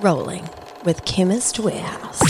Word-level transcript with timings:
Rolling 0.00 0.48
with 0.84 1.04
Chemist 1.04 1.60
Warehouse. 1.60 2.22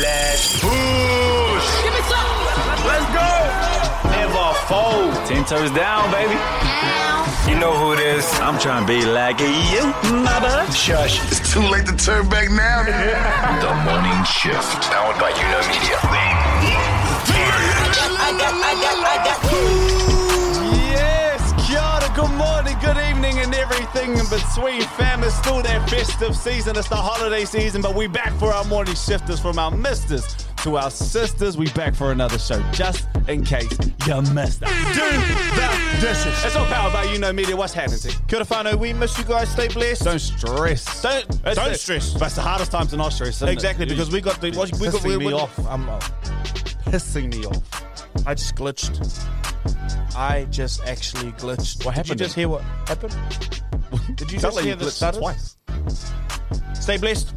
Let's 0.00 0.60
push. 0.60 1.82
Give 1.82 1.92
me 1.92 2.00
some. 2.06 2.38
Let's 2.86 3.06
go. 3.12 4.08
Never 4.08 4.54
fold. 4.70 5.12
Ten 5.26 5.44
toes 5.44 5.72
down, 5.72 6.10
baby. 6.12 6.38
You 7.50 7.58
know 7.58 7.74
who 7.76 7.92
it 7.94 7.98
is. 7.98 8.24
I'm 8.40 8.60
trying 8.60 8.86
to 8.86 8.88
be 8.88 9.04
like 9.04 9.40
you, 9.40 9.92
mother. 10.22 10.64
Shush. 10.72 11.20
It's 11.32 11.52
too 11.52 11.60
late 11.62 11.84
to 11.86 11.96
turn 11.96 12.28
back 12.28 12.48
now. 12.48 12.84
The 13.60 13.74
Morning 13.84 14.24
Shift. 14.24 14.82
Powered 14.88 15.18
by 15.18 15.30
You 15.30 15.42
Know 15.50 15.60
Media. 15.66 15.98
Yes, 19.24 20.11
everything 23.72 24.10
in 24.18 24.26
between. 24.28 24.82
Fam, 24.82 25.22
it's 25.24 25.34
still 25.36 25.62
that 25.62 25.88
festive 25.88 26.36
season. 26.36 26.76
It's 26.76 26.88
the 26.88 26.96
holiday 26.96 27.44
season, 27.44 27.82
but 27.82 27.94
we 27.94 28.06
back 28.06 28.32
for 28.38 28.52
our 28.52 28.64
morning 28.64 28.94
shifters 28.94 29.40
from 29.40 29.58
our 29.58 29.70
misters 29.70 30.26
to 30.58 30.76
our 30.76 30.90
sisters. 30.90 31.56
We 31.56 31.68
back 31.70 31.94
for 31.94 32.12
another 32.12 32.38
show, 32.38 32.62
just 32.72 33.08
in 33.28 33.44
case 33.44 33.70
you 34.06 34.22
missed 34.32 34.62
it. 34.62 34.68
Do 34.94 35.08
the 35.56 36.00
dishes. 36.00 36.44
It's 36.44 36.56
all 36.56 36.66
powered 36.66 36.92
by 36.92 37.04
You 37.04 37.18
Know 37.18 37.32
Media. 37.32 37.56
What's 37.56 37.72
happening? 37.72 37.98
T? 37.98 38.10
Kia 38.28 38.38
ora 38.38 38.46
whanau, 38.46 38.78
we 38.78 38.92
miss 38.92 39.16
you 39.18 39.24
guys. 39.24 39.50
Stay 39.50 39.68
blessed. 39.68 40.04
Don't 40.04 40.18
stress. 40.18 41.02
Don't- 41.02 41.40
It's 41.46 41.56
don't 41.56 41.76
stress. 41.76 42.12
But 42.14 42.26
it's 42.26 42.36
the 42.36 42.42
hardest 42.42 42.72
time 42.72 42.86
to 42.88 42.96
not 42.96 43.12
stress. 43.12 43.36
isn't 43.36 43.48
it? 43.48 43.52
Exactly, 43.52 43.86
because 43.86 44.10
we 44.10 44.20
got 44.20 44.40
the 44.40 44.50
we 44.50 44.56
got 44.56 44.68
pissing 44.68 45.18
we, 45.18 45.26
me 45.26 45.32
off. 45.32 45.58
I'm 45.66 45.88
uh, 45.88 45.98
pissing 46.86 47.34
me 47.34 47.46
off. 47.46 47.81
I 48.26 48.34
just 48.34 48.54
glitched. 48.54 49.26
I 50.16 50.46
just 50.50 50.82
actually 50.84 51.32
glitched. 51.32 51.84
What 51.84 51.94
happened? 51.94 52.18
Did 52.18 52.20
you 52.20 52.26
just 52.26 52.34
hear 52.36 52.48
what 52.48 52.62
happened? 52.86 53.16
Did 54.16 54.32
you 54.32 54.38
just 54.38 54.60
hear 54.60 54.76
the 54.76 54.90
stutters? 54.90 55.18
twice. 55.18 55.56
Stay 56.74 56.98
blessed. 56.98 57.34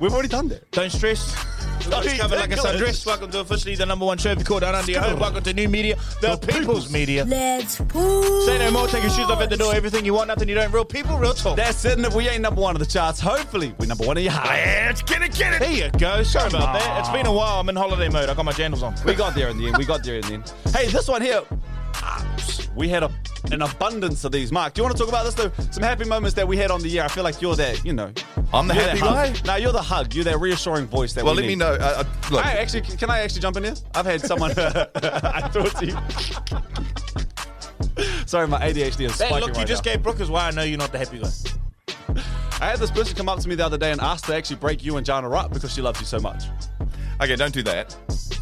We've 0.00 0.12
already 0.12 0.28
done 0.28 0.48
that. 0.48 0.70
Don't 0.72 0.90
stress. 0.90 1.34
It's 1.78 2.18
covered 2.18 2.36
like 2.36 2.52
a 2.52 2.56
sundress. 2.56 3.06
Welcome 3.06 3.30
to 3.32 3.40
officially 3.40 3.74
the 3.74 3.86
number 3.86 4.04
one 4.06 4.18
show 4.18 4.30
if 4.30 4.38
you 4.38 4.44
call 4.44 4.60
down 4.60 4.74
under 4.74 4.90
your 4.90 5.02
home. 5.02 5.18
Welcome 5.18 5.42
to 5.44 5.52
new 5.52 5.68
media, 5.68 5.96
the, 6.20 6.36
people's 6.36 6.90
media. 6.90 7.24
Let's 7.24 7.76
push. 7.80 8.44
Say 8.46 8.58
no 8.58 8.70
more, 8.70 8.88
take 8.88 9.02
your 9.02 9.12
shoes 9.12 9.30
off 9.30 9.40
at 9.40 9.50
the 9.50 9.56
door. 9.56 9.74
Everything 9.74 10.04
you 10.04 10.14
want, 10.14 10.28
nothing 10.28 10.48
you 10.48 10.54
don't. 10.54 10.72
Real 10.72 10.84
people, 10.84 11.18
real 11.18 11.34
talk. 11.34 11.56
That's 11.56 11.84
it. 11.84 11.96
And 11.96 12.06
if 12.06 12.14
we 12.14 12.28
ain't 12.28 12.42
number 12.42 12.60
one 12.60 12.74
of 12.74 12.80
the 12.80 12.86
charts, 12.86 13.20
hopefully 13.20 13.74
we're 13.78 13.86
number 13.86 14.06
one 14.06 14.16
in 14.18 14.24
your 14.24 14.32
heart. 14.32 14.48
Let's 14.48 15.02
get 15.02 15.22
it, 15.22 15.34
get 15.34 15.54
it. 15.54 15.60
There 15.60 15.72
you 15.72 15.90
go. 15.98 16.22
Sorry 16.22 16.48
about 16.48 16.78
that. 16.78 17.00
It's 17.00 17.10
been 17.10 17.26
a 17.26 17.32
while. 17.32 17.60
I'm 17.60 17.68
in 17.68 17.76
holiday 17.76 18.08
mode. 18.08 18.28
I 18.28 18.34
got 18.34 18.44
my 18.44 18.52
jandals 18.52 18.82
on. 18.82 18.94
We 19.06 19.14
got 19.14 19.34
there 19.34 19.48
in 19.48 19.58
the 19.58 19.68
end. 19.68 19.76
We 19.76 19.84
got 19.84 20.02
there 20.02 20.16
in 20.16 20.22
the 20.22 20.34
end. 20.34 20.52
Hey, 20.72 20.88
this 20.88 21.06
one 21.08 21.22
here. 21.22 21.42
Ah, 22.02 22.36
We 22.74 22.88
had 22.88 23.02
a, 23.02 23.10
an 23.50 23.62
abundance 23.62 24.24
of 24.24 24.32
these. 24.32 24.52
Mark, 24.52 24.74
do 24.74 24.80
you 24.80 24.84
want 24.84 24.96
to 24.96 25.00
talk 25.02 25.08
about 25.08 25.24
this 25.24 25.34
though? 25.34 25.50
Some 25.70 25.82
happy 25.82 26.04
moments 26.04 26.34
that 26.34 26.46
we 26.46 26.56
had 26.56 26.70
on 26.70 26.80
the 26.80 26.88
year. 26.88 27.02
I 27.02 27.08
feel 27.08 27.24
like 27.24 27.40
you're 27.40 27.56
that, 27.56 27.84
you 27.84 27.92
know. 27.92 28.12
I'm 28.52 28.68
the 28.68 28.74
you're 28.74 28.82
happy 28.84 28.98
hug. 29.00 29.34
guy? 29.34 29.42
No, 29.46 29.56
you're 29.56 29.72
the 29.72 29.82
hug. 29.82 30.14
You're 30.14 30.24
that 30.24 30.38
reassuring 30.40 30.86
voice 30.86 31.12
that 31.14 31.24
Well, 31.24 31.34
we 31.34 31.42
let 31.42 31.48
me 31.48 31.56
know. 31.56 31.72
Uh, 31.72 32.04
uh, 32.04 32.30
look, 32.30 32.44
Hey, 32.44 32.58
actually, 32.58 32.82
can 32.82 33.10
I 33.10 33.20
actually 33.20 33.40
jump 33.40 33.56
in 33.56 33.64
here? 33.64 33.74
I've 33.94 34.06
had 34.06 34.20
someone. 34.20 34.50
I 34.56 35.48
thought 35.48 35.82
you. 35.82 35.96
Sorry, 38.26 38.48
my 38.48 38.60
ADHD 38.60 39.06
is 39.06 39.18
That 39.18 39.28
spiking 39.28 39.40
look 39.40 39.48
you 39.50 39.54
right 39.54 39.66
just 39.66 39.84
now. 39.84 39.92
gave 39.92 40.02
Brooke 40.02 40.20
is 40.20 40.30
why 40.30 40.46
I 40.48 40.50
know 40.50 40.62
you're 40.62 40.78
not 40.78 40.92
the 40.92 40.98
happy 40.98 41.18
guy. 41.18 41.28
I 42.60 42.70
had 42.70 42.78
this 42.78 42.90
person 42.90 43.14
come 43.14 43.28
up 43.28 43.38
to 43.40 43.48
me 43.48 43.54
the 43.54 43.64
other 43.66 43.76
day 43.78 43.92
and 43.92 44.00
asked 44.00 44.24
to 44.26 44.34
actually 44.34 44.56
break 44.56 44.82
you 44.84 44.96
and 44.96 45.04
Jana 45.04 45.30
up 45.30 45.52
because 45.52 45.72
she 45.72 45.82
loves 45.82 46.00
you 46.00 46.06
so 46.06 46.18
much. 46.18 46.44
okay, 47.20 47.36
don't 47.36 47.52
do 47.52 47.62
that. 47.64 47.94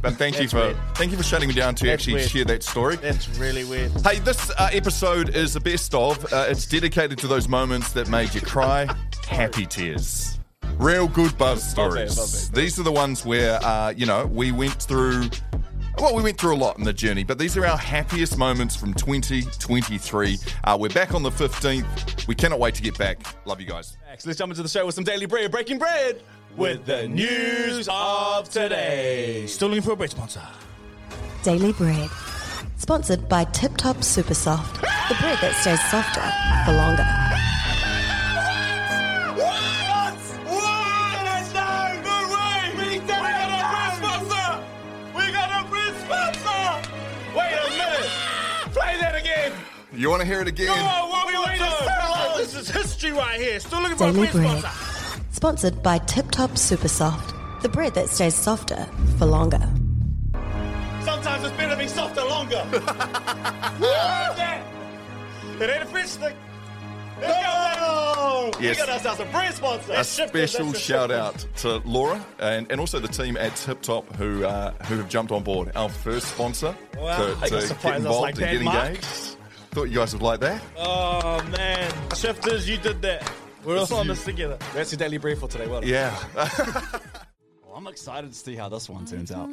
But 0.04 0.16
thank 0.16 0.38
you 0.38 0.46
for 0.48 0.58
weird. 0.58 0.76
thank 0.96 1.12
you 1.12 1.16
for 1.16 1.22
shutting 1.22 1.48
me 1.48 1.54
down 1.54 1.74
to 1.76 1.86
That's 1.86 1.94
actually 2.02 2.16
weird. 2.16 2.28
share 2.28 2.44
that 2.44 2.62
story. 2.62 2.96
That's 2.96 3.26
really 3.38 3.64
weird. 3.64 3.90
Hey, 4.06 4.18
this 4.18 4.50
uh, 4.50 4.68
episode 4.70 5.34
is 5.34 5.54
the 5.54 5.60
best 5.60 5.94
of. 5.94 6.30
Uh, 6.30 6.44
it's 6.46 6.66
dedicated 6.66 7.16
to 7.20 7.26
those 7.26 7.48
moments 7.48 7.92
that 7.92 8.10
made 8.10 8.34
you 8.34 8.42
cry, 8.42 8.86
happy 9.26 9.64
tears. 9.64 10.38
Real 10.76 11.08
good 11.08 11.38
buzz 11.38 11.66
stories. 11.66 12.18
not 12.18 12.26
bad, 12.26 12.52
not 12.52 12.54
These 12.54 12.78
are 12.78 12.82
the 12.82 12.92
ones 12.92 13.24
where, 13.24 13.58
uh, 13.64 13.94
you 13.96 14.04
know, 14.04 14.26
we 14.26 14.52
went 14.52 14.82
through. 14.82 15.30
Well, 15.98 16.14
we 16.14 16.22
went 16.22 16.38
through 16.38 16.54
a 16.54 16.56
lot 16.56 16.76
in 16.78 16.84
the 16.84 16.92
journey, 16.92 17.22
but 17.22 17.38
these 17.38 17.56
are 17.56 17.64
our 17.64 17.78
happiest 17.78 18.36
moments 18.36 18.74
from 18.74 18.94
2023. 18.94 20.38
Uh, 20.64 20.76
we're 20.78 20.88
back 20.90 21.14
on 21.14 21.22
the 21.22 21.30
15th. 21.30 22.26
We 22.26 22.34
cannot 22.34 22.58
wait 22.58 22.74
to 22.74 22.82
get 22.82 22.98
back. 22.98 23.20
Love 23.46 23.60
you 23.60 23.66
guys. 23.66 23.96
Next, 24.08 24.26
let's 24.26 24.38
jump 24.38 24.50
into 24.50 24.62
the 24.62 24.68
show 24.68 24.84
with 24.84 24.96
some 24.96 25.04
daily 25.04 25.26
bread, 25.26 25.50
breaking 25.52 25.78
bread 25.78 26.22
with 26.56 26.84
the 26.84 27.06
news 27.08 27.88
of 27.90 28.48
today. 28.50 29.46
Still 29.46 29.68
looking 29.68 29.82
for 29.82 29.92
a 29.92 29.96
bread 29.96 30.10
sponsor. 30.10 30.42
Daily 31.42 31.72
Bread. 31.72 32.10
Sponsored 32.76 33.28
by 33.28 33.44
Tip 33.44 33.76
Top 33.76 34.02
Super 34.02 34.34
Soft, 34.34 34.80
the 34.80 35.14
bread 35.20 35.38
that 35.40 35.54
stays 35.60 35.82
softer 35.90 36.22
for 36.64 36.76
longer. 36.76 37.33
You 49.96 50.10
want 50.10 50.22
to 50.22 50.26
hear 50.26 50.40
it 50.40 50.48
again? 50.48 50.68
Oh, 50.70 51.08
what 51.08 51.26
we 51.28 51.38
waiting 51.38 51.66
for? 51.66 52.38
This 52.38 52.54
is 52.54 52.68
history 52.70 53.12
right 53.12 53.40
here. 53.40 53.60
Still 53.60 53.80
looking 53.80 53.96
for 53.96 54.08
a 54.08 54.12
Daily 54.12 54.28
bread 54.28 54.42
Bread. 54.42 54.58
sponsor. 54.60 55.20
Sponsored 55.30 55.82
by 55.82 55.98
Tip 55.98 56.30
Top 56.30 56.56
Super 56.58 56.88
Soft, 56.88 57.34
the 57.62 57.68
bread 57.68 57.94
that 57.94 58.08
stays 58.08 58.34
softer 58.34 58.86
for 59.18 59.26
longer. 59.26 59.60
Sometimes 61.04 61.44
it's 61.44 61.56
better 61.56 61.70
to 61.72 61.76
be 61.76 61.86
softer 61.86 62.22
longer. 62.24 62.64
it 65.60 65.70
ain't 65.70 65.82
a 65.82 65.86
fish 65.86 66.06
stick. 66.10 66.34
Let's 67.20 67.78
go. 67.78 68.50
Yes. 68.60 68.76
We 68.80 68.86
got 68.86 68.88
ourselves 68.90 69.20
a 69.20 69.24
bread 69.26 69.54
sponsor. 69.54 69.92
a 69.92 70.04
special 70.04 70.72
shout 70.72 71.10
out 71.12 71.46
to 71.58 71.76
Laura 71.84 72.24
and, 72.40 72.66
and 72.70 72.80
also 72.80 72.98
the 72.98 73.08
team 73.08 73.36
at 73.36 73.54
Tip 73.56 73.80
Top 73.82 74.12
who 74.16 74.44
uh, 74.44 74.72
who 74.84 74.96
have 74.96 75.08
jumped 75.08 75.30
on 75.30 75.42
board. 75.44 75.70
Our 75.76 75.88
first 75.88 76.28
sponsor 76.28 76.74
Wow. 76.98 77.16
to, 77.34 77.34
to 77.46 77.50
get 77.50 77.62
surprised 77.62 77.84
I 77.84 77.90
was 77.90 77.96
involved 77.98 78.22
like 78.22 78.34
and 78.34 78.42
that, 78.42 78.52
get 78.52 78.62
Mark. 78.64 78.98
Engaged. 79.74 79.84
Thought 79.84 79.90
you 79.90 79.98
guys 79.98 80.12
would 80.12 80.22
like 80.22 80.40
that. 80.40 80.62
Oh 80.78 81.42
man, 81.50 81.92
shifters, 82.14 82.68
you 82.68 82.76
did 82.78 83.02
that. 83.02 83.30
We're 83.64 83.78
all 83.78 83.94
on 83.94 84.08
this 84.08 84.24
together. 84.24 84.58
That's 84.74 84.92
your 84.92 84.98
daily 84.98 85.18
bread 85.18 85.38
for 85.38 85.48
today. 85.48 85.66
Well. 85.66 85.84
Yeah. 85.84 86.16
Well, 87.66 87.80
I'm 87.80 87.88
excited 87.88 88.30
to 88.32 88.38
see 88.38 88.54
how 88.54 88.68
this 88.68 88.88
one 88.88 89.04
turns 89.04 89.32
out. 89.32 89.48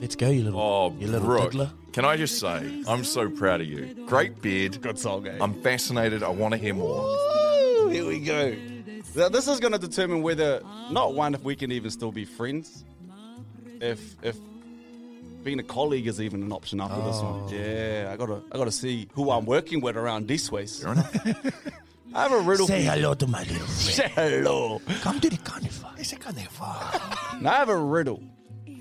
Let's 0.00 0.16
go, 0.16 0.28
you 0.28 0.42
little, 0.42 0.60
Oh, 0.60 0.94
you 0.98 1.06
little 1.06 1.26
Brooke, 1.26 1.52
diddler. 1.52 1.70
can 1.92 2.04
I 2.04 2.16
just 2.16 2.40
say, 2.40 2.82
I'm 2.88 3.04
so 3.04 3.30
proud 3.30 3.60
of 3.60 3.68
you. 3.68 3.94
Great 4.06 4.42
beard. 4.42 4.80
Good 4.82 4.98
song, 4.98 5.26
eh? 5.28 5.38
I'm 5.40 5.54
fascinated. 5.62 6.24
I 6.24 6.28
want 6.30 6.52
to 6.52 6.58
hear 6.58 6.74
more. 6.74 7.04
Ooh, 7.06 7.88
here 7.90 8.04
we 8.06 8.18
go. 8.18 8.50
Th- 9.14 9.30
This 9.30 9.46
is 9.46 9.60
going 9.60 9.72
to 9.72 9.78
determine 9.78 10.22
whether, 10.22 10.62
not 10.90 11.14
one, 11.14 11.32
if 11.34 11.42
we 11.44 11.54
can 11.54 11.70
even 11.70 11.90
still 11.92 12.10
be 12.10 12.24
friends, 12.24 12.84
if 13.80 14.16
if 14.22 14.36
being 15.46 15.60
a 15.60 15.62
colleague 15.62 16.06
is 16.08 16.20
even 16.20 16.42
an 16.42 16.52
option 16.52 16.80
after 16.80 17.00
this 17.08 17.20
one. 17.22 17.48
Yeah, 17.48 18.10
I 18.12 18.16
gotta 18.16 18.42
I 18.52 18.58
gotta 18.58 18.72
see 18.72 19.08
who 19.14 19.30
I'm 19.30 19.46
working 19.46 19.80
with 19.80 19.96
around 19.96 20.26
this 20.28 20.50
ways. 20.50 20.80
Fair 20.82 20.92
enough. 20.92 21.16
I 22.14 22.22
have 22.24 22.32
a 22.32 22.40
riddle. 22.40 22.66
Say 22.66 22.78
for 22.80 22.84
you. 22.84 22.90
hello 22.90 23.14
to 23.14 23.26
my 23.26 23.42
little 23.44 23.58
friend. 23.58 23.70
Say 23.70 24.08
hello. 24.14 24.80
Come 25.02 25.20
to 25.20 25.30
the 25.30 25.36
carnival. 25.38 25.90
It's 25.96 26.12
a 26.12 26.16
carnival. 26.16 26.66
Now 27.40 27.52
I 27.52 27.56
have 27.56 27.68
a 27.68 27.76
riddle 27.76 28.22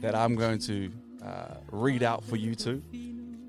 that 0.02 0.16
I'm 0.16 0.36
going 0.36 0.60
to 0.60 0.92
uh, 1.24 1.56
read 1.72 2.02
out 2.02 2.24
for 2.24 2.36
you 2.38 2.56
two. 2.56 2.82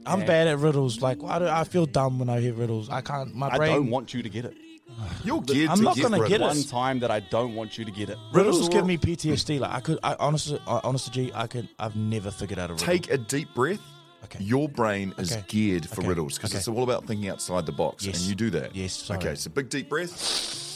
I'm 0.05 0.21
bad 0.27 0.47
at 0.49 0.59
riddles. 0.59 1.01
Like 1.01 1.19
I, 1.25 1.39
don't- 1.39 1.49
I 1.49 1.65
feel 1.65 1.87
dumb 1.87 2.19
when 2.19 2.29
I 2.29 2.41
hear 2.41 2.53
riddles. 2.53 2.91
I 2.91 3.01
can't. 3.01 3.35
My 3.35 3.57
brain. 3.57 3.73
I 3.73 3.75
don't 3.77 3.91
want 3.91 4.13
you 4.13 4.23
to 4.23 4.29
get 4.29 4.45
it. 4.45 4.55
You're 5.25 5.43
geared 5.43 5.71
I'm 5.71 5.81
not 5.83 5.99
gonna 5.99 6.19
get 6.29 6.41
of 6.41 6.49
it. 6.49 6.55
One 6.57 6.63
time 6.65 7.01
that 7.01 7.11
I 7.11 7.21
don't 7.21 7.55
want 7.55 7.77
you 7.79 7.85
to 7.85 7.91
get 7.91 8.09
it. 8.11 8.19
riddles 8.33 8.57
Riddles 8.57 8.69
give 8.71 8.87
me 8.87 8.97
PTSD. 8.97 9.61
Like 9.61 9.73
I 9.73 9.81
could. 9.81 9.99
I 10.03 10.17
honestly, 10.19 10.61
uh, 10.67 10.81
honest 10.85 11.07
to 11.07 11.11
G, 11.13 11.31
I 11.35 11.47
could. 11.47 11.69
I've 11.79 11.97
never 11.97 12.31
figured 12.31 12.59
out 12.59 12.71
a 12.71 12.75
riddle. 12.75 12.87
Take 12.87 13.11
a 13.11 13.19
deep 13.19 13.55
breath. 13.55 13.81
Okay. 14.25 14.43
Your 14.43 14.69
brain 14.69 15.15
is 15.19 15.33
Okay. 15.33 15.45
geared 15.49 15.87
for 15.89 16.01
Okay. 16.01 16.09
riddles 16.09 16.35
because 16.37 16.55
it's 16.55 16.67
all 16.67 16.83
about 16.83 17.07
thinking 17.07 17.29
outside 17.29 17.65
the 17.67 17.73
box, 17.73 18.05
Yes. 18.05 18.17
and 18.21 18.25
you 18.29 18.35
do 18.35 18.51
that. 18.51 18.75
Yes, 18.75 18.93
sorry. 18.95 19.19
Okay, 19.21 19.35
so 19.37 19.51
big 19.51 19.69
deep 19.69 19.89
breath. 19.89 20.11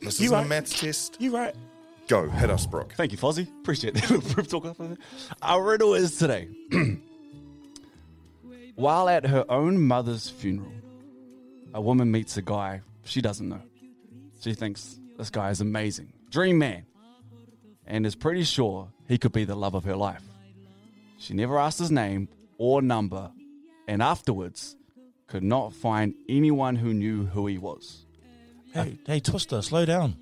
This 0.00 0.18
You 0.20 0.26
isn't 0.26 0.32
a 0.34 0.38
right. 0.40 0.48
maths 0.48 0.78
test. 0.80 1.16
You 1.20 1.34
right? 1.36 1.54
Go, 2.06 2.26
hit 2.30 2.48
us, 2.50 2.64
Brooke. 2.66 2.94
Thank 2.96 3.12
you, 3.12 3.18
Fozzie. 3.18 3.46
Appreciate 3.60 3.94
that 3.94 4.08
little 4.10 4.30
proof 4.30 4.48
talk. 4.48 4.76
Our 5.42 5.62
riddle 5.62 5.92
is 5.94 6.16
today. 6.16 6.48
While 8.76 9.08
at 9.08 9.26
her 9.26 9.44
own 9.50 9.78
mother's 9.82 10.30
funeral, 10.30 10.72
a 11.74 11.80
woman 11.80 12.10
meets 12.10 12.36
a 12.38 12.42
guy 12.42 12.80
she 13.08 13.20
doesn't 13.20 13.48
know. 13.48 13.62
She 14.40 14.54
thinks 14.54 14.98
this 15.16 15.30
guy 15.30 15.50
is 15.50 15.60
amazing, 15.60 16.12
dream 16.30 16.58
man, 16.58 16.84
and 17.86 18.06
is 18.06 18.14
pretty 18.14 18.44
sure 18.44 18.88
he 19.08 19.18
could 19.18 19.32
be 19.32 19.44
the 19.44 19.56
love 19.56 19.74
of 19.74 19.84
her 19.84 19.96
life. 19.96 20.22
She 21.18 21.34
never 21.34 21.58
asked 21.58 21.78
his 21.78 21.90
name 21.90 22.28
or 22.58 22.80
number, 22.82 23.30
and 23.88 24.02
afterwards 24.02 24.76
could 25.26 25.42
not 25.42 25.74
find 25.74 26.14
anyone 26.28 26.76
who 26.76 26.94
knew 26.94 27.26
who 27.26 27.46
he 27.46 27.58
was. 27.58 28.04
Hey, 28.72 28.98
hey, 29.06 29.20
Twister, 29.20 29.60
slow 29.62 29.84
down. 29.84 30.16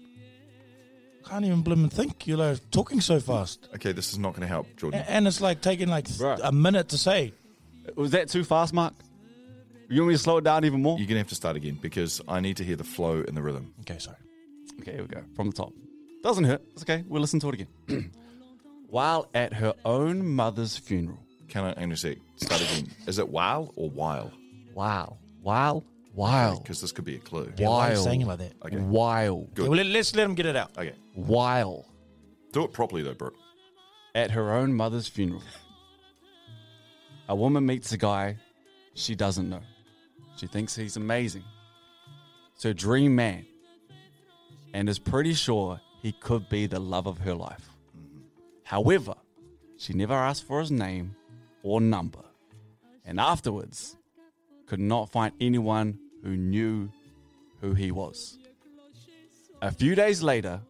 Can't 1.28 1.44
even 1.44 1.62
blim 1.64 1.82
and 1.82 1.92
think. 1.92 2.26
You're 2.26 2.38
like 2.38 2.70
talking 2.70 3.00
so 3.00 3.18
fast, 3.18 3.68
Okay, 3.74 3.90
this 3.92 4.12
is 4.12 4.18
not 4.18 4.30
going 4.30 4.42
to 4.42 4.46
help, 4.46 4.68
Jordan. 4.76 5.00
A- 5.00 5.10
and 5.10 5.26
it's 5.26 5.40
like 5.40 5.60
taking 5.60 5.88
like 5.88 6.06
th- 6.06 6.20
Right. 6.20 6.38
a 6.42 6.52
minute 6.52 6.88
to 6.90 6.98
say. 6.98 7.34
Was 7.96 8.12
that 8.12 8.28
too 8.28 8.44
fast, 8.44 8.72
Mark? 8.72 8.94
You 9.88 10.00
want 10.02 10.08
me 10.08 10.14
to 10.14 10.18
slow 10.18 10.38
it 10.38 10.44
down 10.44 10.64
even 10.64 10.82
more? 10.82 10.98
You're 10.98 11.06
gonna 11.06 11.20
have 11.20 11.28
to 11.28 11.34
start 11.34 11.56
again 11.56 11.78
because 11.80 12.20
I 12.26 12.40
need 12.40 12.56
to 12.56 12.64
hear 12.64 12.76
the 12.76 12.84
flow 12.84 13.22
and 13.26 13.36
the 13.36 13.42
rhythm. 13.42 13.72
Okay, 13.82 13.98
sorry. 13.98 14.16
Okay, 14.80 14.92
here 14.92 15.02
we 15.02 15.08
go. 15.08 15.22
From 15.34 15.50
the 15.50 15.56
top. 15.56 15.72
Doesn't 16.22 16.44
hurt. 16.44 16.62
It's 16.72 16.82
okay. 16.82 17.04
We'll 17.06 17.20
listen 17.20 17.38
to 17.40 17.48
it 17.50 17.54
again. 17.54 18.12
While 18.88 19.28
at 19.34 19.52
her 19.54 19.74
own 19.84 20.26
mother's 20.26 20.76
funeral. 20.76 21.18
Can 21.48 21.64
I 21.64 21.68
hang 21.78 21.84
on 21.84 21.92
a 21.92 21.96
sec? 21.96 22.18
Start 22.36 22.60
again. 22.62 22.88
Is 23.06 23.18
it 23.18 23.28
while 23.28 23.72
or 23.76 23.88
while? 23.90 24.32
Wow. 24.74 25.18
While. 25.42 25.84
While. 26.12 26.58
Because 26.58 26.80
this 26.80 26.92
could 26.92 27.04
be 27.04 27.16
a 27.16 27.18
clue. 27.18 27.52
Yeah, 27.56 27.68
why 27.68 27.88
are 27.88 27.90
you 27.90 27.94
While. 27.96 28.04
saying 28.04 28.20
it 28.22 28.26
like 28.26 28.38
that? 28.38 28.52
Okay. 28.64 28.76
While. 28.76 29.48
Good. 29.54 29.62
Okay, 29.62 29.68
well, 29.68 29.84
let, 29.84 29.96
us 29.96 30.14
let 30.14 30.24
him 30.24 30.34
get 30.34 30.46
it 30.46 30.56
out. 30.56 30.70
Okay. 30.76 30.94
While 31.14 31.84
Do 32.52 32.64
it 32.64 32.72
properly 32.72 33.02
though, 33.02 33.14
bro. 33.14 33.30
at 34.14 34.32
her 34.32 34.52
own 34.54 34.74
mother's 34.74 35.06
funeral. 35.08 35.42
A 37.28 37.36
woman 37.36 37.64
meets 37.66 37.92
a 37.92 37.96
guy 37.96 38.36
she 38.94 39.14
doesn't 39.14 39.48
know. 39.48 39.60
She 40.36 40.46
thinks 40.46 40.76
he's 40.76 40.96
amazing. 40.96 41.44
Her 42.62 42.72
dream 42.72 43.14
man. 43.14 43.46
And 44.74 44.88
is 44.88 44.98
pretty 44.98 45.34
sure 45.34 45.80
he 46.02 46.12
could 46.12 46.48
be 46.48 46.66
the 46.66 46.80
love 46.80 47.06
of 47.06 47.18
her 47.18 47.34
life. 47.34 47.70
However, 48.64 49.14
she 49.78 49.92
never 49.92 50.14
asked 50.14 50.46
for 50.46 50.60
his 50.60 50.70
name 50.70 51.14
or 51.62 51.80
number. 51.80 52.24
And 53.04 53.20
afterwards, 53.20 53.96
could 54.66 54.80
not 54.80 55.10
find 55.10 55.32
anyone 55.40 55.98
who 56.22 56.36
knew 56.36 56.90
who 57.60 57.74
he 57.74 57.90
was. 57.90 58.38
A 59.62 59.70
few 59.70 59.94
days 59.94 60.22
later, 60.22 60.60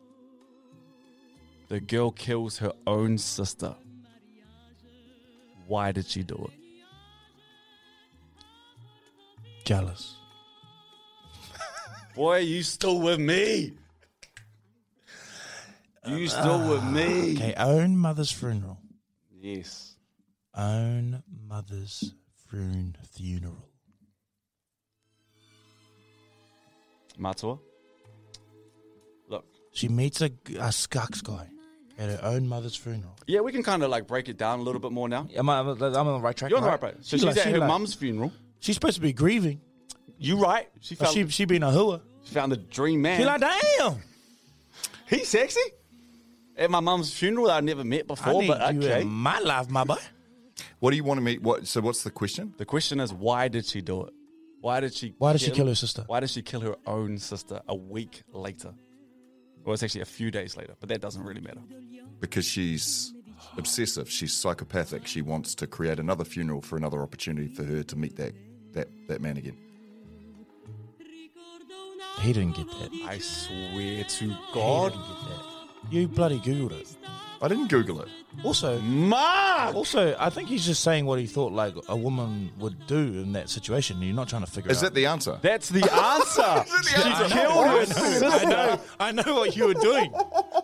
the 1.68 1.80
girl 1.80 2.10
kills 2.10 2.58
her 2.58 2.72
own 2.86 3.18
sister. 3.18 3.74
Why 5.66 5.90
did 5.92 6.06
she 6.06 6.22
do 6.22 6.50
it? 6.52 6.65
Jealous. 9.66 10.14
Boy, 12.14 12.38
you 12.38 12.62
still 12.62 13.00
with 13.00 13.18
me. 13.20 13.72
You 16.06 16.28
still 16.28 16.68
with 16.70 16.84
me. 16.84 17.34
Okay, 17.34 17.54
own 17.58 17.96
mother's 17.98 18.30
funeral. 18.30 18.78
Yes. 19.40 19.96
Own 20.54 21.22
mother's 21.48 22.14
frun- 22.48 22.94
funeral. 23.12 23.68
Matua. 27.18 27.58
Look. 29.28 29.44
She 29.72 29.88
meets 29.88 30.20
a, 30.20 30.26
a 30.26 30.70
skux 30.70 31.24
guy 31.24 31.48
at 31.98 32.08
her 32.08 32.20
own 32.22 32.46
mother's 32.46 32.76
funeral. 32.76 33.16
Yeah, 33.26 33.40
we 33.40 33.50
can 33.50 33.64
kind 33.64 33.82
of 33.82 33.90
like 33.90 34.06
break 34.06 34.28
it 34.28 34.36
down 34.38 34.60
a 34.60 34.62
little 34.62 34.80
bit 34.80 34.92
more 34.92 35.08
now. 35.08 35.26
Am 35.34 35.48
I, 35.48 35.58
I'm 35.58 35.68
on 35.68 35.76
the 35.78 36.20
right 36.20 36.36
track. 36.36 36.50
You're 36.50 36.58
on 36.58 36.62
the 36.64 36.70
right 36.70 36.78
place. 36.80 36.94
So 37.00 37.16
She's 37.16 37.20
she's 37.20 37.24
like- 37.24 37.36
at 37.38 37.42
she 37.44 37.50
her 37.50 37.58
like- 37.58 37.68
mum's 37.68 37.94
funeral. 37.94 38.32
She's 38.66 38.74
supposed 38.74 38.96
to 38.96 39.00
be 39.00 39.12
grieving. 39.12 39.60
You 40.18 40.38
right. 40.40 40.68
She 40.80 40.96
found, 40.96 41.14
she 41.14 41.28
she 41.28 41.44
been 41.44 41.62
a 41.62 41.70
hooer. 41.70 42.00
she 42.24 42.34
found 42.34 42.50
the 42.50 42.56
dream 42.56 43.00
man. 43.00 43.20
She 43.20 43.24
like, 43.24 43.40
damn. 43.40 43.98
He's 45.08 45.28
sexy. 45.28 45.60
At 46.56 46.68
my 46.68 46.80
mum's 46.80 47.16
funeral, 47.16 47.48
I 47.48 47.60
never 47.60 47.84
met 47.84 48.00
I 48.00 48.02
before, 48.08 48.42
need 48.42 48.48
but 48.48 48.74
you 48.74 48.82
okay. 48.82 49.02
in 49.02 49.06
my 49.08 49.38
life, 49.38 49.70
my 49.70 49.84
boy. 49.84 49.98
What 50.80 50.90
do 50.90 50.96
you 50.96 51.04
want 51.04 51.18
to 51.18 51.22
meet? 51.22 51.42
What? 51.42 51.68
So 51.68 51.80
what's 51.80 52.02
the 52.02 52.10
question? 52.10 52.54
The 52.58 52.64
question 52.64 52.98
is, 52.98 53.12
why 53.12 53.46
did 53.46 53.66
she 53.66 53.82
do 53.82 54.02
it? 54.02 54.12
Why 54.62 54.80
did 54.80 54.94
she? 54.94 55.14
Why 55.16 55.30
did 55.30 55.42
she 55.42 55.52
kill 55.52 55.68
her 55.68 55.76
sister? 55.76 56.02
Why 56.08 56.18
did 56.18 56.30
she 56.30 56.42
kill 56.42 56.60
her 56.62 56.74
own 56.88 57.18
sister 57.18 57.60
a 57.68 57.76
week 57.76 58.24
later? 58.32 58.74
Well, 59.64 59.74
it's 59.74 59.82
actually 59.84 60.00
a 60.00 60.06
few 60.06 60.32
days 60.32 60.56
later, 60.56 60.74
but 60.80 60.88
that 60.88 61.00
doesn't 61.00 61.22
really 61.22 61.40
matter. 61.40 61.60
Because 62.18 62.44
she's 62.44 63.14
obsessive. 63.56 64.10
She's 64.10 64.32
psychopathic. 64.32 65.06
She 65.06 65.22
wants 65.22 65.54
to 65.56 65.68
create 65.68 66.00
another 66.00 66.24
funeral 66.24 66.62
for 66.62 66.76
another 66.76 67.00
opportunity 67.00 67.46
for 67.46 67.62
her 67.62 67.84
to 67.84 67.96
meet 67.96 68.16
that 68.16 68.34
that 68.76 68.88
that 69.08 69.20
man 69.20 69.36
again. 69.36 69.56
He 72.20 72.32
didn't 72.32 72.56
get 72.56 72.66
that. 72.80 72.90
I 73.06 73.18
swear 73.18 74.04
to 74.04 74.24
He 74.24 74.36
God, 74.54 74.92
didn't 74.92 75.06
get 75.06 75.28
that. 75.28 75.92
You 75.92 76.08
bloody 76.08 76.38
googled 76.38 76.72
it. 76.72 76.96
I 77.42 77.48
didn't 77.48 77.68
Google 77.68 78.00
it. 78.00 78.08
Also, 78.42 78.80
Mark. 78.80 79.74
also, 79.74 80.16
I 80.18 80.30
think 80.30 80.48
he's 80.48 80.64
just 80.64 80.82
saying 80.82 81.04
what 81.04 81.18
he 81.18 81.26
thought 81.26 81.52
like 81.52 81.74
a 81.88 81.94
woman 81.96 82.50
would 82.58 82.86
do 82.86 82.96
in 82.96 83.32
that 83.34 83.50
situation. 83.50 84.00
You're 84.00 84.14
not 84.14 84.28
trying 84.28 84.44
to 84.44 84.50
figure 84.50 84.70
out. 84.70 84.72
Is 84.72 84.82
it 84.82 84.86
that 84.86 84.94
the 84.94 85.04
answer? 85.06 85.38
That's 85.42 85.68
the 85.68 85.82
answer. 85.92 86.64
Is 86.64 86.70
that 86.70 86.82
the 86.82 86.88
she 87.02 87.10
answer? 87.10 87.34
killed 87.36 88.22
her 88.22 88.26
I 88.30 88.44
know, 88.44 88.80
I 88.98 89.12
know 89.12 89.34
what 89.34 89.54
you 89.54 89.66
were 89.66 89.74
doing. 89.74 90.10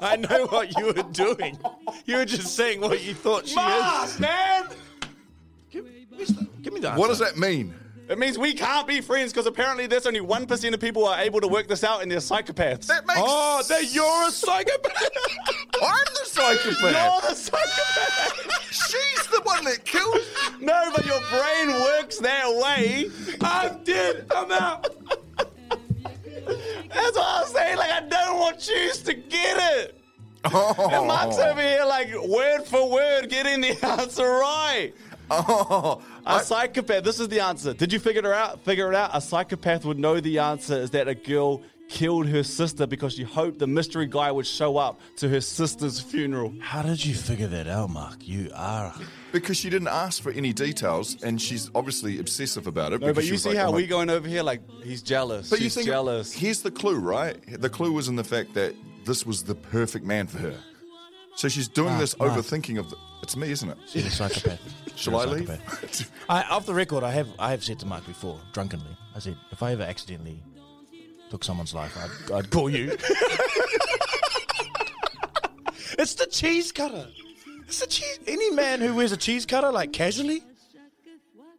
I 0.01 0.17
know 0.17 0.47
what 0.47 0.77
you 0.79 0.87
were 0.87 1.03
doing. 1.13 1.59
You 2.07 2.17
were 2.17 2.25
just 2.25 2.57
saying 2.57 2.81
what 2.81 3.05
you 3.05 3.13
thought 3.15 3.47
she 3.47 3.61
is. 3.61 4.19
man. 4.19 4.65
Give, 5.71 5.87
give 6.63 6.73
me 6.73 6.81
the 6.81 6.89
answer. 6.89 6.99
What 7.01 7.09
does 7.09 7.19
that 7.19 7.37
mean? 7.37 7.75
It 8.13 8.19
means 8.19 8.37
we 8.37 8.53
can't 8.53 8.87
be 8.87 9.01
friends 9.01 9.33
because 9.33 9.47
apparently 9.47 9.87
there's 9.87 10.07
only 10.07 10.21
one 10.21 10.45
percent 10.47 10.75
of 10.75 10.81
people 10.83 11.07
who 11.07 11.09
are 11.09 11.21
able 11.21 11.41
to 11.41 11.49
work 11.49 11.67
this 11.67 11.83
out, 11.83 12.03
and 12.03 12.11
they're 12.11 12.19
psychopaths. 12.19 12.87
That 12.87 13.07
makes. 13.07 13.21
Oh, 13.23 13.63
that 13.71 13.95
you're 13.95 14.29
a 14.29 14.31
psychopath. 14.31 15.09
I'm 15.83 16.05
the 16.13 16.25
psychopath. 16.25 16.83
You're 16.83 17.31
the 17.31 17.35
psychopath. 17.35 18.71
She's 18.71 19.27
the 19.29 19.41
one 19.45 19.65
that 19.65 19.87
killed. 19.87 20.19
no, 20.61 20.91
but 20.95 21.07
your 21.07 21.21
brain 21.31 21.73
works 21.81 22.19
that 22.19 22.47
way. 22.55 23.11
I'm 23.41 23.83
dead. 23.83 24.27
I'm 24.37 24.53
out. 24.53 24.89
That's 25.39 27.17
what 27.17 27.27
I 27.27 27.41
was 27.41 27.51
saying. 27.51 27.79
Like 27.79 27.93
I 27.93 28.01
don't 28.07 28.39
want 28.39 28.69
you 28.69 28.93
to 28.93 29.15
get 29.15 29.57
it. 29.79 29.99
Oh. 30.45 30.75
And 30.93 31.07
Mark's 31.07 31.39
over 31.39 31.63
here, 31.63 31.85
like 31.87 32.13
word 32.29 32.65
for 32.65 32.91
word, 32.91 33.31
getting 33.31 33.63
the 33.63 33.87
answer 33.87 34.29
right. 34.29 34.93
Oh, 35.49 36.03
A 36.27 36.41
psychopath. 36.41 37.05
This 37.05 37.19
is 37.21 37.29
the 37.29 37.41
answer. 37.41 37.73
Did 37.75 37.93
you 37.93 37.99
figure 37.99 38.21
it 38.21 38.27
out? 38.27 38.65
Figure 38.65 38.89
it 38.91 38.95
out. 38.95 39.11
A 39.15 39.21
psychopath 39.21 39.85
would 39.85 39.99
know 39.99 40.21
the 40.21 40.39
answer 40.39 40.75
is 40.75 40.91
that 40.91 41.09
a 41.09 41.15
girl 41.15 41.63
killed 41.89 42.27
her 42.27 42.43
sister 42.43 42.87
because 42.87 43.15
she 43.15 43.23
hoped 43.23 43.59
the 43.59 43.67
mystery 43.67 44.07
guy 44.07 44.31
would 44.33 44.47
show 44.47 44.79
up 44.79 44.99
to 45.17 45.29
her 45.29 45.41
sister's 45.43 46.01
funeral. 46.01 46.55
How 46.61 46.81
did 46.83 47.05
you 47.05 47.15
figure 47.15 47.49
that 47.49 47.67
out, 47.67 47.91
Mark? 47.91 48.27
You 48.27 48.51
are. 48.55 48.95
because 49.31 49.57
she 49.59 49.69
didn't 49.69 49.89
ask 49.89 50.23
for 50.23 50.33
any 50.33 50.53
details, 50.55 51.23
and 51.23 51.41
she's 51.41 51.71
obviously 51.75 52.19
obsessive 52.19 52.67
about 52.67 52.93
it. 52.95 53.01
No, 53.03 53.13
but 53.13 53.25
you 53.25 53.37
see 53.37 53.51
like, 53.51 53.59
how 53.59 53.69
oh 53.69 53.73
my- 53.73 53.77
we 53.79 53.87
going 53.87 54.09
over 54.11 54.27
here 54.27 54.43
like 54.43 54.63
he's 54.83 55.03
jealous. 55.03 55.51
But 55.51 55.59
you 55.59 55.65
She's 55.65 55.75
think 55.75 55.87
jealous. 55.87 56.33
Here's 56.33 56.63
the 56.63 56.71
clue, 56.71 56.97
right? 56.99 57.37
The 57.61 57.69
clue 57.71 57.93
was 57.93 58.09
in 58.09 58.17
the 58.17 58.25
fact 58.25 58.55
that 58.55 58.75
this 59.05 59.27
was 59.27 59.43
the 59.43 59.55
perfect 59.55 60.05
man 60.07 60.29
for 60.29 60.39
her. 60.39 60.55
So 61.35 61.49
she's 61.49 61.69
doing 61.69 61.89
Mark, 61.91 62.01
this 62.01 62.19
Mark. 62.19 62.33
overthinking 62.33 62.79
of 62.79 62.91
the. 62.91 62.97
It's 63.23 63.37
me, 63.37 63.51
isn't 63.51 63.69
it? 63.69 63.79
She's 63.87 64.07
a 64.07 64.11
psychopath. 64.11 64.61
Shall 64.97 65.13
You're 65.15 65.23
I 65.23 65.25
a 65.25 65.29
leave? 65.29 65.47
psychopath. 65.49 66.11
I, 66.29 66.43
off 66.45 66.67
the 66.67 66.75
record, 66.75 67.05
I 67.05 67.13
have 67.13 67.29
I 67.39 67.51
have 67.53 67.63
said 67.65 67.79
to 67.81 67.87
Mark 67.87 68.05
before, 68.07 68.39
drunkenly, 68.53 68.97
I 69.15 69.19
said, 69.21 69.37
if 69.51 69.63
I 69.63 69.73
ever 69.73 69.83
accidentally 69.85 70.43
took 71.31 71.43
someone's 71.45 71.73
life, 71.75 71.97
I'd, 71.97 72.33
I'd 72.33 72.51
call 72.51 72.69
you. 72.69 72.91
it's 75.99 76.15
the 76.15 76.27
cheese 76.27 76.73
cutter. 76.73 77.07
It's 77.67 77.81
the 77.81 77.87
cheese. 77.87 78.19
Any 78.27 78.51
man 78.51 78.81
who 78.81 78.95
wears 78.95 79.13
a 79.13 79.17
cheese 79.17 79.47
cutter, 79.47 79.71
like 79.71 79.93
casually, 79.93 80.43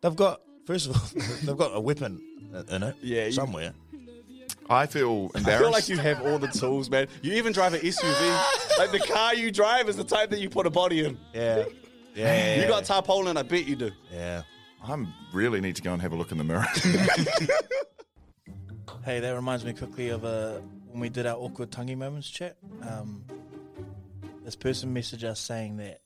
they've 0.01 0.15
got, 0.15 0.41
first 0.65 0.89
of 0.89 0.95
all, 0.95 1.01
they've 1.43 1.57
got 1.57 1.71
a 1.75 1.79
weapon 1.79 2.21
in 2.69 2.83
it 2.83 2.95
Yeah, 3.01 3.25
you- 3.25 3.31
somewhere. 3.31 3.73
I 4.69 4.85
feel 4.85 5.31
I 5.35 5.39
feel 5.41 5.71
like 5.71 5.89
you 5.89 5.97
have 5.97 6.21
all 6.25 6.39
the 6.39 6.47
tools, 6.47 6.89
man. 6.89 7.07
You 7.21 7.33
even 7.33 7.53
drive 7.53 7.73
an 7.73 7.81
SUV. 7.81 8.77
like 8.77 8.91
the 8.91 8.99
car 8.99 9.35
you 9.35 9.51
drive 9.51 9.89
is 9.89 9.97
the 9.97 10.03
type 10.03 10.29
that 10.29 10.39
you 10.39 10.49
put 10.49 10.65
a 10.65 10.69
body 10.69 11.05
in. 11.05 11.17
Yeah. 11.33 11.65
Yeah. 12.15 12.61
You 12.61 12.67
got 12.67 12.85
tarpaulin, 12.85 13.37
I 13.37 13.43
bet 13.43 13.65
you 13.65 13.75
do. 13.75 13.91
Yeah. 14.11 14.43
I 14.83 15.05
really 15.33 15.61
need 15.61 15.75
to 15.77 15.81
go 15.81 15.93
and 15.93 16.01
have 16.01 16.11
a 16.11 16.15
look 16.15 16.31
in 16.31 16.37
the 16.37 16.43
mirror. 16.43 16.65
Hey, 19.05 19.19
that 19.19 19.31
reminds 19.35 19.65
me 19.65 19.73
quickly 19.73 20.09
of 20.09 20.23
uh, 20.23 20.59
when 20.87 21.01
we 21.01 21.09
did 21.09 21.25
our 21.25 21.35
awkward 21.35 21.71
tonguey 21.71 21.97
moments 21.97 22.29
chat. 22.29 22.55
Um, 22.89 23.25
this 24.45 24.55
person 24.55 24.95
messaged 24.95 25.25
us 25.25 25.41
saying 25.41 25.75
that 25.77 25.99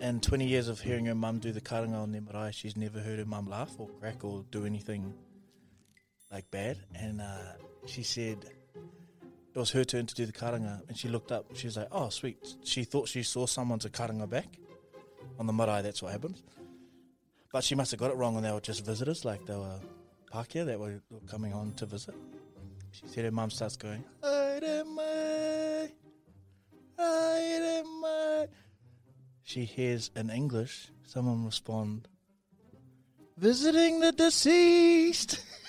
in 0.00 0.20
20 0.20 0.46
years 0.46 0.68
of 0.68 0.80
hearing 0.80 1.04
her 1.04 1.14
mum 1.14 1.40
do 1.40 1.52
the 1.52 1.60
karanga 1.60 1.96
on 1.96 2.12
their 2.12 2.22
marae, 2.22 2.52
she's 2.52 2.74
never 2.74 3.00
heard 3.00 3.18
her 3.18 3.26
mum 3.26 3.50
laugh 3.50 3.74
or 3.76 3.86
crack 4.00 4.24
or 4.24 4.46
do 4.50 4.64
anything 4.64 5.12
like 6.30 6.50
bad. 6.50 6.78
And 6.94 7.20
uh, 7.20 7.54
she 7.86 8.02
said 8.02 8.44
it 9.54 9.58
was 9.58 9.70
her 9.72 9.84
turn 9.84 10.06
to 10.06 10.14
do 10.14 10.26
the 10.26 10.32
karanga, 10.32 10.82
and 10.88 10.96
she 10.96 11.08
looked 11.08 11.32
up. 11.32 11.46
She 11.54 11.66
was 11.66 11.76
like, 11.76 11.88
"Oh, 11.90 12.08
sweet." 12.08 12.54
She 12.64 12.84
thought 12.84 13.08
she 13.08 13.22
saw 13.22 13.46
someone 13.46 13.78
to 13.80 13.88
karanga 13.88 14.28
back 14.28 14.58
on 15.38 15.46
the 15.46 15.52
marae. 15.52 15.82
That's 15.82 16.02
what 16.02 16.12
happens. 16.12 16.42
But 17.52 17.64
she 17.64 17.74
must 17.74 17.90
have 17.90 17.98
got 17.98 18.10
it 18.10 18.16
wrong, 18.16 18.36
and 18.36 18.44
they 18.44 18.52
were 18.52 18.60
just 18.60 18.84
visitors, 18.84 19.24
like 19.24 19.44
they 19.46 19.56
were 19.56 19.80
Pakeha 20.32 20.66
that 20.66 20.78
were 20.78 21.00
coming 21.28 21.52
on 21.52 21.72
to 21.74 21.86
visit. 21.86 22.14
She 22.92 23.08
said 23.08 23.24
her 23.24 23.30
mum 23.32 23.50
starts 23.50 23.76
going, 23.76 24.04
"Haere 24.22 24.84
mai, 24.84 25.90
haere 26.96 27.84
mai." 28.00 28.46
She 29.42 29.64
hears 29.64 30.12
in 30.14 30.30
English 30.30 30.90
someone 31.04 31.44
respond, 31.44 32.06
"Visiting 33.36 33.98
the 33.98 34.12
deceased." 34.12 35.44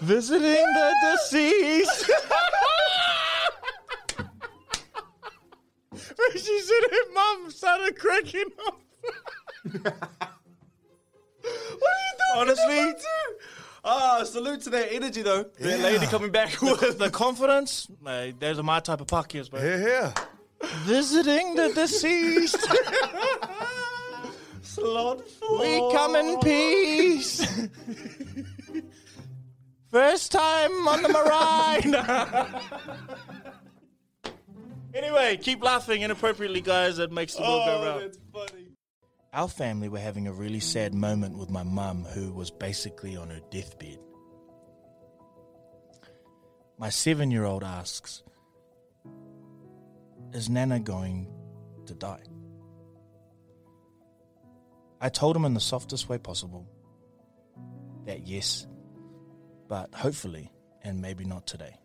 Visiting 0.00 0.42
the 0.74 0.94
deceased. 1.02 2.10
she 6.32 6.60
said 6.60 6.90
her 6.90 7.12
mum 7.12 7.50
started 7.50 7.98
cracking 7.98 8.44
up. 8.66 8.80
What 9.72 9.74
are 9.74 10.10
you 11.42 12.14
talking 12.34 12.36
Honestly, 12.36 12.94
Ah, 13.84 14.22
salute 14.24 14.60
to 14.62 14.70
that 14.70 14.92
energy 14.92 15.22
though. 15.22 15.44
That 15.60 15.80
lady 15.80 16.06
coming 16.06 16.30
back 16.30 16.60
with 16.62 16.98
the 16.98 17.10
confidence, 17.10 17.88
uh, 18.04 18.28
those 18.38 18.58
are 18.58 18.62
my 18.62 18.80
type 18.80 19.00
of 19.00 19.06
puckies, 19.06 19.50
bro. 19.50 19.60
Yeah, 19.62 19.86
yeah. 19.86 20.12
Visiting 20.84 21.54
the 21.54 21.72
deceased. 21.72 22.58
We 25.60 25.92
come 25.92 26.16
in 26.16 26.38
peace. 26.40 27.46
First 29.90 30.32
time 30.32 30.86
on 30.86 31.02
the 31.02 31.08
marae. 31.08 31.80
anyway, 34.94 35.38
keep 35.38 35.62
laughing 35.62 36.02
inappropriately, 36.02 36.60
guys. 36.60 36.98
It 36.98 37.10
makes 37.10 37.34
the 37.34 37.42
world 37.42 37.66
go 37.66 37.78
oh, 37.80 37.98
round. 37.98 38.16
funny. 38.32 38.68
Our 39.32 39.48
family 39.48 39.88
were 39.88 39.98
having 39.98 40.26
a 40.26 40.32
really 40.32 40.60
sad 40.60 40.94
moment 40.94 41.38
with 41.38 41.50
my 41.50 41.62
mum, 41.62 42.04
who 42.04 42.32
was 42.32 42.50
basically 42.50 43.16
on 43.16 43.30
her 43.30 43.40
deathbed. 43.50 43.98
My 46.78 46.90
seven 46.90 47.30
year 47.30 47.44
old 47.44 47.64
asks, 47.64 48.22
Is 50.32 50.48
Nana 50.48 50.80
going 50.80 51.28
to 51.86 51.94
die? 51.94 52.22
I 55.00 55.08
told 55.08 55.36
him 55.36 55.44
in 55.44 55.54
the 55.54 55.60
softest 55.60 56.08
way 56.08 56.18
possible 56.18 56.66
that 58.06 58.26
yes, 58.26 58.66
but 59.68 59.94
hopefully, 59.94 60.50
and 60.82 61.00
maybe 61.00 61.24
not 61.24 61.46
today. 61.46 61.76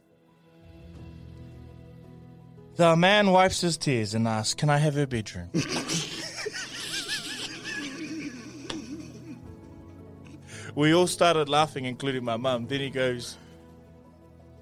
The 2.75 2.96
man 2.96 3.29
wipes 3.32 3.62
his 3.62 3.77
tears 3.77 4.15
and 4.15 4.27
asks, 4.27 4.55
Can 4.55 4.72
I 4.72 4.77
have 4.77 4.96
her 4.96 5.05
bedroom? 5.05 5.50
we 10.75 10.91
all 10.93 11.05
started 11.05 11.50
laughing, 11.50 11.86
including 11.86 12.24
my 12.24 12.38
mum. 12.38 12.65
Then 12.65 12.79
he 12.79 12.89
goes, 12.89 13.38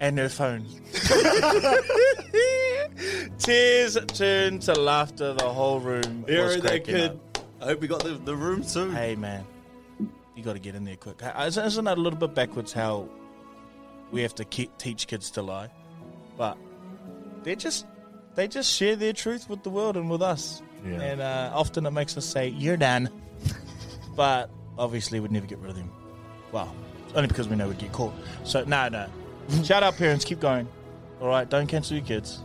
and 0.02 0.18
her 0.18 0.28
phone. 0.28 0.68
Tears 3.38 3.98
turned 4.08 4.64
to 4.64 4.74
laughter. 4.74 5.34
The 5.34 5.48
whole 5.48 5.80
room 5.80 6.26
was 6.28 6.58
cracking 6.58 6.84
kid. 6.84 7.12
up. 7.12 7.31
I 7.62 7.66
hope 7.66 7.82
we 7.82 7.88
got 7.88 8.04
the, 8.04 8.12
the 8.14 8.36
room 8.36 8.64
soon. 8.64 8.94
Hey 8.94 9.16
man, 9.16 9.46
you 10.36 10.44
got 10.44 10.54
to 10.54 10.60
get 10.60 10.76
in 10.76 10.84
there 10.84 10.96
quick. 10.96 11.22
Isn't 11.40 11.66
isn't 11.66 11.86
that 11.86 11.98
a 11.98 12.02
little 12.02 12.18
bit 12.20 12.34
backwards? 12.34 12.74
How 12.74 13.08
we 14.12 14.22
have 14.24 14.36
to 14.36 14.46
keep, 14.46 14.76
teach 14.78 15.08
kids 15.08 15.32
to 15.32 15.42
lie, 15.42 15.70
but 16.38 16.58
they 17.44 17.56
just 17.56 17.86
they 18.36 18.48
just 18.48 18.72
share 18.74 18.96
their 18.96 19.14
truth 19.14 19.50
with 19.50 19.64
the 19.64 19.70
world 19.70 19.96
and 19.98 20.10
with 20.10 20.22
us, 20.22 20.62
Yeah. 20.86 21.02
and 21.02 21.22
uh, 21.22 21.52
often 21.54 21.86
it 21.86 21.92
makes 21.92 22.18
us 22.18 22.26
say 22.26 22.48
you're 22.50 22.78
done, 22.78 23.10
but 24.16 24.50
obviously 24.78 25.20
we'd 25.20 25.32
never 25.32 25.46
get 25.46 25.60
rid 25.60 25.70
of 25.72 25.76
them. 25.78 25.92
Well, 26.52 26.74
only 27.16 27.28
because 27.28 27.48
we 27.48 27.56
know 27.56 27.68
we'd 27.68 27.78
get 27.78 27.92
caught. 27.92 28.14
So 28.44 28.64
no, 28.64 28.90
no. 28.90 29.08
Shout 29.64 29.84
out 29.84 29.98
parents, 29.98 30.26
keep 30.26 30.40
going. 30.40 30.68
All 31.22 31.28
right, 31.28 31.48
don't 31.48 31.68
cancel 31.68 31.96
your 31.98 32.06
kids. 32.06 32.40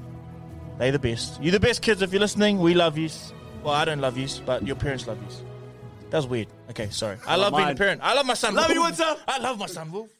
They 0.78 0.90
the 0.90 0.98
best. 0.98 1.42
You 1.42 1.50
the 1.50 1.60
best 1.60 1.80
kids 1.80 2.02
if 2.02 2.12
you're 2.12 2.20
listening. 2.20 2.58
We 2.58 2.74
love 2.74 2.98
you. 2.98 3.08
Well, 3.62 3.74
I 3.74 3.84
don't 3.84 4.00
love 4.00 4.16
you, 4.16 4.28
but 4.44 4.66
your 4.66 4.76
parents 4.76 5.06
love 5.06 5.18
you. 5.20 5.46
That 6.10 6.18
was 6.18 6.26
weird. 6.26 6.48
Okay, 6.70 6.88
sorry. 6.90 7.18
I 7.26 7.36
love 7.36 7.54
being 7.56 7.68
a 7.68 7.74
parent. 7.74 8.00
I 8.02 8.14
love 8.14 8.26
my 8.26 8.34
son. 8.34 8.54
Love 8.54 8.66
Wolf. 8.68 8.74
you, 8.74 8.80
what's 8.80 9.00
up? 9.00 9.18
I 9.26 9.38
love 9.38 9.58
my 9.58 9.66
son 9.66 9.90
Wolf. 9.90 10.10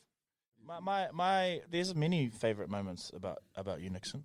My, 0.66 0.80
my 0.80 1.08
my 1.12 1.60
there's 1.70 1.94
many 1.94 2.28
favorite 2.28 2.68
moments 2.68 3.12
about 3.14 3.38
about 3.54 3.80
you, 3.80 3.90
Nixon, 3.90 4.24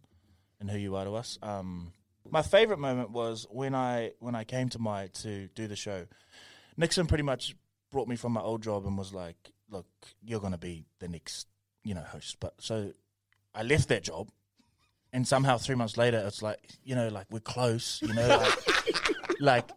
and 0.59 0.69
who 0.71 0.77
you 0.77 0.95
are 0.95 1.05
to 1.05 1.13
us. 1.15 1.37
Um, 1.43 1.93
my 2.29 2.41
favorite 2.41 2.79
moment 2.79 3.11
was 3.11 3.45
when 3.51 3.75
I 3.75 4.13
when 4.19 4.33
I 4.33 4.43
came 4.43 4.69
to 4.69 4.79
my 4.79 5.07
to 5.21 5.47
do 5.49 5.67
the 5.67 5.75
show. 5.75 6.07
Nixon 6.77 7.05
pretty 7.05 7.23
much 7.23 7.55
brought 7.91 8.07
me 8.07 8.15
from 8.15 8.31
my 8.31 8.41
old 8.41 8.63
job 8.63 8.87
and 8.87 8.97
was 8.97 9.13
like, 9.13 9.51
"Look, 9.69 9.85
you're 10.23 10.39
gonna 10.39 10.57
be 10.57 10.85
the 10.99 11.07
next, 11.07 11.47
you 11.83 11.93
know, 11.93 12.01
host." 12.01 12.37
But 12.39 12.55
so 12.59 12.91
I 13.53 13.61
left 13.61 13.89
that 13.89 14.03
job, 14.03 14.29
and 15.13 15.27
somehow 15.27 15.57
three 15.57 15.75
months 15.75 15.97
later, 15.97 16.23
it's 16.25 16.41
like, 16.41 16.59
you 16.83 16.95
know, 16.95 17.09
like 17.09 17.27
we're 17.29 17.39
close, 17.39 18.01
you 18.01 18.13
know, 18.13 18.27
like, 18.27 19.39
like 19.39 19.69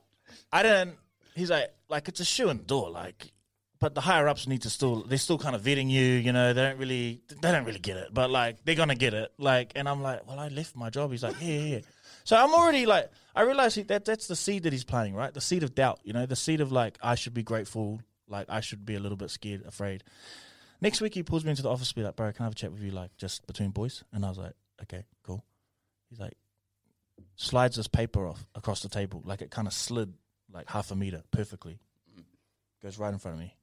I 0.53 0.63
didn't. 0.63 0.97
He's 1.35 1.51
like, 1.51 1.75
like 1.89 2.09
it's 2.09 2.21
a 2.21 2.25
shoe 2.25 2.49
in 2.49 2.59
the 2.59 2.65
door, 2.65 2.91
like. 2.91 3.33
But 3.81 3.95
the 3.95 4.01
higher 4.01 4.29
ups 4.29 4.47
need 4.47 4.63
to 4.63 4.71
still, 4.71 5.03
they're 5.03 5.19
still 5.19 5.37
kind 5.37 5.55
of 5.55 5.61
vetting 5.61 5.91
you, 5.91 6.01
you 6.01 6.33
know. 6.33 6.55
They 6.55 6.63
don't 6.63 6.79
really, 6.79 7.21
they 7.43 7.53
don't 7.53 7.65
really 7.65 7.81
get 7.81 7.99
it, 7.99 8.15
but 8.15 8.31
like 8.31 8.65
they're 8.65 8.77
gonna 8.77 8.95
get 8.95 9.13
it, 9.13 9.33
like. 9.37 9.73
And 9.75 9.89
I'm 9.89 10.01
like, 10.01 10.27
well, 10.27 10.39
I 10.39 10.49
left 10.49 10.75
my 10.77 10.89
job. 10.89 11.11
He's 11.11 11.23
like, 11.23 11.37
yeah, 11.41 11.49
yeah. 11.49 11.77
yeah. 11.77 11.81
So 12.25 12.37
I'm 12.37 12.55
already 12.55 12.87
like, 12.87 13.11
I 13.37 13.43
realize 13.43 13.75
he, 13.75 13.83
that 13.83 14.07
that's 14.07 14.27
the 14.27 14.37
seed 14.37 14.63
that 14.63 14.73
he's 14.73 14.85
planting, 14.85 15.15
right? 15.15 15.35
The 15.35 15.43
seed 15.43 15.63
of 15.63 15.75
doubt, 15.75 16.01
you 16.05 16.15
know, 16.15 16.25
the 16.25 16.37
seed 16.37 16.63
of 16.63 16.73
like, 16.73 16.99
I 17.03 17.17
should 17.17 17.35
be 17.35 17.43
grateful, 17.43 18.01
like 18.29 18.47
I 18.49 18.61
should 18.61 18.87
be 18.87 18.95
a 18.95 19.01
little 19.01 19.19
bit 19.19 19.31
scared, 19.31 19.65
afraid. 19.67 20.03
Next 20.81 21.01
week 21.03 21.15
he 21.15 21.23
pulls 21.23 21.45
me 21.45 21.51
into 21.51 21.63
the 21.63 21.71
office, 21.71 21.93
be 21.93 22.03
like, 22.03 22.17
bro, 22.17 22.33
can 22.33 22.43
I 22.43 22.47
have 22.47 22.53
a 22.53 22.57
chat 22.57 22.73
with 22.73 22.83
you, 22.83 22.93
like 22.93 23.15
just 23.19 23.47
between 23.47 23.71
boys? 23.71 24.05
And 24.13 24.25
I 24.25 24.31
was 24.31 24.39
like, 24.39 24.55
okay. 24.83 25.05
He's 26.15 26.21
like, 26.21 26.37
slides 27.35 27.75
this 27.75 27.89
paper 27.89 28.25
off 28.25 28.47
across 28.55 28.83
the 28.83 28.89
table, 28.89 29.21
like 29.25 29.43
it 29.43 29.51
kind 29.51 29.67
of 29.67 29.73
slid 29.73 30.13
like 30.53 30.71
half 30.71 30.93
a 30.93 30.95
meter 30.95 31.25
perfectly. 31.33 31.81
Goes 32.81 32.99
right 32.99 33.13
in 33.13 33.19
front 33.19 33.37
of 33.37 33.41
me. 33.41 33.57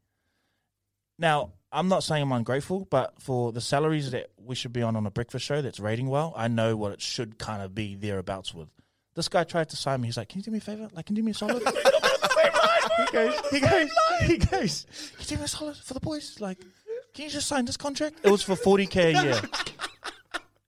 Now, 1.18 1.54
I'm 1.72 1.88
not 1.88 2.04
saying 2.04 2.24
I'm 2.24 2.32
ungrateful, 2.34 2.88
but 2.90 3.14
for 3.22 3.54
the 3.54 3.62
salaries 3.62 4.12
that 4.12 4.32
we 4.38 4.56
should 4.56 4.74
be 4.74 4.82
on 4.82 4.98
on 4.98 5.06
a 5.06 5.12
breakfast 5.12 5.46
show 5.46 5.62
that's 5.62 5.80
rating 5.80 6.10
well, 6.10 6.34
I 6.36 6.50
know 6.50 6.76
what 6.76 6.92
it 6.92 7.02
should 7.02 7.38
kind 7.38 7.62
of 7.62 7.74
be 7.74 7.96
thereabouts 7.96 8.54
with. 8.54 8.68
This 9.16 9.30
guy 9.30 9.46
tried 9.46 9.70
to 9.70 9.78
sign 9.78 10.02
me. 10.02 10.08
He's 10.10 10.18
like, 10.18 10.28
"Can 10.28 10.40
you 10.40 10.44
do 10.44 10.52
me 10.52 10.58
a 10.58 10.62
favor? 10.62 10.90
Like, 10.92 11.06
can 11.06 11.16
you 11.16 11.22
do 11.22 11.26
me 11.26 11.32
a 11.32 11.36
solid?" 11.36 11.64
he 11.64 13.12
goes, 13.14 13.34
he 13.52 13.60
goes, 13.62 13.90
he 14.24 14.38
goes, 14.38 14.86
"Can 15.14 15.22
you 15.22 15.26
do 15.28 15.38
me 15.38 15.44
a 15.44 15.48
solid 15.48 15.78
for 15.78 15.94
the 15.94 16.00
boys? 16.02 16.38
Like, 16.42 16.60
can 17.14 17.26
you 17.26 17.32
just 17.32 17.48
sign 17.48 17.64
this 17.64 17.78
contract?" 17.78 18.18
It 18.24 18.32
was 18.32 18.44
for 18.44 18.56
40k 18.56 19.16
a 19.16 19.24
year. 19.24 19.42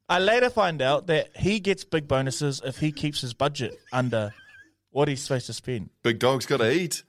I 0.10 0.20
later 0.20 0.50
find 0.50 0.82
out 0.82 1.08
that 1.08 1.36
he 1.36 1.60
gets 1.60 1.84
big 1.84 2.08
bonuses 2.08 2.62
if 2.64 2.78
he 2.78 2.92
keeps 2.92 3.22
his 3.22 3.34
budget 3.34 3.78
under 3.92 4.34
what 4.92 5.08
he's 5.08 5.24
supposed 5.24 5.48
to 5.48 5.54
spend. 5.54 5.90
Big 6.04 6.20
dog's 6.20 6.46
got 6.46 6.58
to 6.58 6.72
eat. 6.72 7.04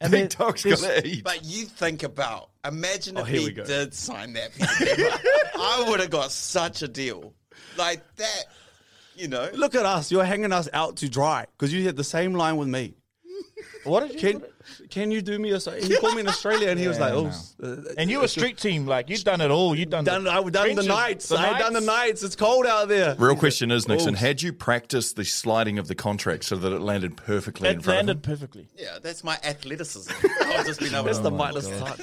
And 0.00 0.10
Big 0.10 0.30
there- 0.30 0.46
dog's 0.46 0.62
got 0.64 0.78
to 0.78 1.06
eat. 1.06 1.24
But 1.24 1.44
you 1.44 1.64
think 1.64 2.02
about, 2.02 2.50
imagine 2.64 3.16
oh, 3.16 3.22
if 3.22 3.28
he 3.28 3.50
did 3.50 3.94
sign 3.94 4.34
that 4.34 4.54
piece 4.54 4.70
of 4.80 4.86
paper. 4.86 5.18
I 5.58 5.86
would 5.88 6.00
have 6.00 6.10
got 6.10 6.30
such 6.30 6.82
a 6.82 6.88
deal. 6.88 7.32
Like 7.78 8.02
that, 8.16 8.44
you 9.14 9.28
know. 9.28 9.48
Look 9.54 9.74
at 9.74 9.86
us. 9.86 10.12
You're 10.12 10.24
hanging 10.24 10.52
us 10.52 10.68
out 10.72 10.96
to 10.98 11.08
dry 11.08 11.46
because 11.56 11.72
you 11.72 11.84
had 11.84 11.96
the 11.96 12.04
same 12.04 12.34
line 12.34 12.58
with 12.58 12.68
me. 12.68 12.94
What 13.84 14.08
did 14.08 14.20
you? 14.20 14.30
Can 14.32 14.42
can 14.90 15.10
you 15.12 15.22
do 15.22 15.38
me 15.38 15.52
a? 15.52 15.58
He 15.58 15.96
called 15.98 16.14
me 16.14 16.20
in 16.22 16.28
Australia 16.28 16.70
and 16.70 16.78
he 16.80 16.88
was 16.88 16.98
Yeah, 16.98 17.04
like, 17.04 17.14
"Oh, 17.14 17.32
no. 17.60 17.72
uh, 17.72 17.94
and 17.96 18.10
you 18.10 18.20
were 18.20 18.26
street 18.26 18.58
team, 18.58 18.84
like 18.84 19.08
you'd 19.08 19.22
done 19.22 19.40
it 19.40 19.50
all. 19.52 19.76
You'd 19.76 19.90
done. 19.90 20.02
done. 20.04 20.24
the 20.24 20.30
I've 20.32 20.50
done 20.50 20.68
the 20.70 20.82
trenches, 20.82 20.86
nights. 20.88 21.30
I 21.32 21.46
had 21.46 21.58
done 21.58 21.72
the 21.72 21.80
nights. 21.80 21.86
nights. 21.86 22.22
It's 22.24 22.34
cold 22.36 22.66
out 22.66 22.88
there." 22.88 23.14
Real 23.16 23.36
question 23.36 23.70
is, 23.70 23.86
Nixon, 23.86 24.14
Oh. 24.14 24.18
had 24.18 24.42
you 24.42 24.52
practiced 24.52 25.14
the 25.14 25.24
sliding 25.24 25.78
of 25.78 25.86
the 25.86 25.94
contract 25.94 26.44
so 26.44 26.56
that 26.56 26.72
it 26.72 26.80
landed 26.80 27.16
perfectly 27.16 27.68
in 27.68 27.76
It 27.78 27.84
front 27.84 27.96
landed 27.98 28.16
of 28.18 28.24
him? 28.24 28.32
perfectly. 28.38 28.66
Yeah, 28.76 28.98
that's 29.00 29.22
my 29.22 29.38
athleticism. 29.44 30.10
I've 30.42 30.66
just 30.66 30.80
been 30.80 30.92
able 30.92 31.04
That's 31.04 31.18
to. 31.18 31.22
the 31.24 31.30
mindless 31.30 31.68
touch. 31.78 32.00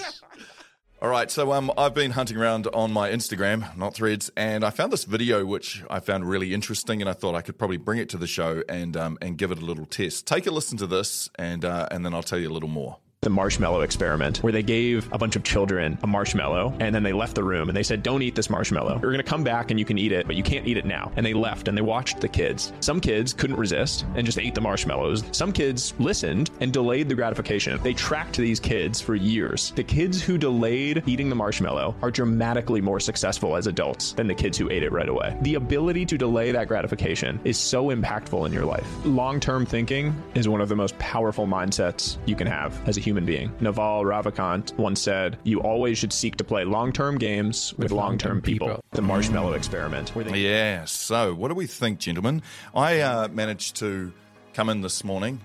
All 1.04 1.10
right, 1.10 1.30
so 1.30 1.52
um, 1.52 1.70
I've 1.78 1.94
been 1.94 2.12
hunting 2.12 2.38
around 2.38 2.66
on 2.68 2.94
my 2.94 3.10
Instagram, 3.10 3.76
not 3.76 3.94
Threads, 3.94 4.32
and 4.38 4.64
I 4.64 4.70
found 4.70 4.94
this 4.94 5.04
video 5.04 5.46
which 5.46 5.84
I 5.90 6.00
found 6.00 6.30
really 6.30 6.54
interesting, 6.54 7.02
and 7.02 7.10
I 7.10 7.14
thought 7.14 7.36
I 7.36 7.42
could 7.42 7.58
probably 7.58 7.76
bring 7.76 8.00
it 8.00 8.08
to 8.12 8.18
the 8.18 8.26
show 8.26 8.64
and 8.70 8.96
um, 8.96 9.18
and 9.22 9.38
give 9.38 9.52
it 9.52 9.58
a 9.58 9.66
little 9.66 9.86
test. 9.86 10.26
Take 10.26 10.48
a 10.48 10.52
listen 10.52 10.78
to 10.78 10.88
this, 10.88 11.30
and 11.38 11.66
uh, 11.66 11.90
and 11.92 12.06
then 12.06 12.14
I'll 12.14 12.24
tell 12.24 12.40
you 12.40 12.50
a 12.50 12.54
little 12.54 12.70
more. 12.70 13.00
The 13.24 13.30
marshmallow 13.30 13.82
experiment 13.82 14.38
where 14.40 14.52
they 14.52 14.64
gave 14.64 15.12
a 15.12 15.18
bunch 15.18 15.36
of 15.36 15.44
children 15.44 15.98
a 16.04 16.08
marshmallow 16.08 16.76
and 16.80 16.94
then 16.94 17.04
they 17.04 17.14
left 17.14 17.36
the 17.36 17.44
room 17.44 17.70
and 17.70 17.76
they 17.76 17.84
said 17.84 18.04
don't 18.04 18.22
eat 18.22 18.36
this 18.36 18.50
marshmallow. 18.50 19.00
You're 19.02 19.12
going 19.12 19.18
to 19.18 19.24
come 19.24 19.44
back 19.44 19.72
and 19.72 19.80
you 19.80 19.86
can 19.86 19.98
eat 19.98 20.12
it 20.12 20.28
but 20.28 20.36
you 20.36 20.44
can't 20.44 20.68
eat 20.68 20.78
it 20.78 20.86
now. 20.86 21.12
And 21.16 21.26
they 21.26 21.34
left 21.34 21.68
and 21.68 21.78
they 21.78 21.82
watched 21.82 22.20
the 22.20 22.28
kids. 22.28 22.74
Some 22.82 23.00
kids 23.00 23.34
couldn't 23.34 23.56
resist 23.56 24.06
and 24.16 24.26
just 24.26 24.38
ate 24.38 24.56
the 24.56 24.62
marshmallows. 24.62 25.24
Some 25.32 25.52
kids 25.52 25.94
listened 26.00 26.52
and 26.60 26.74
delayed 26.74 27.08
the 27.08 27.16
gratification. 27.16 27.82
They 27.82 27.94
tracked 27.94 28.38
these 28.38 28.60
kids 28.60 29.00
for 29.00 29.16
years. 29.16 29.72
The 29.76 29.84
kids 29.84 30.22
who 30.22 30.38
delayed 30.38 31.04
eating 31.06 31.30
the 31.30 31.36
marshmallow 31.36 31.96
are 32.02 32.12
dramatically 32.12 32.82
more 32.82 33.00
successful 33.00 33.56
as 33.56 33.68
adults 33.68 34.14
than 34.14 34.28
the 34.28 34.36
kids 34.36 34.58
who 34.58 34.70
ate 34.70 34.84
it 34.84 34.92
right 34.92 35.10
away. 35.10 35.38
The 35.42 35.56
ability 35.56 36.06
to 36.08 36.18
delay 36.18 36.52
that 36.52 36.68
gratification 36.68 37.40
is 37.44 37.58
so 37.58 37.86
impactful 37.88 38.46
in 38.46 38.52
your 38.52 38.66
life. 38.66 38.88
Long-term 39.06 39.66
thinking 39.66 40.16
is 40.36 40.50
one 40.50 40.62
of 40.62 40.70
the 40.70 40.76
most 40.76 40.98
powerful 41.00 41.48
mindsets 41.48 42.18
you 42.26 42.36
can 42.36 42.48
have 42.48 42.88
as 42.88 42.98
a 42.98 43.02
human 43.02 43.13
being. 43.22 43.54
Naval 43.60 44.04
Ravikant 44.04 44.78
once 44.78 45.02
said, 45.02 45.38
"You 45.44 45.62
always 45.62 45.98
should 45.98 46.12
seek 46.12 46.36
to 46.38 46.44
play 46.44 46.64
long-term 46.64 47.18
games 47.18 47.74
with, 47.78 47.92
long-term 47.92 48.42
people." 48.42 48.80
The 48.92 49.02
marshmallow 49.02 49.54
experiment, 49.54 50.10
where 50.16 50.26
they 50.26 50.38
Yeah. 50.40 50.86
So, 50.86 51.34
what 51.34 51.50
do 51.50 51.54
we 51.56 51.68
think, 51.68 52.00
gentlemen? 52.00 52.42
I 52.76 53.00
uh, 53.02 53.28
managed 53.30 53.76
to 53.78 54.12
come 54.54 54.70
in 54.70 54.82
this 54.82 55.04
morning 55.04 55.40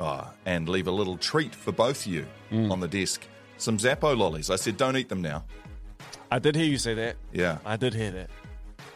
uh, 0.00 0.24
and 0.46 0.68
leave 0.68 0.86
a 0.86 0.92
little 0.92 1.16
treat 1.16 1.54
for 1.54 1.72
both 1.72 2.06
of 2.06 2.12
you 2.12 2.26
Mm. 2.50 2.70
on 2.70 2.80
the 2.80 2.88
desk. 2.88 3.22
Some 3.58 3.78
Zappo 3.78 4.14
lollies. 4.16 4.50
I 4.50 4.56
said, 4.56 4.76
don't 4.76 4.96
eat 4.96 5.08
them 5.08 5.20
now. 5.22 5.44
I 6.32 6.38
did 6.38 6.56
hear 6.56 6.64
you 6.64 6.78
say 6.78 6.94
that. 6.94 7.16
Yeah. 7.32 7.58
I 7.64 7.76
did 7.76 7.92
hear 7.94 8.10
that. 8.12 8.30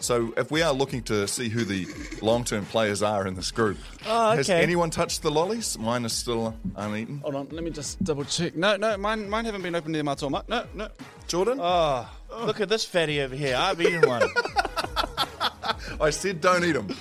So 0.05 0.35
if 0.37 0.51
we 0.51 0.61
are 0.61 0.73
looking 0.75 1.03
to 1.05 1.27
see 1.27 1.49
who 1.49 1.65
the 1.65 1.87
long-term 2.21 2.67
players 2.67 3.03
are 3.03 3.27
in 3.27 3.35
this 3.35 3.51
group, 3.51 3.79
Oh, 4.07 4.33
has 4.33 4.51
anyone 4.51 4.91
touched 4.91 5.23
the 5.23 5.31
lollies? 5.31 5.79
Mine 5.79 6.05
is 6.05 6.13
still 6.13 6.55
uneaten. 6.77 7.21
Hold 7.21 7.35
on, 7.37 7.49
let 7.51 7.65
me 7.65 7.71
just 7.71 8.05
double 8.05 8.25
check. 8.25 8.55
No, 8.55 8.77
no, 8.77 8.99
mine, 8.99 9.31
mine 9.31 9.47
haven't 9.47 9.63
been 9.63 9.75
opened 9.75 9.97
in 9.97 10.05
my 10.05 10.15
tour. 10.15 10.29
No, 10.31 10.65
no. 10.75 10.89
Jordan, 11.27 11.59
Oh, 11.61 12.07
look 12.45 12.61
at 12.61 12.69
this 12.69 12.85
fatty 12.85 13.23
over 13.23 13.35
here. 13.35 13.57
I've 13.59 13.81
eaten 13.81 14.07
one. 14.07 14.29
I 16.01 16.11
said 16.11 16.41
don't 16.43 16.63
eat 16.65 16.73
them, 16.73 16.95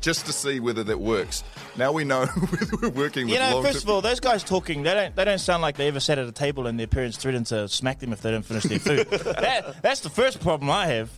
just 0.00 0.24
to 0.26 0.32
see 0.32 0.60
whether 0.60 0.82
that 0.84 0.98
works. 0.98 1.44
Now 1.76 1.92
we 1.92 2.04
know 2.04 2.24
whether 2.24 2.76
we're 2.82 2.88
working 2.88 3.26
with 3.26 3.34
You 3.34 3.40
know, 3.40 3.54
long-term. 3.56 3.72
first 3.72 3.84
of 3.84 3.90
all, 3.90 4.00
those 4.00 4.20
guys 4.20 4.42
talking, 4.44 4.82
they 4.82 4.94
don't 4.94 5.14
they 5.14 5.24
don't 5.26 5.38
sound 5.40 5.60
like 5.60 5.76
they 5.76 5.88
ever 5.88 6.00
sat 6.00 6.18
at 6.18 6.26
a 6.26 6.32
table 6.32 6.66
and 6.68 6.78
their 6.80 6.86
parents 6.86 7.18
threatened 7.18 7.46
to 7.48 7.68
smack 7.68 7.98
them 7.98 8.12
if 8.14 8.22
they 8.22 8.30
didn't 8.30 8.46
finish 8.46 8.62
their 8.64 8.78
food. 8.78 9.10
that, 9.10 9.82
that's 9.82 10.00
the 10.00 10.10
first 10.10 10.40
problem 10.40 10.70
I 10.70 10.86
have. 10.86 11.10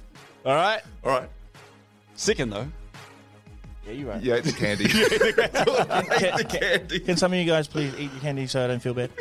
All 0.46 0.54
right? 0.54 0.80
all 1.04 1.10
right. 1.10 1.28
Second 2.14 2.50
though, 2.50 2.68
Yeah, 3.86 3.92
you're 3.92 4.08
right. 4.08 4.22
Yeah, 4.22 4.36
eat 4.38 4.44
the 4.44 4.52
candy. 4.52 4.84
Can, 4.88 6.36
the 6.38 6.46
candy. 6.48 7.00
can 7.00 7.16
some 7.16 7.32
of 7.32 7.38
you 7.38 7.44
guys 7.44 7.66
please 7.68 7.92
eat 7.98 8.10
your 8.12 8.20
candy 8.20 8.46
so 8.46 8.64
I 8.64 8.68
don't 8.68 8.80
feel 8.80 8.94
bad? 8.94 9.10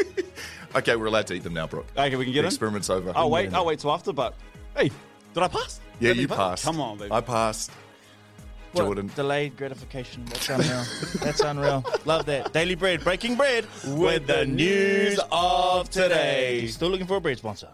Okay, 0.76 0.98
we're 0.98 1.06
allowed 1.06 1.26
to 1.28 1.34
eat 1.34 1.44
them 1.44 1.54
now, 1.54 1.66
Brooke. 1.68 1.86
okay, 1.98 2.18
we 2.18 2.26
can 2.26 2.34
The 2.34 2.34
get 2.34 2.40
in. 2.40 2.46
experiment's 2.48 2.90
over. 2.90 3.14
I'll 3.16 3.30
wait. 3.30 3.54
I'll 3.54 3.66
wait 3.66 3.80
till 3.80 3.92
after. 3.94 4.12
But 4.12 4.34
hey, 4.76 4.92
did 5.34 5.42
I 5.42 5.48
pass? 5.48 5.80
Yeah, 6.02 6.10
Let 6.10 6.18
me 6.18 6.22
you 6.24 6.28
pass? 6.28 6.38
passed. 6.38 6.66
Come 6.66 6.82
on, 6.82 6.98
baby. 6.98 7.14
I 7.14 7.22
passed. 7.22 7.72
What, 8.74 8.84
Jordan. 8.84 9.10
Delayed 9.16 9.56
gratification. 9.56 10.26
That's 10.26 10.50
unreal. 10.50 10.84
That's 11.24 11.40
unreal. 11.40 11.86
Love 12.04 12.26
that. 12.26 12.52
Daily 12.52 12.76
bread, 12.76 13.06
breaking 13.06 13.36
bread 13.38 13.66
with 13.88 14.28
the 14.28 14.46
news 14.46 15.18
of 15.32 15.90
today. 15.90 16.68
Still 16.68 16.90
looking 16.90 17.08
for 17.08 17.16
a 17.16 17.22
bread 17.22 17.38
sponsor. 17.38 17.70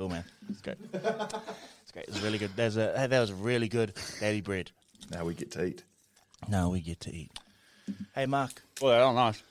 Cool, 0.00 0.08
man. 0.08 0.24
It's 0.48 0.62
great. 0.62 0.78
It's 0.94 1.92
great. 1.92 2.08
It's 2.08 2.22
really 2.22 2.38
good. 2.38 2.52
There's 2.56 2.78
a 2.78 2.98
hey, 2.98 3.06
that 3.06 3.20
was 3.20 3.28
a 3.28 3.34
really 3.34 3.68
good 3.68 3.92
daily 4.18 4.40
bread. 4.40 4.70
Now 5.10 5.26
we 5.26 5.34
get 5.34 5.50
to 5.52 5.62
eat. 5.62 5.84
Now 6.48 6.70
we 6.70 6.80
get 6.80 7.00
to 7.00 7.14
eat. 7.14 7.30
Hey, 8.14 8.24
Mark. 8.24 8.62
Well, 8.80 9.10
oh, 9.10 9.12
nice. 9.12 9.42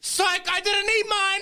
Psych! 0.00 0.46
I 0.50 0.60
didn't 0.60 0.90
eat 0.90 1.06
mine. 1.08 1.40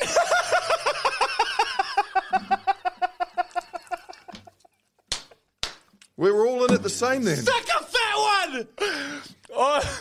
We 6.17 6.31
were 6.33 6.47
all 6.47 6.65
in 6.67 6.75
it 6.75 6.85
the 6.85 6.91
same 6.91 7.25
then. 7.25 7.39
Suck 7.39 7.65
a 7.65 7.85
fat 7.85 8.17
one. 8.17 8.69
Oh, 9.55 10.01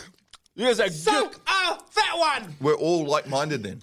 you 0.54 0.66
guys 0.66 0.78
are 0.78 0.88
Suck 0.88 1.34
a 1.34 1.80
fat 1.90 2.16
one. 2.16 2.54
We're 2.60 2.74
all 2.74 3.06
like-minded 3.06 3.64
then. 3.64 3.82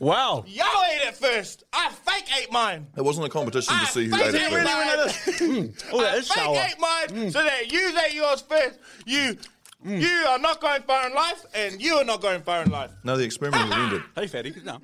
Wow. 0.00 0.44
Y'all 0.48 0.66
ate 0.90 1.08
it 1.08 1.14
first. 1.14 1.62
I 1.74 1.90
fake 1.90 2.24
ate 2.42 2.50
mine. 2.50 2.86
It 2.96 3.02
wasn't 3.02 3.26
a 3.26 3.28
competition 3.28 3.74
I 3.76 3.84
to 3.84 3.92
see 3.92 4.06
who 4.06 4.16
ate 4.16 4.34
it 4.34 4.42
ate 4.42 4.50
first. 4.50 4.64
mine. 4.64 4.80
Mm. 5.50 5.84
Oh, 5.92 6.00
that 6.00 6.14
I 6.14 6.16
is 6.16 6.28
fake 6.28 6.42
sour. 6.42 6.56
ate 6.56 6.80
mine 6.80 7.08
mm. 7.08 7.32
so 7.32 7.42
that 7.42 7.70
you 7.70 7.92
ate 8.06 8.14
yours 8.14 8.40
first. 8.40 8.78
You, 9.04 9.36
mm. 9.86 10.00
you 10.00 10.26
are 10.28 10.38
not 10.38 10.60
going 10.60 10.82
far 10.82 11.06
in 11.06 11.14
life, 11.14 11.44
and 11.54 11.82
you 11.82 11.96
are 11.96 12.04
not 12.04 12.22
going 12.22 12.40
far 12.42 12.62
in 12.62 12.70
life. 12.70 12.90
No, 13.04 13.16
the 13.16 13.24
experiment 13.24 13.62
has 13.62 13.72
ended. 13.72 14.02
Hey, 14.14 14.26
fatty. 14.26 14.54
No. 14.64 14.78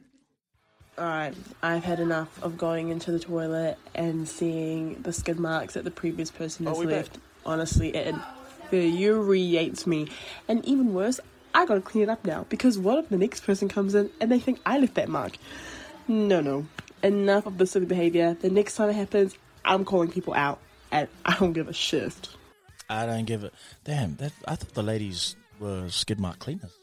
Alright, 0.98 1.34
I've 1.62 1.84
had 1.84 2.00
enough 2.00 2.42
of 2.42 2.58
going 2.58 2.88
into 2.90 3.10
the 3.10 3.18
toilet 3.18 3.78
and 3.94 4.28
seeing 4.28 5.00
the 5.02 5.12
skid 5.12 5.38
marks 5.38 5.74
that 5.74 5.84
the 5.84 5.90
previous 5.90 6.30
person 6.30 6.66
oh, 6.66 6.70
has 6.70 6.78
we 6.78 6.86
back? 6.86 6.94
left. 6.94 7.18
Honestly, 7.44 7.94
it 7.94 8.14
infuriates 8.72 9.86
me. 9.86 10.08
And 10.48 10.64
even 10.64 10.94
worse, 10.94 11.20
I 11.56 11.64
gotta 11.64 11.80
clean 11.80 12.04
it 12.04 12.10
up 12.10 12.22
now 12.26 12.44
because 12.50 12.78
what 12.78 12.98
if 12.98 13.08
the 13.08 13.16
next 13.16 13.40
person 13.40 13.66
comes 13.66 13.94
in 13.94 14.10
and 14.20 14.30
they 14.30 14.38
think 14.38 14.60
I 14.66 14.78
left 14.78 14.94
that 14.96 15.08
mark? 15.08 15.38
No, 16.06 16.42
no. 16.42 16.66
Enough 17.02 17.46
of 17.46 17.56
this 17.56 17.70
silly 17.70 17.86
behavior. 17.86 18.36
The 18.38 18.50
next 18.50 18.76
time 18.76 18.90
it 18.90 18.92
happens, 18.92 19.34
I'm 19.64 19.86
calling 19.86 20.10
people 20.10 20.34
out 20.34 20.60
and 20.92 21.08
I 21.24 21.34
don't 21.38 21.54
give 21.54 21.68
a 21.68 21.72
shit. 21.72 22.28
I 22.90 23.06
don't 23.06 23.24
give 23.24 23.42
it. 23.42 23.54
Damn, 23.84 24.16
that 24.16 24.32
I 24.46 24.56
thought 24.56 24.74
the 24.74 24.82
ladies 24.82 25.34
were 25.58 25.88
skid 25.88 26.20
mark 26.20 26.40
cleaners. 26.40 26.76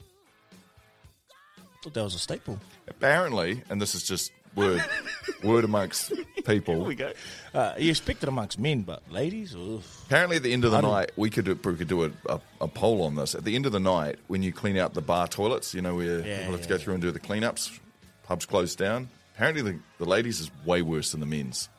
I 1.59 1.61
thought 1.83 1.93
that 1.93 2.03
was 2.03 2.15
a 2.15 2.19
staple. 2.19 2.57
Apparently, 2.87 3.61
and 3.69 3.79
this 3.79 3.93
is 3.93 4.01
just 4.01 4.31
word, 4.55 4.83
word 5.43 5.63
amongst 5.63 6.11
people. 6.45 6.83
we 6.83 6.95
go. 6.95 7.11
Uh, 7.53 7.73
you 7.77 7.89
expect 7.89 8.23
it 8.23 8.29
amongst 8.29 8.59
men, 8.59 8.81
but 8.81 9.01
ladies, 9.11 9.55
oof. 9.55 10.03
Apparently, 10.07 10.37
at 10.37 10.43
the 10.43 10.53
end 10.53 10.65
of 10.65 10.71
the 10.71 10.77
I 10.77 10.81
night, 10.81 11.11
we 11.15 11.29
could 11.29 11.45
do, 11.45 11.59
we 11.63 11.75
could 11.75 11.87
do 11.87 12.05
a, 12.05 12.11
a, 12.27 12.39
a 12.61 12.67
poll 12.67 13.03
on 13.03 13.15
this. 13.15 13.35
At 13.35 13.43
the 13.43 13.55
end 13.55 13.65
of 13.65 13.71
the 13.71 13.79
night, 13.79 14.17
when 14.27 14.43
you 14.43 14.51
clean 14.51 14.77
out 14.77 14.93
the 14.93 15.01
bar 15.01 15.27
toilets, 15.27 15.73
you 15.73 15.81
know 15.81 15.95
where 15.95 16.19
Yeah, 16.25 16.37
people 16.39 16.53
have 16.53 16.61
to 16.63 16.69
go 16.69 16.77
through 16.77 16.93
and 16.95 17.01
do 17.01 17.11
the 17.11 17.19
cleanups, 17.19 17.79
pubs 18.23 18.45
closed 18.45 18.77
down. 18.77 19.09
Apparently, 19.35 19.61
the, 19.63 19.79
the 19.99 20.05
ladies 20.05 20.39
is 20.39 20.51
way 20.65 20.81
worse 20.81 21.11
than 21.11 21.19
the 21.19 21.25
men's. 21.25 21.69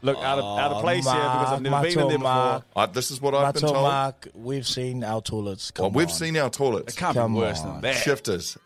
Look 0.00 0.16
out 0.18 0.38
of 0.38 0.44
out 0.60 0.70
of 0.70 0.82
place 0.82 1.04
here 1.04 1.12
because 1.14 1.52
I've 1.54 1.60
never 1.62 1.72
Mark, 1.72 1.88
been 1.88 1.98
in 1.98 2.08
there 2.08 2.18
Mark, 2.18 2.64
before. 2.68 2.82
I, 2.84 2.86
this 2.86 3.10
is 3.10 3.20
what 3.20 3.34
I've 3.34 3.52
been 3.54 3.62
Mato 3.62 3.74
told. 3.74 3.88
Mark, 3.88 4.28
we've 4.32 4.66
seen 4.66 5.02
our 5.02 5.20
toilets. 5.20 5.72
Come 5.72 5.82
Well, 5.86 5.90
we've 5.90 6.06
on. 6.08 6.14
seen 6.14 6.36
our 6.36 6.50
toilets. 6.50 6.94
It 6.94 6.96
can't 7.00 7.16
Come 7.16 7.32
be 7.34 7.40
worse 7.40 7.60
on. 7.62 7.72
than 7.72 7.80
that. 7.80 7.96
Shifters, 7.96 8.56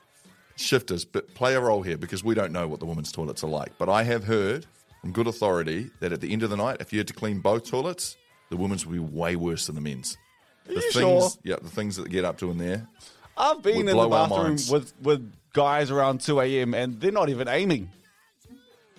shifters, 0.62 1.04
but 1.04 1.34
play 1.34 1.54
a 1.54 1.60
role 1.60 1.82
here 1.82 1.96
because 1.96 2.24
we 2.24 2.34
don't 2.34 2.52
know 2.52 2.66
what 2.68 2.80
the 2.80 2.86
women's 2.86 3.12
toilets 3.12 3.44
are 3.44 3.48
like. 3.48 3.76
But 3.78 3.88
I 3.88 4.02
have 4.04 4.24
heard 4.24 4.66
from 5.00 5.12
good 5.12 5.26
authority 5.26 5.90
that 6.00 6.12
at 6.12 6.20
the 6.20 6.32
end 6.32 6.42
of 6.42 6.50
the 6.50 6.56
night, 6.56 6.78
if 6.80 6.92
you 6.92 6.98
had 6.98 7.08
to 7.08 7.14
clean 7.14 7.40
both 7.40 7.68
toilets, 7.68 8.16
the 8.50 8.56
women's 8.56 8.86
would 8.86 8.92
be 8.92 8.98
way 8.98 9.36
worse 9.36 9.66
than 9.66 9.74
the 9.74 9.80
men's. 9.80 10.16
The 10.66 10.74
you 10.74 10.80
things, 10.80 10.92
sure? 10.94 11.30
yeah, 11.42 11.56
the 11.60 11.70
things 11.70 11.96
that 11.96 12.04
they 12.04 12.10
get 12.10 12.24
up 12.24 12.38
to 12.38 12.50
in 12.50 12.58
there. 12.58 12.86
I've 13.36 13.62
been 13.62 13.88
in 13.88 13.96
the 13.96 14.08
bathroom 14.08 14.58
with 14.70 14.92
with 15.02 15.32
guys 15.52 15.90
around 15.90 16.20
two 16.20 16.40
a.m. 16.40 16.74
and 16.74 17.00
they're 17.00 17.10
not 17.12 17.28
even 17.28 17.48
aiming. 17.48 17.90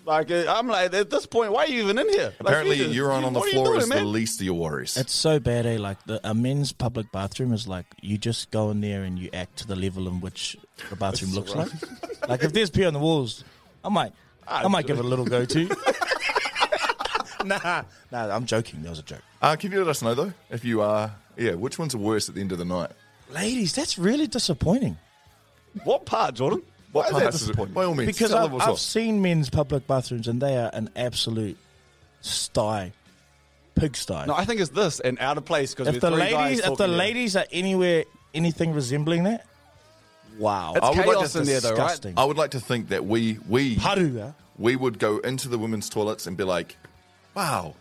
Like 0.05 0.31
uh, 0.31 0.45
I'm 0.49 0.67
like 0.67 0.93
at 0.93 1.09
this 1.09 1.25
point, 1.25 1.51
why 1.53 1.63
are 1.63 1.67
you 1.67 1.83
even 1.83 1.97
in 1.97 2.09
here? 2.09 2.25
Like, 2.25 2.41
Apparently, 2.41 2.75
you 2.77 2.83
just- 2.85 2.95
urine 2.95 3.23
on 3.23 3.31
the 3.33 3.39
what 3.39 3.47
are 3.47 3.51
floor 3.51 3.65
doing, 3.67 3.77
is 3.81 3.87
the 3.89 3.95
man? 3.95 4.11
least 4.11 4.39
of 4.41 4.45
your 4.45 4.55
worries. 4.55 4.97
It's 4.97 5.13
so 5.13 5.39
bad, 5.39 5.65
eh? 5.65 5.77
Like 5.79 6.03
the 6.05 6.19
a 6.29 6.33
men's 6.33 6.73
public 6.73 7.09
bathroom 7.13 7.53
is 7.53 7.67
like 7.69 7.85
you 8.01 8.17
just 8.17 8.51
go 8.51 8.69
in 8.71 8.81
there 8.81 9.03
and 9.03 9.17
you 9.17 9.29
act 9.33 9.57
to 9.59 9.67
the 9.67 9.75
level 9.77 10.07
in 10.09 10.19
which 10.19 10.57
the 10.89 10.95
bathroom 10.97 11.31
looks 11.33 11.55
like. 11.55 11.69
Like 12.27 12.41
if 12.43 12.53
there's 12.53 12.69
pee 12.69 12.85
on 12.85 12.93
the 12.93 12.99
walls, 12.99 13.43
I 13.83 13.89
might, 13.89 14.13
I 14.47 14.65
might 14.69 14.87
give 14.87 14.97
it 14.97 15.03
a 15.03 15.07
little 15.07 15.25
go 15.25 15.43
to. 15.55 15.65
nah, 17.45 17.83
nah, 18.11 18.35
I'm 18.35 18.45
joking. 18.45 18.81
That 18.83 18.89
was 18.91 18.99
a 18.99 19.03
joke. 19.03 19.21
Uh, 19.41 19.55
can 19.57 19.71
you 19.71 19.79
let 19.79 19.87
us 19.89 20.01
know 20.01 20.13
though 20.15 20.33
if 20.49 20.63
you 20.63 20.81
are? 20.81 21.11
Yeah, 21.37 21.55
which 21.55 21.77
ones 21.79 21.93
are 21.95 21.97
worse 21.97 22.29
at 22.29 22.35
the 22.35 22.41
end 22.41 22.51
of 22.53 22.57
the 22.59 22.65
night? 22.65 22.91
Ladies, 23.29 23.73
that's 23.73 23.97
really 23.97 24.27
disappointing. 24.27 24.97
What 25.83 26.05
part, 26.05 26.35
Jordan? 26.35 26.61
What 26.93 27.05
Why 27.05 27.07
is 27.09 27.13
that 27.15 27.21
parts 27.23 27.35
is 27.35 27.41
it? 27.41 27.45
disappointing? 27.47 27.73
By 27.73 27.83
all 27.85 27.95
means, 27.95 28.07
Because 28.07 28.29
tell 28.31 28.45
I've, 28.45 28.53
us 28.53 28.61
I've 28.61 28.69
off. 28.69 28.79
seen 28.79 29.21
men's 29.21 29.49
public 29.49 29.85
bathrooms 29.87 30.27
and 30.27 30.39
they 30.41 30.55
are 30.57 30.69
an 30.73 30.89
absolute 30.95 31.57
sty, 32.21 32.93
pigsty. 33.75 34.25
No, 34.27 34.33
I 34.35 34.45
think 34.45 34.61
it's 34.61 34.69
this 34.69 34.99
and 34.99 35.19
out 35.19 35.37
of 35.37 35.45
place 35.45 35.73
because 35.73 35.93
if 35.93 36.01
the 36.01 36.11
ladies, 36.11 36.59
if 36.59 36.77
the 36.77 36.87
ladies 36.87 37.35
are 37.35 37.45
anywhere 37.51 38.05
anything 38.33 38.73
resembling 38.73 39.23
that, 39.23 39.45
wow, 40.39 40.73
It's 40.75 40.85
I 40.85 40.89
would 40.89 41.15
like 41.17 41.29
to 41.29 41.39
in 41.39 41.45
there, 41.45 41.59
though, 41.59 41.75
right? 41.75 42.13
I 42.15 42.23
would 42.25 42.37
like 42.37 42.51
to 42.51 42.59
think 42.59 42.89
that 42.89 43.05
we 43.05 43.39
we 43.49 43.75
Haruga. 43.77 44.35
we 44.57 44.75
would 44.75 44.99
go 44.99 45.17
into 45.19 45.49
the 45.49 45.57
women's 45.57 45.89
toilets 45.89 46.27
and 46.27 46.37
be 46.37 46.43
like, 46.43 46.77
"Wow, 47.33 47.73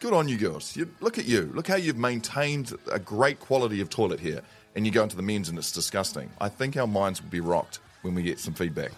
good 0.00 0.12
on 0.12 0.28
you 0.28 0.36
girls! 0.36 0.76
You, 0.76 0.90
look 1.00 1.18
at 1.18 1.24
you! 1.24 1.50
Look 1.54 1.66
how 1.66 1.76
you've 1.76 1.96
maintained 1.98 2.74
a 2.92 2.98
great 2.98 3.40
quality 3.40 3.80
of 3.80 3.88
toilet 3.88 4.20
here." 4.20 4.42
And 4.76 4.86
you 4.86 4.92
go 4.92 5.02
into 5.02 5.16
the 5.16 5.22
men's 5.22 5.48
and 5.48 5.58
it's 5.58 5.72
disgusting. 5.72 6.30
I 6.40 6.48
think 6.48 6.76
our 6.76 6.86
minds 6.86 7.20
would 7.20 7.30
be 7.30 7.40
rocked 7.40 7.80
when 8.02 8.14
we 8.14 8.22
get 8.22 8.38
some 8.38 8.54
feedback. 8.54 8.92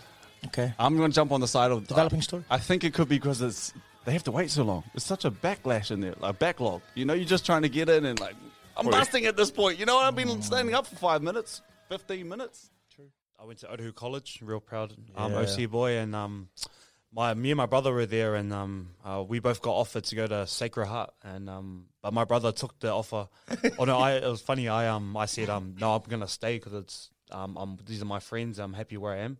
Okay, 0.46 0.72
I'm 0.78 0.96
going 0.96 1.10
to 1.10 1.14
jump 1.14 1.30
on 1.32 1.40
the 1.40 1.48
side 1.48 1.70
of 1.70 1.86
Developing 1.86 2.20
story. 2.20 2.44
I 2.50 2.58
think 2.58 2.82
it 2.84 2.94
could 2.94 3.08
be 3.08 3.16
because 3.16 3.40
it's 3.40 3.72
they 4.04 4.12
have 4.12 4.24
to 4.24 4.32
wait 4.32 4.50
so 4.50 4.64
long. 4.64 4.82
There's 4.92 5.04
such 5.04 5.24
a 5.24 5.30
backlash 5.30 5.90
in 5.90 6.00
there, 6.00 6.14
like 6.18 6.38
backlog. 6.38 6.82
You 6.94 7.04
know, 7.04 7.14
you're 7.14 7.24
just 7.24 7.46
trying 7.46 7.62
to 7.62 7.68
get 7.68 7.88
in 7.88 8.04
and 8.04 8.18
like 8.18 8.34
I'm 8.76 8.86
busting 8.86 9.26
at 9.26 9.36
this 9.36 9.50
point. 9.50 9.78
You 9.78 9.86
know, 9.86 9.98
I've 9.98 10.16
been 10.16 10.42
standing 10.42 10.74
up 10.74 10.86
for 10.86 10.96
five 10.96 11.22
minutes, 11.22 11.62
fifteen 11.88 12.28
minutes. 12.28 12.70
True. 12.94 13.10
I 13.40 13.44
went 13.44 13.60
to 13.60 13.66
Otahuhu 13.66 13.94
College, 13.94 14.40
real 14.42 14.60
proud 14.60 14.94
um, 15.14 15.32
Yeah. 15.32 15.40
OC 15.40 15.70
boy, 15.70 15.98
and 15.98 16.14
um, 16.16 16.48
my 17.12 17.34
me 17.34 17.50
and 17.52 17.56
my 17.56 17.66
brother 17.66 17.92
were 17.92 18.06
there, 18.06 18.34
and 18.34 18.52
um, 18.52 18.88
uh, 19.04 19.22
we 19.26 19.38
both 19.38 19.62
got 19.62 19.72
offered 19.74 20.04
to 20.04 20.16
go 20.16 20.26
to 20.26 20.46
Sacred 20.46 20.86
Heart, 20.86 21.12
and 21.22 21.48
um, 21.48 21.86
but 22.02 22.12
my 22.12 22.24
brother 22.24 22.50
took 22.50 22.78
the 22.80 22.90
offer. 22.90 23.28
oh 23.78 23.84
no, 23.84 23.98
I, 23.98 24.14
it 24.14 24.28
was 24.28 24.40
funny. 24.40 24.68
I 24.68 24.88
um 24.88 25.16
I 25.16 25.26
said 25.26 25.48
um 25.48 25.76
no, 25.78 25.94
I'm 25.94 26.02
gonna 26.08 26.26
stay 26.26 26.56
because 26.56 26.72
it's 26.72 27.10
um 27.32 27.56
I'm, 27.56 27.78
these 27.86 28.02
are 28.02 28.06
my 28.06 28.20
friends. 28.20 28.58
I'm 28.58 28.72
happy 28.72 28.96
where 28.96 29.12
I 29.14 29.18
am. 29.18 29.38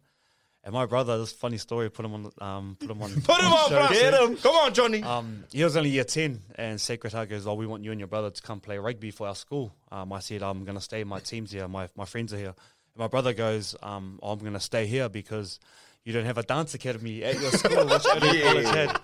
And 0.65 0.73
my 0.73 0.87
brother, 0.87 1.19
this 1.19 1.33
funny 1.33 1.59
story, 1.59 1.91
put 1.91 2.05
him 2.05 2.15
on 2.15 2.31
um 2.41 2.77
put 2.79 2.91
him 2.91 3.03
on 3.03 3.11
Put 3.23 3.41
him 3.41 3.53
on, 3.53 3.69
bro. 3.71 3.89
Get 3.89 4.15
him. 4.15 4.37
Come 4.37 4.55
on, 4.55 4.73
Johnny. 4.75 5.03
um, 5.03 5.45
he 5.53 5.65
was 5.65 5.77
only 5.77 5.91
year 5.91 6.05
10, 6.05 6.41
and 6.55 6.81
Sacred 6.81 7.13
Heart 7.13 7.31
goes, 7.31 7.47
Oh, 7.47 7.55
we 7.55 7.67
want 7.67 7.83
you 7.85 7.91
and 7.91 7.99
your 8.01 8.07
brother 8.09 8.31
to 8.31 8.43
come 8.43 8.61
play 8.61 8.79
rugby 8.79 9.11
for 9.11 9.27
our 9.27 9.35
school. 9.35 9.75
Um, 9.91 10.13
I 10.13 10.21
said, 10.21 10.43
I'm 10.43 10.65
going 10.65 10.77
to 10.77 10.81
stay. 10.83 11.03
My 11.05 11.19
team's 11.19 11.51
here. 11.51 11.67
My, 11.67 11.89
my 11.97 12.05
friends 12.05 12.33
are 12.33 12.39
here. 12.39 12.55
And 12.95 12.99
my 12.99 13.09
brother 13.09 13.33
goes, 13.33 13.75
um, 13.83 14.21
I'm 14.23 14.39
going 14.39 14.53
to 14.53 14.61
stay 14.61 14.87
here 14.87 15.09
because 15.09 15.59
you 16.05 16.13
don't 16.13 16.27
have 16.27 16.39
a 16.39 16.43
dance 16.45 16.75
academy 16.75 17.25
at 17.25 17.41
your 17.41 17.51
school, 17.53 17.85
which 17.87 18.03
Otahuhu 18.03 18.43
College 18.45 18.67
had. 18.67 19.01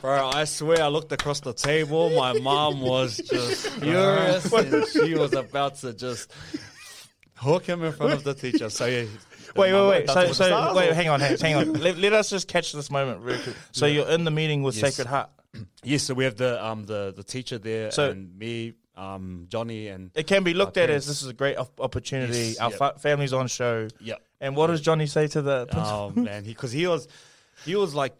Bro, 0.00 0.28
I 0.34 0.44
swear 0.44 0.82
I 0.82 0.88
looked 0.88 1.12
across 1.12 1.40
the 1.40 1.52
table. 1.54 2.10
My 2.10 2.32
mom 2.38 2.80
was 2.80 3.16
just 3.18 3.68
furious, 3.80 4.52
and 4.52 4.86
she 4.88 5.14
was 5.14 5.32
about 5.32 5.76
to 5.76 5.92
just 5.94 6.30
hook 7.36 7.64
him 7.66 7.82
in 7.84 7.92
front 7.92 8.12
of 8.12 8.24
the 8.24 8.34
teacher. 8.34 8.70
So, 8.70 8.86
yeah. 8.86 9.04
Wait, 9.56 9.72
wait, 9.72 9.88
wait. 9.88 10.08
So, 10.08 10.14
danced 10.14 10.28
with 10.40 10.48
the 10.48 10.68
so 10.70 10.74
wait, 10.76 10.92
hang 10.94 11.08
on, 11.10 11.20
hang, 11.20 11.38
hang 11.38 11.54
on. 11.54 11.72
Let, 11.74 11.96
let 11.98 12.12
us 12.12 12.28
just 12.28 12.48
catch 12.48 12.72
this 12.72 12.90
moment 12.90 13.20
real 13.20 13.38
quick. 13.38 13.54
So 13.70 13.86
you're 13.86 14.08
in 14.08 14.24
the 14.24 14.32
meeting 14.32 14.64
with 14.64 14.74
Yes. 14.76 14.96
Sacred 14.96 15.08
Heart. 15.08 15.30
Yes, 15.84 16.02
so 16.02 16.14
we 16.14 16.24
have 16.24 16.34
the 16.36 16.64
um 16.64 16.84
the 16.86 17.12
the 17.14 17.22
teacher 17.22 17.58
there, 17.58 17.92
So- 17.92 18.10
and 18.10 18.36
me, 18.36 18.72
um 18.96 19.46
Johnny, 19.48 19.88
and 19.88 20.10
It 20.16 20.26
can 20.26 20.42
be 20.42 20.54
looked 20.54 20.76
at 20.76 20.90
as 20.90 21.06
this 21.06 21.22
is 21.22 21.28
a 21.28 21.32
great 21.32 21.56
op- 21.56 21.80
opportunity. 21.80 22.38
Yes, 22.38 22.58
Our 22.58 22.70
yep. 22.70 22.78
fa- 22.78 22.94
family's 22.98 23.32
on 23.32 23.46
show. 23.46 23.86
Yep. 24.00 24.20
And 24.40 24.56
what 24.56 24.66
does 24.68 24.80
Johnny 24.80 25.06
say 25.06 25.28
to 25.28 25.42
the 25.42 25.68
Oh 25.72 26.10
man, 26.10 26.42
because 26.42 26.72
he, 26.72 26.88
was 26.88 27.06
he 27.64 27.76
was 27.76 27.94
like 27.94 28.14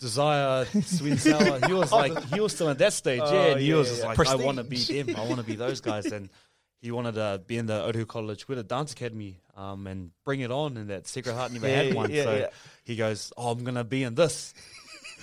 desire 0.00 0.64
sweet 0.64 1.10
and 1.10 1.20
sour. 1.20 1.66
He 1.66 1.72
was 1.74 1.92
like 2.02 2.22
he 2.32 2.40
was 2.40 2.54
still 2.54 2.70
at 2.70 2.78
that 2.78 2.92
stage, 2.94 3.20
Oh, 3.22 3.30
yeah. 3.32 3.46
And 3.52 3.60
he 3.60 3.70
yeah, 3.70 3.76
was 3.76 3.98
yeah. 3.98 4.06
like, 4.06 4.26
I 4.26 4.36
want 4.36 4.56
to 4.56 4.64
be 4.64 4.78
them. 5.02 5.16
I 5.16 5.20
want 5.26 5.36
to 5.36 5.42
be 5.42 5.56
those 5.56 5.80
guys. 5.82 6.06
And 6.06 6.30
he 6.80 6.90
wanted 6.90 7.14
to 7.16 7.42
be 7.46 7.58
in 7.58 7.66
the 7.66 7.74
Otahuhu 7.80 8.06
College 8.06 8.48
with 8.48 8.58
a 8.58 8.62
dance 8.62 8.92
academy, 8.92 9.40
um, 9.56 9.86
and 9.86 10.10
bring 10.24 10.40
it 10.40 10.50
on. 10.50 10.76
And 10.76 10.88
that 10.90 11.06
Sacred 11.06 11.34
Heart 11.34 11.52
never 11.52 11.68
Yeah, 11.68 11.82
had 11.82 11.94
one, 11.94 12.10
yeah, 12.10 12.24
so 12.24 12.36
yeah. 12.36 12.46
he 12.84 12.96
goes, 12.96 13.32
"Oh, 13.36 13.50
I'm 13.50 13.64
gonna 13.64 13.84
be 13.84 14.02
in 14.04 14.14
this." 14.14 14.54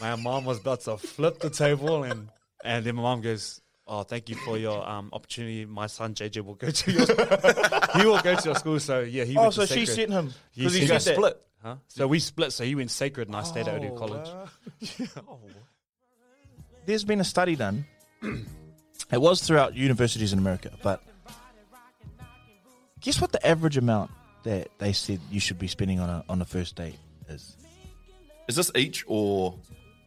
My 0.02 0.16
mom 0.18 0.44
was 0.46 0.60
about 0.60 0.82
to 0.82 0.98
flip 0.98 1.40
the 1.40 1.50
table, 1.50 2.04
and 2.04 2.30
and 2.64 2.86
then 2.86 2.96
my 2.96 3.02
mom 3.04 3.22
goes. 3.22 3.62
Oh, 3.88 4.02
thank 4.02 4.30
you 4.30 4.36
for 4.36 4.58
your 4.58 4.84
um, 4.90 5.12
opportunity. 5.14 5.64
My 5.64 5.86
son 5.86 6.16
JJ 6.16 6.44
will 6.44 6.56
go 6.56 6.72
to 6.72 6.92
your 6.92 7.06
he 7.94 8.04
will 8.04 8.18
go 8.18 8.34
to 8.34 8.44
your 8.44 8.56
school. 8.56 8.80
So 8.80 9.02
yeah, 9.02 9.26
he 9.26 9.38
Oh, 9.38 9.42
went 9.42 9.54
to 9.54 9.68
so 9.68 9.76
she 9.76 9.86
sent 9.86 10.12
him 10.12 10.34
He, 10.54 10.64
'cause 10.64 10.74
he 10.74 10.88
got 10.88 11.02
that. 11.02 11.14
split. 11.14 11.40
Huh? 11.62 11.76
So 11.88 12.08
we 12.08 12.18
split. 12.18 12.52
So 12.52 12.64
he 12.64 12.74
went 12.74 12.90
sacred, 12.90 13.28
and 13.28 13.38
I 13.38 13.44
stayed 13.44 13.68
at 13.68 13.76
Oh, 13.76 13.80
Otahuhu 13.80 13.96
College. 13.96 14.28
There's 16.88 17.04
been 17.04 17.20
a 17.20 17.24
study 17.24 17.56
done. 17.56 17.86
it 18.24 19.20
was 19.22 19.42
throughout 19.42 19.76
universities 19.76 20.34
in 20.34 20.40
America, 20.40 20.72
but 20.82 21.04
guess 23.06 23.22
what 23.22 23.32
the 23.32 23.46
average 23.48 23.78
amount 23.78 24.12
that 24.44 24.68
they 24.80 24.92
said 24.94 25.20
you 25.32 25.40
should 25.40 25.58
be 25.60 25.68
spending 25.68 26.00
on 26.00 26.10
a 26.10 26.24
on 26.28 26.42
a 26.42 26.46
first 26.46 26.76
date 26.76 26.96
is? 27.30 27.56
Is 28.48 28.56
this 28.58 28.72
each 28.76 29.04
or 29.08 29.56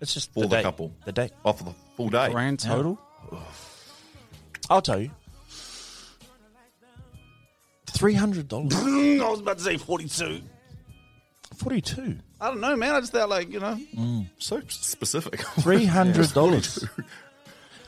It's 0.00 0.14
just 0.14 0.32
for 0.32 0.42
the 0.42 0.48
the, 0.48 0.56
date. 0.56 0.62
couple? 0.62 0.92
The 1.04 1.12
date. 1.12 1.32
Oh, 1.44 1.52
for 1.52 1.64
the 1.64 1.74
full 1.96 2.08
day. 2.08 2.30
Grand 2.30 2.62
Yeah. 2.62 2.70
total? 2.74 2.98
I'll 4.70 4.82
tell 4.82 5.00
you. 5.00 5.10
Three 7.86 8.14
hundred 8.14 8.48
dollars. 8.48 8.74
I 8.76 9.28
was 9.28 9.40
about 9.40 9.58
to 9.58 9.64
say 9.64 9.76
42. 9.76 10.40
Forty-two. 11.56 12.18
I 12.40 12.48
don't 12.48 12.60
know, 12.60 12.76
man. 12.76 12.94
I 12.94 13.00
just 13.00 13.10
thought, 13.12 13.28
like, 13.28 13.50
you 13.52 13.58
know. 13.58 13.76
So 14.38 14.60
specific. 14.68 15.40
Three 15.60 15.84
hundred 15.86 16.32
dollars. 16.32 16.86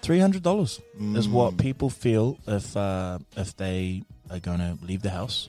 Three 0.02 0.18
hundred 0.18 0.42
dollars 0.42 0.80
is 0.98 1.28
Mm. 1.28 1.32
what 1.32 1.56
people 1.58 1.90
feel 1.90 2.38
if 2.48 2.76
uh, 2.76 3.18
if 3.36 3.56
they 3.56 4.02
are 4.30 4.38
going 4.38 4.58
to 4.58 4.78
leave 4.84 5.02
the 5.02 5.10
house. 5.10 5.48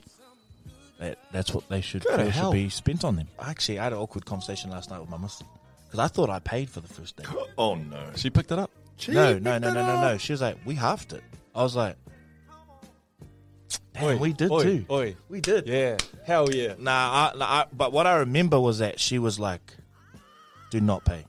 That 0.98 1.18
that's 1.32 1.52
what 1.52 1.68
they 1.68 1.80
should 1.80 2.04
Go 2.04 2.16
to 2.16 2.30
feel 2.30 2.32
should 2.32 2.52
be 2.52 2.68
spent 2.68 3.04
on 3.04 3.16
them. 3.16 3.26
Actually, 3.40 3.78
I 3.80 3.84
had 3.84 3.92
an 3.92 3.98
awkward 3.98 4.24
conversation 4.24 4.70
last 4.70 4.90
night 4.90 5.00
with 5.00 5.10
my 5.10 5.16
missus 5.18 5.42
because 5.84 5.98
I 5.98 6.06
thought 6.08 6.30
I 6.30 6.38
paid 6.38 6.70
for 6.70 6.80
the 6.80 6.88
first 6.88 7.16
date. 7.16 7.26
oh 7.58 7.74
no. 7.74 8.10
She 8.16 8.30
picked 8.30 8.52
it 8.52 8.58
up. 8.58 8.70
no, 9.08 9.38
no, 9.38 9.58
no, 9.58 9.72
no, 9.72 9.86
no, 9.86 10.00
no. 10.00 10.18
She 10.18 10.32
was 10.32 10.40
like, 10.40 10.58
"We 10.64 10.74
halved 10.74 11.12
it." 11.12 11.22
I 11.54 11.62
was 11.62 11.74
like, 11.74 11.96
"Damn, 13.94 14.04
Oi, 14.04 14.16
we 14.16 14.32
did 14.32 14.50
oi, 14.50 14.62
too. 14.62 14.86
oi. 14.90 15.16
We 15.28 15.40
did." 15.40 15.66
Yeah. 15.66 15.96
Hell 16.24 16.54
yeah. 16.54 16.74
Nah, 16.78 17.32
I, 17.32 17.36
nah, 17.36 17.44
I, 17.44 17.66
but 17.72 17.92
what 17.92 18.06
I 18.06 18.16
remember 18.18 18.60
was 18.60 18.78
that 18.78 19.00
she 19.00 19.18
was 19.18 19.40
like, 19.40 19.74
"Do 20.70 20.80
not 20.80 21.04
pay, 21.04 21.24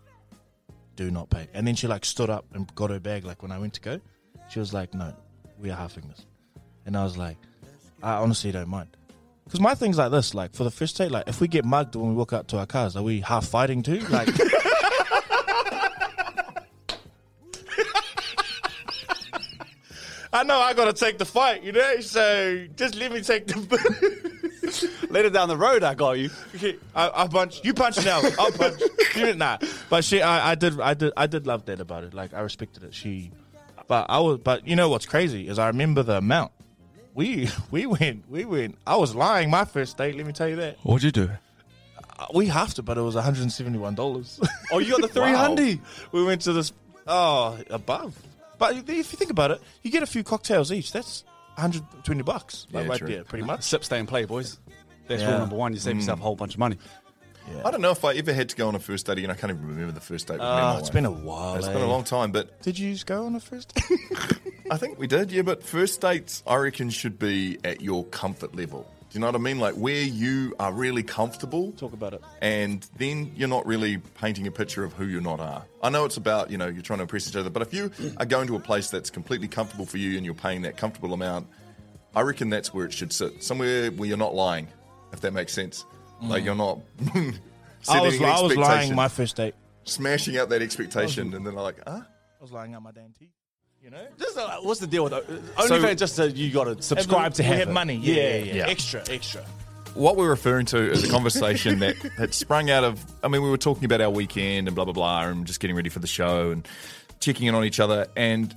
do 0.96 1.10
not 1.10 1.30
pay," 1.30 1.48
and 1.54 1.66
then 1.66 1.76
she 1.76 1.88
like 1.88 2.06
stood 2.06 2.30
up 2.30 2.46
and 2.54 2.74
got 2.76 2.90
her 2.92 3.00
bag. 3.00 3.26
Like 3.26 3.42
when 3.42 3.52
I 3.52 3.58
went 3.58 3.74
to 3.74 3.82
go, 3.82 4.00
she 4.50 4.60
was 4.60 4.72
like, 4.72 4.94
"No, 4.94 5.14
we 5.60 5.72
are 5.72 5.76
halving 5.76 6.08
this," 6.10 6.26
and 6.86 6.96
I 6.98 7.04
was 7.04 7.18
like, 7.18 7.38
"I 8.02 8.14
honestly 8.14 8.52
don't 8.52 8.70
mind." 8.70 8.90
Because 9.46 9.60
my 9.60 9.76
thing's 9.76 9.98
like 9.98 10.12
this, 10.12 10.34
like 10.34 10.54
for 10.54 10.64
the 10.64 10.72
first 10.72 10.96
take, 10.98 11.12
like 11.12 11.28
if 11.28 11.42
we 11.42 11.48
get 11.48 11.66
mugged 11.66 11.96
when 11.96 12.10
we 12.10 12.14
walk 12.16 12.34
out 12.34 12.48
to 12.50 12.58
our 12.60 12.66
cars, 12.66 12.96
are 12.96 13.04
we 13.04 13.20
half 13.22 13.46
fighting 13.46 13.84
too? 13.84 14.00
Like, 14.10 14.30
I 20.32 20.44
know 20.44 20.58
I 20.60 20.74
gotta 20.74 20.94
take 20.94 21.20
the 21.20 21.26
fight, 21.26 21.62
you 21.64 21.72
know. 21.72 22.00
So 22.00 22.66
just 22.76 22.96
let 22.96 23.12
me 23.12 23.22
take 23.22 23.46
the. 23.48 24.34
Later 25.10 25.30
down 25.30 25.48
the 25.48 25.58
road, 25.58 25.84
I 25.84 25.94
got 25.94 26.14
you. 26.14 26.32
Okay, 26.56 26.78
I, 26.96 27.12
I 27.24 27.28
punch. 27.28 27.64
You 27.64 27.76
punch 27.76 28.04
now. 28.04 28.20
I'll 28.40 28.52
punch. 28.52 28.82
You- 29.16 29.36
nah, 29.36 29.60
but 29.90 30.04
she, 30.04 30.24
I, 30.24 30.52
I 30.52 30.56
did, 30.56 30.80
I 30.82 30.96
did, 30.96 31.14
I 31.16 31.28
did 31.28 31.46
love 31.46 31.66
that 31.66 31.80
about 31.80 32.04
it. 32.04 32.16
Like 32.16 32.34
I 32.34 32.40
respected 32.40 32.84
it. 32.84 32.96
She, 32.96 33.32
but 33.88 34.08
I 34.10 34.20
was, 34.22 34.40
but 34.40 34.68
you 34.68 34.76
know 34.76 34.90
what's 34.90 35.06
crazy 35.06 35.48
is 35.48 35.60
I 35.60 35.68
remember 35.68 36.02
the 36.02 36.18
amount. 36.18 36.53
We, 37.14 37.50
we 37.72 37.86
went, 37.86 38.30
we 38.30 38.46
went. 38.46 38.78
I 38.88 38.96
was 38.96 39.16
lying 39.16 39.50
my 39.50 39.66
first 39.66 39.98
date. 39.98 40.16
Let 40.16 40.26
me 40.26 40.34
tell 40.34 40.48
you 40.48 40.56
that. 40.58 40.78
What'd 40.84 41.04
you 41.04 41.12
do? 41.12 41.30
Uh, 42.20 42.26
We 42.34 42.48
halved 42.48 42.80
it, 42.80 42.84
but 42.84 42.98
it 42.98 43.02
was 43.02 43.16
one 43.16 43.24
hundred 43.24 43.42
and 43.44 43.52
seventy-one 43.52 43.96
dollars. 43.96 44.40
Oh, 44.72 44.80
you 44.80 44.92
got 44.92 45.02
the 45.02 45.08
300. 45.14 45.80
we 46.12 46.24
went 46.24 46.42
to 46.42 46.54
this. 46.54 46.74
Oh, 47.08 47.58
above. 47.70 48.16
But 48.58 48.78
if 48.78 48.90
you 48.90 49.04
think 49.04 49.32
about 49.32 49.52
it, 49.52 49.62
you 49.82 49.92
get 49.92 50.04
a 50.04 50.08
few 50.08 50.24
cocktails 50.24 50.72
each. 50.72 50.92
That's 50.92 51.24
one 51.56 51.62
hundred 51.72 51.84
twenty 52.04 52.24
bucks, 52.24 52.68
like 52.72 52.84
Yeah, 52.86 52.90
right 52.90 53.00
true. 53.00 53.08
there, 53.08 53.24
pretty 53.24 53.46
much. 53.46 53.64
Sip, 53.64 53.84
stay, 53.84 54.00
and 54.00 54.08
play, 54.08 54.26
boys. 54.26 54.60
That's 55.08 55.22
Yeah. 55.22 55.32
rule 55.32 55.40
number 55.40 55.56
one. 55.56 55.74
You 55.74 55.80
save 55.80 55.96
yourself 55.98 56.20
a 56.20 56.24
whole 56.24 56.36
bunch 56.36 56.54
of 56.54 56.60
money. 56.60 56.78
I 57.66 57.72
don't 57.72 57.82
know 57.82 57.92
if 57.92 58.04
I 58.06 58.14
ever 58.16 58.34
had 58.34 58.50
to 58.50 58.56
go 58.56 58.68
on 58.68 58.76
a 58.76 58.80
first 58.80 59.06
date 59.06 59.18
again. 59.18 59.30
I 59.30 59.36
can't 59.36 59.52
even 59.52 59.68
remember 59.68 59.92
the 59.94 60.00
first 60.02 60.28
date. 60.28 60.34
With 60.36 60.42
me 60.42 60.48
and 60.48 60.60
Oh, 60.60 60.74
my 60.74 60.80
it's 60.80 60.84
wife. 60.90 60.94
been 60.94 61.06
a 61.06 61.12
while. 61.12 61.56
It's 61.56 61.68
eh? 61.68 61.74
been 61.74 61.82
a 61.82 61.88
long 61.88 62.04
time, 62.04 62.32
but 62.32 62.62
Did 62.62 62.78
you 62.80 62.96
go 63.06 63.26
on 63.26 63.36
a 63.36 63.40
first? 63.40 63.74
date? 63.76 64.00
I 64.72 64.78
think 64.78 64.98
we 65.00 65.08
did, 65.08 65.32
yeah. 65.32 65.42
But 65.44 65.64
first 65.64 66.02
dates, 66.02 66.42
I 66.48 66.56
reckon, 66.56 66.90
should 66.90 67.20
be 67.20 67.58
at 67.64 67.82
your 67.82 68.06
comfort 68.06 68.56
level. 68.56 68.90
Do 69.10 69.18
you 69.18 69.20
know 69.20 69.28
what 69.28 69.36
I 69.36 69.40
mean? 69.40 69.60
Like 69.60 69.76
where 69.76 70.02
you 70.02 70.56
are 70.60 70.74
really 70.74 71.04
comfortable. 71.04 71.72
Talk 71.74 71.94
about 71.94 72.14
it. 72.16 72.22
And 72.42 72.84
then 72.98 73.32
you're 73.36 73.48
not 73.50 73.66
really 73.68 73.98
painting 73.98 74.48
a 74.48 74.52
picture 74.52 74.84
of 74.84 74.94
who 74.94 75.06
you're 75.06 75.22
not 75.22 75.40
are. 75.40 75.66
I 75.84 75.90
know 75.92 76.06
it's 76.06 76.18
about, 76.18 76.50
you 76.50 76.58
know, 76.58 76.68
you're 76.68 76.82
trying 76.82 76.98
to 76.98 77.04
impress 77.04 77.28
each 77.30 77.36
other, 77.36 77.52
but 77.52 77.62
if 77.62 77.74
you 77.76 77.92
are 78.18 78.26
going 78.26 78.48
to 78.48 78.56
a 78.56 78.60
place 78.60 78.90
that's 78.90 79.12
completely 79.12 79.48
comfortable 79.48 79.86
for 79.86 79.98
you 79.98 80.16
and 80.18 80.26
you're 80.26 80.34
paying 80.34 80.64
that 80.64 80.78
comfortable 80.78 81.14
amount, 81.14 81.46
I 82.16 82.22
reckon 82.22 82.50
that's 82.50 82.74
where 82.74 82.86
it 82.86 82.94
should 82.94 83.14
sit. 83.14 83.44
Somewhere 83.44 83.92
where 83.92 84.08
you're 84.10 84.18
not 84.18 84.34
lying, 84.34 84.68
if 85.12 85.22
that 85.22 85.34
makes 85.34 85.54
sense. 85.54 85.86
Like 86.28 86.44
you're 86.44 86.56
not 86.56 86.80
Mm. 87.04 87.38
I 87.90 88.00
was, 88.02 88.22
I 88.22 88.42
was 88.42 88.56
lying 88.56 88.60
expectation, 88.62 88.96
my 88.96 89.08
first 89.10 89.36
date. 89.36 89.56
smashing 89.84 90.38
out 90.38 90.48
that 90.50 90.62
expectation, 90.62 91.34
and 91.34 91.46
then 91.46 91.54
like, 91.54 91.76
huh? 91.86 92.00
I 92.00 92.42
was 92.42 92.52
lying 92.52 92.74
out 92.74 92.82
my 92.82 92.92
damn 92.92 93.12
teeth. 93.12 93.30
You 93.84 93.90
know? 93.90 94.08
Just, 94.18 94.38
uh, 94.38 94.58
what's 94.62 94.80
the 94.80 94.88
deal 94.88 95.04
with 95.04 95.12
it? 95.14 95.26
So- 95.68 95.80
OnlyFans? 95.82 95.98
just 95.98 96.18
uh, 96.20 96.24
you 96.24 96.50
got 96.52 96.64
to 96.66 96.82
subscribe 96.82 97.34
to 97.34 97.44
have 97.44 97.58
have 97.60 97.68
it. 97.70 97.72
money. 97.74 97.96
Yeah, 97.98 98.14
yeah, 98.14 98.36
yeah. 98.38 98.54
Yeah. 98.56 98.68
Extra, 98.70 99.04
extra. 99.10 99.42
what 99.96 100.16
we're 100.16 100.30
referring 100.30 100.66
to 100.68 100.78
is 100.92 101.04
a 101.04 101.10
conversation 101.12 101.80
that, 101.80 101.98
that 102.18 102.34
sprung 102.34 102.70
out 102.70 102.86
of. 102.86 103.04
I 103.22 103.28
mean, 103.28 103.44
we 103.44 103.50
were 103.50 103.58
talking 103.58 103.84
about 103.84 104.00
our 104.00 104.10
weekend 104.10 104.70
and 104.70 104.76
blah 104.76 104.86
blah 104.86 104.94
blah, 104.94 105.24
and 105.24 105.46
just 105.46 105.60
getting 105.60 105.76
ready 105.76 105.90
for 105.90 106.00
the 106.00 106.08
show 106.08 106.52
and 106.52 106.66
checking 107.20 107.48
in 107.48 107.56
on 107.56 107.66
each 107.66 107.82
other. 107.82 108.08
And 108.16 108.56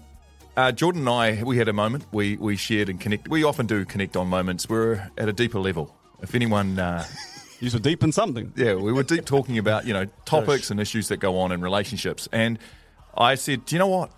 uh, 0.57 0.70
Jordan 0.70 1.00
and 1.09 1.09
I, 1.40 1.42
we 1.42 1.59
had 1.59 1.66
a 1.66 1.72
moment. 1.72 2.05
We 2.12 2.37
we 2.37 2.55
shared 2.55 2.88
and 2.88 3.00
connect. 3.00 3.26
We 3.26 3.42
often 3.42 3.66
do 3.66 3.85
connect 3.85 4.16
on 4.16 4.29
moments. 4.29 4.68
We're 4.68 5.11
at 5.18 5.29
a 5.29 5.33
deeper 5.33 5.59
level. 5.59 5.92
If 6.22 6.37
anyone, 6.37 6.79
uh, 6.79 7.05
You 7.61 7.71
were 7.73 7.79
deep 7.79 8.03
in 8.03 8.12
something. 8.12 8.53
yeah, 8.57 8.75
we 8.75 8.92
were 8.92 9.03
deep 9.03 9.25
talking 9.25 9.59
about 9.59 9.87
you 9.87 9.92
know 9.95 10.07
topics 10.25 10.71
and 10.71 10.79
issues 10.81 11.09
that 11.09 11.19
go 11.19 11.38
on 11.38 11.53
in 11.53 11.61
relationships. 11.62 12.29
And 12.33 12.59
I 13.16 13.35
said, 13.35 13.64
do 13.64 13.75
you 13.75 13.79
know 13.79 13.87
what? 13.88 14.11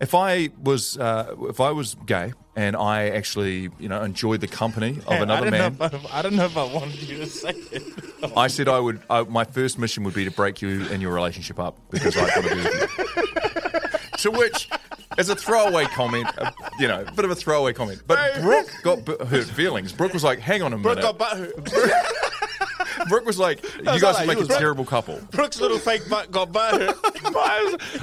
If 0.00 0.14
I 0.14 0.50
was 0.62 0.96
uh, 0.98 1.34
if 1.48 1.60
I 1.60 1.70
was 1.70 1.96
gay 2.06 2.32
and 2.56 2.76
I 2.76 3.08
actually 3.10 3.70
you 3.78 3.88
know 3.88 4.02
enjoyed 4.02 4.40
the 4.40 4.46
company 4.48 4.98
of 5.06 5.08
I 5.08 5.16
another 5.16 5.50
don't 5.50 5.58
man. 5.58 5.76
Know 5.78 5.84
if 5.86 6.14
I, 6.14 6.18
I 6.18 6.22
don't 6.22 6.36
know 6.36 6.44
if 6.44 6.56
I 6.56 6.64
wanted 6.64 7.02
you 7.02 7.18
to 7.18 7.26
say 7.26 7.50
it. 7.72 7.82
I 8.36 8.46
said 8.48 8.68
I 8.68 8.78
would. 8.78 9.00
I, 9.10 9.22
my 9.22 9.44
first 9.44 9.78
mission 9.78 10.04
would 10.04 10.14
be 10.14 10.24
to 10.24 10.30
break 10.30 10.62
you 10.62 10.86
and 10.90 11.00
your 11.02 11.12
relationship 11.12 11.58
up 11.58 11.76
because 11.90 12.16
I've 12.16 12.34
got 12.34 12.44
to 12.44 12.54
be 12.54 12.62
with 12.62 12.98
you. 12.98 13.98
to 14.18 14.30
which, 14.30 14.68
as 15.18 15.28
a 15.28 15.36
throwaway 15.36 15.84
comment, 15.86 16.26
uh, 16.38 16.50
you 16.78 16.88
know, 16.88 17.04
a 17.06 17.12
bit 17.12 17.24
of 17.24 17.30
a 17.30 17.34
throwaway 17.34 17.72
comment. 17.72 18.02
But 18.06 18.40
Brooke 18.40 18.70
got 18.82 19.04
b- 19.04 19.16
hurt 19.26 19.46
feelings. 19.46 19.92
Brooke 19.92 20.12
was 20.12 20.24
like, 20.24 20.38
"Hang 20.38 20.62
on 20.62 20.72
a 20.72 20.78
Brooke 20.78 20.98
minute." 20.98 21.18
got 21.18 21.36
butthurt. 21.36 22.10
Brooke 23.08 23.26
was 23.26 23.38
like, 23.38 23.62
"You 23.78 23.84
was 23.92 24.02
guys 24.02 24.14
like, 24.16 24.26
make 24.28 24.36
a 24.38 24.40
was- 24.40 24.48
terrible 24.48 24.84
couple." 24.84 25.18
Brooke's 25.30 25.60
little 25.60 25.78
fake 25.78 26.08
butt 26.08 26.30
got 26.30 26.52
butthurt. 26.52 26.96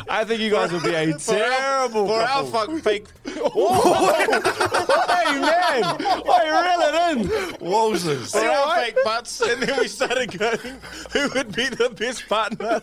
I 0.10 0.23
think 0.25 0.41
you 0.41 0.51
guys 0.51 0.71
would 0.71 0.84
be 0.84 0.93
a 0.93 1.13
For 1.19 1.34
our- 1.34 1.39
terrible 1.39 2.08
For 2.08 2.21
our 2.21 2.27
couple. 2.43 2.51
fuck 2.51 2.69
fake. 2.84 3.08
hey, 3.25 3.39
man. 5.39 5.84
Why 6.23 6.43
you 6.45 6.51
reel 6.51 6.82
it 6.82 7.17
in? 7.17 7.27
Wowzers! 7.67 8.32
For 8.32 8.45
our 8.47 8.75
fake 8.75 8.97
butts. 9.04 9.41
And 9.41 9.63
then 9.63 9.80
we 9.80 9.88
started 9.88 10.38
going, 10.38 10.58
who 11.13 11.30
would 11.36 11.56
be 11.56 11.69
the 11.69 11.89
best 11.89 12.27
partner 12.27 12.82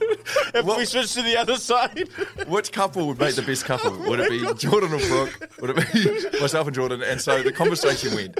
if 0.54 0.64
we 0.64 0.84
switched 0.84 1.14
to 1.14 1.22
the 1.22 1.36
other 1.36 1.56
side? 1.56 2.08
Which 2.46 2.72
couple 2.72 3.06
would 3.08 3.18
make 3.18 3.34
the 3.34 3.42
best 3.42 3.64
couple? 3.64 3.96
Would 4.08 4.20
it 4.20 4.30
be 4.30 4.54
Jordan 4.54 4.92
or 4.92 4.98
Brooke? 4.98 5.50
Would 5.60 5.70
it 5.78 6.32
be 6.32 6.40
myself 6.40 6.66
and 6.66 6.74
Jordan? 6.74 7.02
And 7.02 7.20
so 7.20 7.42
the 7.42 7.52
conversation 7.52 8.14
went. 8.14 8.38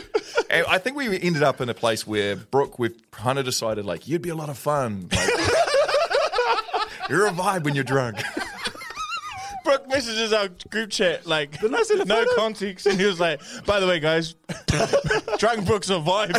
And 0.51 0.67
I 0.69 0.79
think 0.79 0.97
we 0.97 1.19
ended 1.21 1.43
up 1.43 1.61
in 1.61 1.69
a 1.69 1.75
place 1.75 2.07
where 2.07 2.37
Brooke, 2.37 2.79
we've 2.79 2.97
kind 3.11 3.39
of 3.39 3.45
decided 3.59 3.85
like 3.85 4.07
you'd 4.07 4.23
be 4.23 4.29
a 4.29 4.37
lot 4.37 4.49
of 4.49 4.57
fun. 4.57 5.09
Like, 5.11 5.29
you're 7.11 7.27
a 7.27 7.33
vibe 7.33 7.65
when 7.65 7.75
you're 7.75 7.83
drunk. 7.83 8.19
Brooke 9.65 9.89
messages 9.89 10.33
our 10.33 10.49
group 10.71 10.91
chat 10.91 11.27
like 11.27 11.61
no 12.07 12.25
context, 12.37 12.87
and 12.87 13.01
he 13.01 13.05
was 13.05 13.19
like, 13.19 13.41
"By 13.67 13.81
the 13.81 13.87
way, 13.89 13.99
guys, 13.99 14.37
drunk 15.39 15.67
Brooks 15.67 15.91
a 15.91 15.95
vibe 15.95 16.37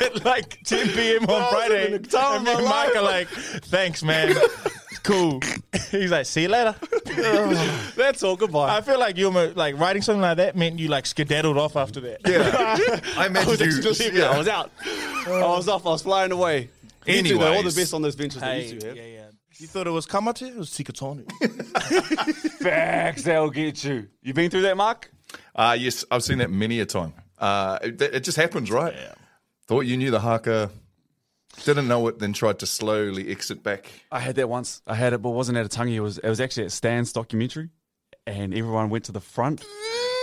at 0.00 0.24
like 0.24 0.58
10 0.64 0.88
p.m. 0.88 1.24
on 1.24 1.52
Friday." 1.52 1.82
having 1.82 1.94
And 1.94 2.14
of 2.14 2.42
me 2.42 2.52
and 2.52 2.64
my 2.64 2.86
Mike 2.86 2.96
are 2.96 3.02
like, 3.02 3.28
"Thanks, 3.28 4.02
man." 4.02 4.34
cool. 5.02 5.40
He's 5.90 6.10
like, 6.10 6.26
see 6.26 6.42
you 6.42 6.48
later. 6.48 6.74
That's 7.96 8.22
all. 8.22 8.36
Goodbye. 8.36 8.76
I 8.76 8.80
feel 8.80 8.98
like 8.98 9.16
you 9.16 9.30
were 9.30 9.52
like 9.54 9.78
writing 9.78 10.02
something 10.02 10.22
like 10.22 10.36
that 10.38 10.56
meant 10.56 10.78
you 10.78 10.88
like 10.88 11.06
skedaddled 11.06 11.56
off 11.58 11.76
after 11.76 12.00
that. 12.00 12.20
Yeah. 12.26 13.00
I 13.16 13.24
I 13.24 13.26
imagine 13.26 13.50
was 13.50 13.60
you. 13.60 13.66
actually 13.90 14.10
leaving. 14.10 14.22
I 14.22 14.38
was 14.38 14.48
out. 14.48 14.70
I 15.26 15.28
was 15.56 15.68
off. 15.68 15.86
I 15.86 15.90
was 15.90 16.02
flying 16.02 16.32
away. 16.32 16.70
You 17.06 17.22
two, 17.22 17.38
though, 17.38 17.52
all 17.54 17.62
the 17.62 17.72
best 17.72 17.94
on 17.94 18.02
those 18.02 18.14
ventures 18.14 18.40
that 18.42 18.62
you 18.62 18.78
two 18.80 18.86
have. 18.86 18.96
yeah, 18.96 19.02
yeah. 19.04 19.26
You 19.58 19.66
thought 19.66 19.86
it 19.86 19.90
was 19.90 20.06
Ka 20.06 20.20
Mate? 20.20 20.42
It 20.42 20.56
was 20.56 20.70
Tika 20.70 20.92
Tonu. 20.92 21.30
Facts, 22.62 23.22
they'll 23.24 23.50
get 23.50 23.82
you. 23.84 24.08
You 24.22 24.32
been 24.32 24.50
through 24.50 24.62
that, 24.62 24.76
Mark? 24.76 25.10
Uh, 25.54 25.76
yes, 25.78 26.04
I've 26.10 26.22
seen 26.22 26.38
that 26.38 26.50
many 26.50 26.80
a 26.80 26.86
time. 26.86 27.12
Uh, 27.38 27.78
it, 27.82 28.00
it 28.00 28.20
just 28.24 28.36
happens, 28.36 28.70
right? 28.70 28.94
Thought 29.66 29.82
you 29.82 29.96
knew 29.96 30.10
the 30.10 30.20
haka, 30.20 30.70
didn't 31.64 31.88
know 31.88 32.06
it, 32.08 32.18
then 32.18 32.32
tried 32.32 32.58
to 32.60 32.66
slowly 32.66 33.30
exit 33.30 33.62
back. 33.62 33.90
I 34.10 34.20
had 34.20 34.36
that 34.36 34.48
once. 34.48 34.82
I 34.86 34.94
had 34.94 35.12
it, 35.12 35.22
but 35.22 35.30
it 35.30 35.34
wasn't 35.34 35.58
at 35.58 35.66
a 35.66 35.68
tangi. 35.68 35.96
It 35.96 36.00
was 36.00 36.18
it 36.18 36.28
was 36.28 36.40
actually 36.40 36.64
at 36.64 36.72
Stan's 36.72 37.12
documentary, 37.12 37.70
and 38.26 38.54
everyone 38.54 38.88
went 38.90 39.04
to 39.06 39.12
the 39.12 39.20
front. 39.20 39.64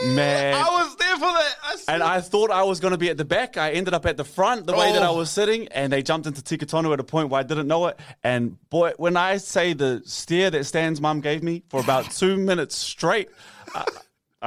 Man, 0.06 0.54
I 0.54 0.70
was 0.70 0.96
there 0.98 1.16
for 1.16 1.22
that. 1.22 1.56
I 1.64 1.76
and 1.94 2.04
I 2.04 2.22
thought 2.22 2.52
I 2.52 2.64
was 2.64 2.80
going 2.80 2.92
to 2.92 2.98
be 3.00 3.10
at 3.10 3.18
the 3.18 3.26
back. 3.26 3.58
I 3.58 3.72
ended 3.72 3.94
up 3.96 4.06
at 4.06 4.16
the 4.16 4.24
front, 4.24 4.68
the 4.68 4.74
way 4.74 4.92
that 4.94 5.02
I 5.02 5.08
Oh. 5.08 5.18
was 5.18 5.32
sitting, 5.32 5.68
and 5.70 5.92
they 5.92 6.04
jumped 6.04 6.28
into 6.28 6.44
Tika 6.44 6.66
Tonu 6.68 6.94
at 6.94 7.00
a 7.00 7.04
point 7.04 7.30
where 7.30 7.40
I 7.40 7.44
didn't 7.44 7.68
know 7.68 7.88
it. 7.88 8.00
And 8.24 8.58
boy, 8.70 8.92
when 8.98 9.18
I 9.18 9.38
say 9.38 9.74
the 9.74 10.04
stare 10.06 10.52
that 10.52 10.66
Stan's 10.66 11.02
mum 11.02 11.22
gave 11.22 11.42
me 11.42 11.64
for 11.70 11.80
about 11.80 12.12
two 12.12 12.38
minutes 12.38 12.76
straight, 12.76 13.30
I, 13.74 13.86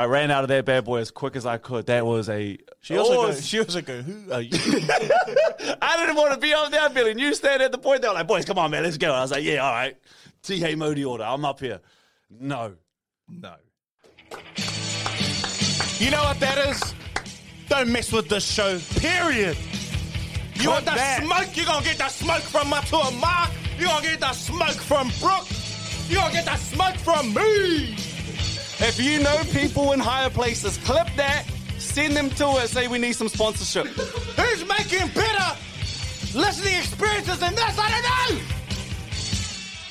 I 0.00 0.06
ran 0.06 0.30
out 0.30 0.44
of 0.44 0.48
that 0.48 0.64
bad 0.64 0.86
boy 0.86 1.00
as 1.00 1.10
quick 1.10 1.36
as 1.36 1.44
I 1.44 1.58
could. 1.58 1.84
That 1.84 2.06
was 2.06 2.30
a. 2.30 2.56
She 2.80 2.96
also 2.96 3.12
Oh, 3.12 3.26
goes, 3.26 3.46
she 3.46 3.58
also 3.58 3.82
go, 3.82 4.00
who 4.00 4.32
are 4.32 4.40
you? 4.40 4.48
I 5.82 5.96
didn't 5.98 6.16
want 6.16 6.32
to 6.32 6.38
be 6.40 6.54
up 6.54 6.70
there, 6.70 6.88
Billy. 6.88 7.20
You 7.20 7.34
stand 7.34 7.60
at 7.60 7.70
the 7.70 7.76
point. 7.76 8.00
They 8.00 8.08
were 8.08 8.14
like, 8.14 8.26
boys, 8.26 8.46
come 8.46 8.56
on, 8.56 8.70
man, 8.70 8.82
let's 8.82 8.96
go. 8.96 9.12
I 9.12 9.20
was 9.20 9.30
like, 9.30 9.44
yeah, 9.44 9.58
all 9.58 9.70
right. 9.72 9.94
T.H. 10.42 10.74
Modi 10.76 11.04
order. 11.04 11.24
I'm 11.24 11.44
up 11.44 11.60
here. 11.60 11.80
No. 12.30 12.76
No. 13.28 13.56
You 15.98 16.10
know 16.10 16.22
what 16.22 16.40
that 16.40 16.56
is? 16.70 16.94
Don't 17.68 17.92
mess 17.92 18.10
with 18.10 18.30
this 18.30 18.50
show, 18.50 18.78
period. 19.00 19.58
You 20.54 20.70
want 20.70 20.86
the 20.86 20.96
smoke? 20.96 21.54
You're 21.58 21.66
gonna 21.66 21.84
get 21.84 21.98
the 21.98 22.08
smoke 22.08 22.40
from 22.40 22.70
my 22.70 22.80
Matua 22.80 23.10
Mark. 23.20 23.50
You're 23.78 23.88
gonna 23.88 24.06
get 24.06 24.20
the 24.20 24.32
smoke 24.32 24.70
from 24.70 25.10
Brooke. 25.20 25.46
You're 26.08 26.22
gonna 26.22 26.32
get 26.32 26.46
the 26.46 26.56
smoke 26.56 26.96
from 26.96 27.34
me. 27.34 27.96
If 28.82 28.98
you 29.00 29.20
know 29.20 29.42
people 29.52 29.92
in 29.92 30.00
higher 30.00 30.30
places, 30.30 30.78
clip 30.78 31.06
that, 31.16 31.44
send 31.78 32.16
them 32.16 32.30
to 32.30 32.46
us, 32.46 32.70
say 32.70 32.88
we 32.88 32.98
need 32.98 33.12
some 33.14 33.28
sponsorship. 33.28 33.86
Who's 33.86 34.66
making 34.66 35.08
better 35.08 35.56
listening 36.34 36.74
experiences 36.78 37.38
than 37.40 37.54
this? 37.54 37.78
I 37.78 37.90
don't 37.90 38.02
know. 38.38 38.42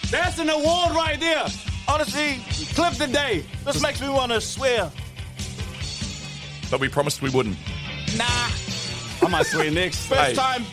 That's 0.10 0.40
an 0.40 0.50
award 0.50 0.96
right 0.96 1.20
there. 1.20 1.46
Honestly, 1.88 2.40
Clip 2.76 2.94
the 2.94 3.08
day. 3.08 3.44
this 3.66 3.82
makes 3.82 4.02
me 4.02 4.10
want 4.10 4.32
to 4.32 4.40
swear. 4.42 4.92
But 6.72 6.80
we 6.80 6.88
promised 6.88 7.22
we 7.22 7.30
wouldn't. 7.30 7.58
Nah, 8.18 8.26
I 8.28 9.28
might 9.30 9.46
swear 9.46 9.70
next. 9.72 10.06
first 10.08 10.22
Hey. 10.22 10.34
time. 10.36 10.64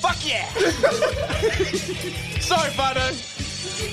Fuck 0.00 0.16
yeah. 0.28 0.46
Sorry, 2.40 2.70
Fado. 2.70 3.37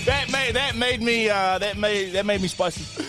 That 0.05 0.31
made 0.31 0.55
that 0.55 0.75
made 0.75 1.01
me 1.01 1.29
uh, 1.29 1.57
that 1.59 1.77
made 1.77 2.11
that 2.11 2.25
made 2.25 2.41
me 2.41 2.47
spicy. 2.47 3.03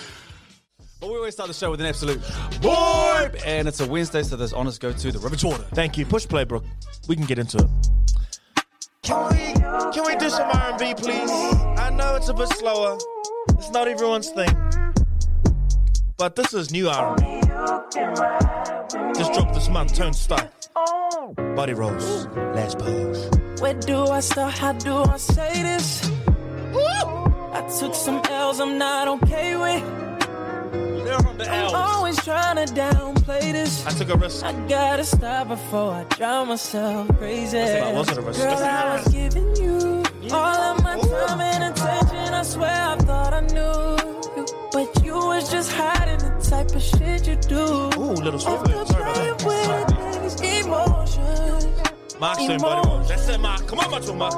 But 1.01 1.11
we 1.11 1.17
always 1.17 1.35
start 1.35 1.49
the 1.49 1.55
show 1.55 1.71
with 1.71 1.81
an 1.81 1.87
absolute 1.87 2.23
boy. 2.63 3.31
And 3.45 3.69
it's 3.69 3.81
a 3.81 3.87
Wednesday, 3.87 4.23
so 4.23 4.37
there's 4.37 4.55
honors 4.55 4.79
go 4.79 4.93
to 4.93 5.13
the 5.13 5.19
River 5.19 5.37
Water. 5.47 5.63
Thank 5.75 5.99
you. 5.99 6.07
Push 6.07 6.27
play, 6.27 6.45
Brooke. 6.45 6.65
We 7.07 7.17
can 7.17 7.27
get 7.27 7.39
into 7.39 7.59
it. 7.59 7.67
Can 9.03 9.29
we 9.29 9.53
can 9.93 10.05
we 10.07 10.17
do 10.17 10.31
some 10.31 10.49
R 10.49 10.71
and 10.71 10.79
B, 10.79 10.95
please? 10.95 11.31
I 11.79 11.91
know 11.91 12.17
it's 12.17 12.29
a 12.29 12.35
bit 12.35 12.49
slower. 12.49 12.99
It's 13.51 13.71
not 13.71 13.89
everyone's 13.89 14.31
thing, 14.31 14.49
but 16.17 16.35
this 16.35 16.55
is 16.55 16.71
new 16.73 16.89
R 16.89 17.17
and 17.19 17.21
B. 17.21 17.47
Just 19.19 19.33
dropped 19.35 19.55
this 19.55 19.69
month. 19.69 19.95
Tone 19.95 20.15
style. 20.15 20.51
Body 21.37 21.75
rolls. 21.75 22.27
Last 22.35 22.79
pose. 22.79 23.29
Where 23.61 23.75
do 23.75 24.07
I 24.07 24.21
start? 24.21 24.55
How 24.55 24.73
do 24.73 24.95
I 24.95 25.17
say 25.19 25.63
this? 25.63 26.11
I 27.53 27.61
took 27.79 27.95
some 27.95 28.21
L's 28.29 28.61
I'm 28.61 28.79
not 28.79 29.09
okay 29.09 29.57
with. 29.57 29.83
From 31.23 31.39
the 31.39 31.49
I'm 31.49 31.75
always 31.75 32.17
trying 32.25 32.57
to 32.67 32.73
downplay 32.75 33.53
this. 33.53 33.87
I 33.87 33.91
took 33.91 34.09
a 34.11 34.17
risk. 34.17 34.45
I 34.45 34.53
gotta 34.69 35.05
stop 35.05 35.49
before 35.49 35.93
I 35.93 36.05
drive 36.05 36.49
myself 36.49 37.09
crazy. 37.19 37.57
that 37.59 37.95
wasn't 37.95 38.19
a 38.19 38.23
risk. 38.23 38.41
Girl, 38.41 38.51
That's 38.57 38.63
not 38.63 39.05
was 39.05 39.15
giving 39.15 39.57
you 39.57 40.03
all 40.33 40.45
of 40.77 40.83
my 40.83 40.99
time 41.01 41.41
and 41.41 41.65
attention. 41.73 42.35
I 42.35 42.43
swear 42.43 42.71
I 42.71 42.97
thought 42.97 43.33
I 43.35 43.41
knew 43.41 44.37
you, 44.37 44.47
but 44.73 45.05
you 45.05 45.15
was 45.15 45.49
just 45.51 45.71
hiding 45.73 46.19
the 46.19 46.45
type 46.51 46.75
of 46.75 46.83
shit 46.83 47.27
you 47.29 47.37
do. 47.37 47.57
Ooh, 48.01 48.13
little 48.15 48.33
You 48.35 48.39
swift. 48.41 48.65
could 48.67 48.89
Sorry 48.89 49.35
play 49.39 49.65
about 49.65 49.89
that. 49.89 50.23
with 50.25 50.39
these 50.41 50.67
emotions. 50.67 52.19
Mark's 52.21 52.47
doing 52.47 52.59
body 52.61 52.89
rolls. 52.89 53.09
That's 53.09 53.29
it, 53.29 53.39
Mark. 53.41 53.67
Come 53.69 53.79
on, 53.79 53.91
Macho 53.93 54.15
Mark. 54.15 54.35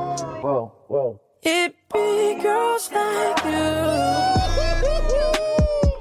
It 1.43 1.75
be 1.93 2.41
girls 2.43 2.91
like 2.93 3.45
you 3.45 3.53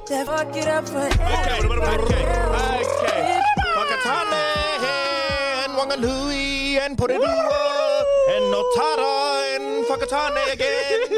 that 0.09 0.25
fuck 0.25 0.55
it 0.55 0.67
up 0.67 0.87
for 0.89 0.97
Okay, 0.97 1.61
okay, 1.61 2.25
okay. 2.57 3.41
Whakatane 3.77 4.43
and 5.63 5.73
Wanganui 5.77 6.79
and 6.79 6.97
Porirua 6.97 8.03
and 8.33 8.45
Notara 8.51 9.55
and 9.55 9.85
Whakatane 9.85 10.53
again 10.53 11.16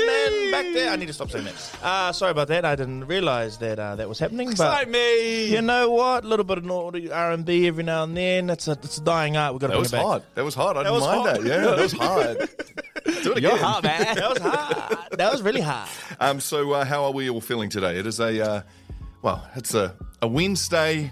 back 0.64 0.74
there. 0.74 0.90
I 0.92 0.96
need 0.96 1.08
to 1.08 1.14
stop 1.14 1.30
saying 1.32 1.46
that. 1.46 1.76
Uh, 1.84 2.12
sorry 2.12 2.32
about 2.32 2.48
that. 2.50 2.66
I 2.66 2.76
didn't 2.76 3.06
realize 3.06 3.58
that 3.60 3.80
uh, 3.80 3.96
that 3.96 4.08
was 4.10 4.20
happening. 4.20 4.54
But 4.58 4.90
me. 4.90 5.46
you 5.54 5.62
know 5.62 5.90
what? 5.92 6.24
A 6.24 6.28
little 6.28 6.46
bit 6.46 6.58
of 6.58 6.66
naughty 6.66 7.12
R&B 7.12 7.68
every 7.68 7.84
now 7.84 8.04
and 8.04 8.16
then. 8.16 8.50
It's 8.50 8.68
a 8.68 8.72
it's 8.72 8.98
a 8.98 9.02
dying 9.04 9.38
art. 9.38 9.54
We've 9.54 9.62
got 9.62 9.68
to 9.68 9.72
That 9.72 9.76
bring 9.76 9.82
was 9.82 9.94
it 9.94 9.98
back. 9.98 10.06
hard. 10.06 10.24
That 10.36 10.46
was 10.46 10.56
hard. 10.56 10.78
I 10.78 10.84
That 10.84 10.90
didn't 10.90 10.96
was 11.02 11.06
mind 11.08 11.22
hard. 11.22 11.42
that. 11.42 11.46
Yeah, 11.46 11.58
that 11.76 11.78
was 11.80 11.92
hard. 13.14 13.24
Do 13.24 13.32
it 13.32 13.38
again. 13.38 13.52
You're 13.52 13.58
hot, 13.58 13.84
man. 13.84 14.16
That 14.16 14.30
was 14.30 14.38
hard. 14.40 14.98
That 15.18 15.32
was 15.32 15.42
really 15.42 15.62
hard. 15.62 15.90
Um, 16.20 16.40
so, 16.40 16.72
uh, 16.74 16.86
how 16.86 17.04
are 17.06 17.12
we 17.12 17.30
all 17.30 17.42
feeling 17.42 17.70
today? 17.70 17.98
It 17.98 18.06
is 18.06 18.20
a, 18.20 18.40
uh, 18.46 18.62
well, 19.22 19.48
it's 19.56 19.74
a, 19.74 19.96
a 20.22 20.28
Wednesday 20.28 21.12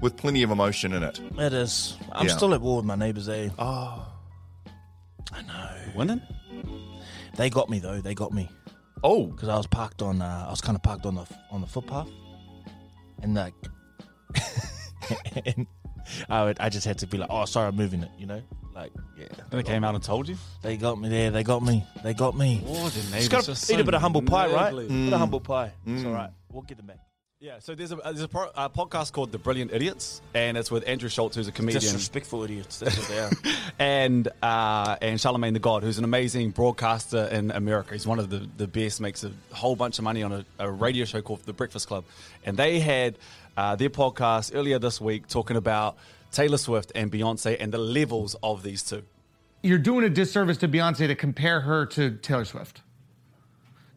with 0.00 0.16
plenty 0.16 0.42
of 0.42 0.50
emotion 0.50 0.92
in 0.92 1.02
it. 1.02 1.20
It 1.38 1.52
is. 1.52 1.96
I'm 2.12 2.26
Yeah. 2.26 2.36
still 2.36 2.54
at 2.54 2.60
war 2.60 2.76
with 2.76 2.84
my 2.84 2.94
neighbours, 2.96 3.28
eh? 3.28 3.48
Oh, 3.58 4.06
I 5.32 5.42
know. 5.42 5.70
Winning? 5.94 6.20
They 7.36 7.48
got 7.50 7.70
me 7.70 7.78
though. 7.78 8.00
They 8.00 8.14
got 8.14 8.32
me. 8.32 8.48
Oh, 9.04 9.26
because 9.26 9.48
I 9.48 9.56
was 9.56 9.66
parked 9.66 10.02
on. 10.02 10.22
Uh, 10.22 10.44
I 10.46 10.50
was 10.50 10.60
kind 10.60 10.76
of 10.76 10.82
parked 10.82 11.06
on 11.06 11.14
the 11.14 11.26
on 11.50 11.60
the 11.60 11.66
footpath, 11.66 12.08
and 13.22 13.34
like, 13.34 13.54
and 15.46 15.66
I 16.28 16.44
would, 16.44 16.58
I 16.60 16.68
just 16.68 16.86
had 16.86 16.98
to 16.98 17.06
be 17.06 17.18
like, 17.18 17.28
oh, 17.30 17.44
sorry, 17.44 17.68
I'm 17.68 17.76
moving 17.76 18.02
it. 18.02 18.10
You 18.18 18.26
know, 18.26 18.42
like, 18.74 18.92
yeah. 19.18 19.26
And 19.50 19.50
They 19.50 19.62
came 19.62 19.84
out 19.84 19.94
and 19.94 20.02
told 20.04 20.28
you? 20.28 20.36
They 20.62 20.76
got 20.76 20.98
me 21.00 21.08
there. 21.08 21.30
They 21.30 21.42
got 21.42 21.62
me. 21.62 21.84
They 22.02 22.14
got 22.14 22.36
me. 22.36 22.62
Oh, 22.66 22.88
the 22.88 23.00
Just 23.16 23.30
gotta 23.30 23.50
are 23.50 23.52
eat 23.52 23.56
so 23.56 23.78
a 23.80 23.84
bit 23.84 23.94
of 23.94 24.00
humble 24.00 24.22
pie, 24.22 24.46
right? 24.52 24.72
neighbourly. 24.74 24.88
Bit 25.06 25.12
of 25.12 25.18
humble 25.20 25.40
pie. 25.40 25.72
It's 25.86 26.02
Mm. 26.02 26.06
all 26.06 26.12
right. 26.12 26.30
We'll 26.50 26.62
get 26.62 26.76
them 26.78 26.86
back. 26.86 26.98
Yeah, 27.42 27.58
so 27.58 27.74
there's 27.74 27.90
a 27.90 27.96
there's 27.96 28.20
a, 28.20 28.28
pro, 28.28 28.50
a 28.54 28.68
podcast 28.68 29.12
called 29.12 29.32
The 29.32 29.38
Brilliant 29.38 29.72
Idiots, 29.72 30.20
and 30.34 30.58
it's 30.58 30.70
with 30.70 30.86
Andrew 30.86 31.08
Schulz, 31.08 31.34
who's 31.34 31.48
a 31.48 31.52
comedian, 31.52 31.80
Disrespectful 31.80 32.44
idiots. 32.44 32.80
That's 32.80 32.98
what 32.98 33.08
they 33.08 33.18
are. 33.18 33.30
and 33.78 34.28
uh, 34.42 34.96
and 35.00 35.18
Charlemagne 35.18 35.54
the 35.54 35.58
God, 35.58 35.82
who's 35.82 35.96
an 35.96 36.04
amazing 36.04 36.50
broadcaster 36.50 37.24
in 37.32 37.50
America. 37.50 37.94
He's 37.94 38.06
one 38.06 38.18
of 38.18 38.28
the, 38.28 38.46
the 38.58 38.68
best, 38.68 39.00
makes 39.00 39.24
a 39.24 39.32
whole 39.52 39.74
bunch 39.74 39.96
of 39.96 40.04
money 40.04 40.22
on 40.22 40.32
a, 40.32 40.44
a 40.58 40.70
radio 40.70 41.06
show 41.06 41.22
called 41.22 41.40
The 41.44 41.54
Breakfast 41.54 41.88
Club. 41.88 42.04
And 42.44 42.58
they 42.58 42.78
had 42.78 43.16
uh, 43.56 43.74
their 43.74 43.88
podcast 43.88 44.54
earlier 44.54 44.78
this 44.78 45.00
week 45.00 45.26
talking 45.26 45.56
about 45.56 45.96
Taylor 46.32 46.58
Swift 46.58 46.92
and 46.94 47.10
Beyonce 47.10 47.56
and 47.58 47.72
the 47.72 47.78
levels 47.78 48.36
of 48.42 48.62
these 48.62 48.82
two. 48.82 49.02
You're 49.62 49.78
doing 49.78 50.04
a 50.04 50.10
disservice 50.10 50.58
to 50.58 50.68
Beyonce 50.68 51.06
to 51.06 51.14
compare 51.14 51.62
her 51.62 51.86
to 51.86 52.10
Taylor 52.18 52.44
Swift. 52.44 52.82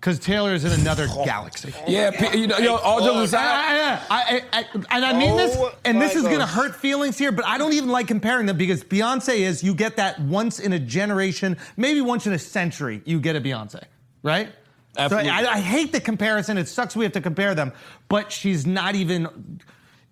Because 0.03 0.19
Taylor 0.19 0.53
is 0.53 0.65
in 0.65 0.77
another 0.81 1.07
galaxy. 1.23 1.73
Yeah, 1.87 2.11
pe- 2.11 2.37
you 2.37 2.45
know, 2.45 2.57
yo, 2.57 2.75
all 2.75 2.99
jokes 2.99 3.15
oh, 3.15 3.23
aside, 3.23 3.45
I, 3.45 4.01
I, 4.09 4.41
I, 4.51 4.59
I, 4.59 4.65
and 4.97 5.05
I 5.05 5.17
mean 5.17 5.37
this, 5.37 5.55
Oh 5.55 5.73
and 5.85 6.01
this 6.01 6.13
my 6.13 6.19
is 6.19 6.25
gonna 6.25 6.39
gosh. 6.39 6.51
hurt 6.51 6.75
feelings 6.75 7.17
here, 7.17 7.31
but 7.31 7.45
I 7.45 7.57
don't 7.57 7.71
even 7.71 7.87
like 7.87 8.07
comparing 8.07 8.45
them 8.45 8.57
because 8.57 8.83
Beyonce 8.83 9.37
is 9.37 9.63
you 9.63 9.73
get 9.73 9.95
that 9.95 10.19
once 10.19 10.59
in 10.59 10.73
a 10.73 10.79
generation, 10.79 11.55
maybe 11.77 12.01
once 12.01 12.27
in 12.27 12.33
a 12.33 12.39
century, 12.39 13.01
you 13.05 13.21
get 13.21 13.37
a 13.37 13.41
Beyonce, 13.41 13.81
right? 14.23 14.51
Absolutely. 14.97 15.29
So 15.29 15.35
I, 15.35 15.53
I 15.53 15.59
hate 15.61 15.93
the 15.93 16.01
comparison. 16.01 16.57
It 16.57 16.67
sucks 16.67 16.97
we 16.97 17.05
have 17.05 17.13
to 17.13 17.21
compare 17.21 17.55
them, 17.55 17.71
but 18.09 18.29
she's 18.29 18.67
not 18.67 18.95
even. 18.95 19.61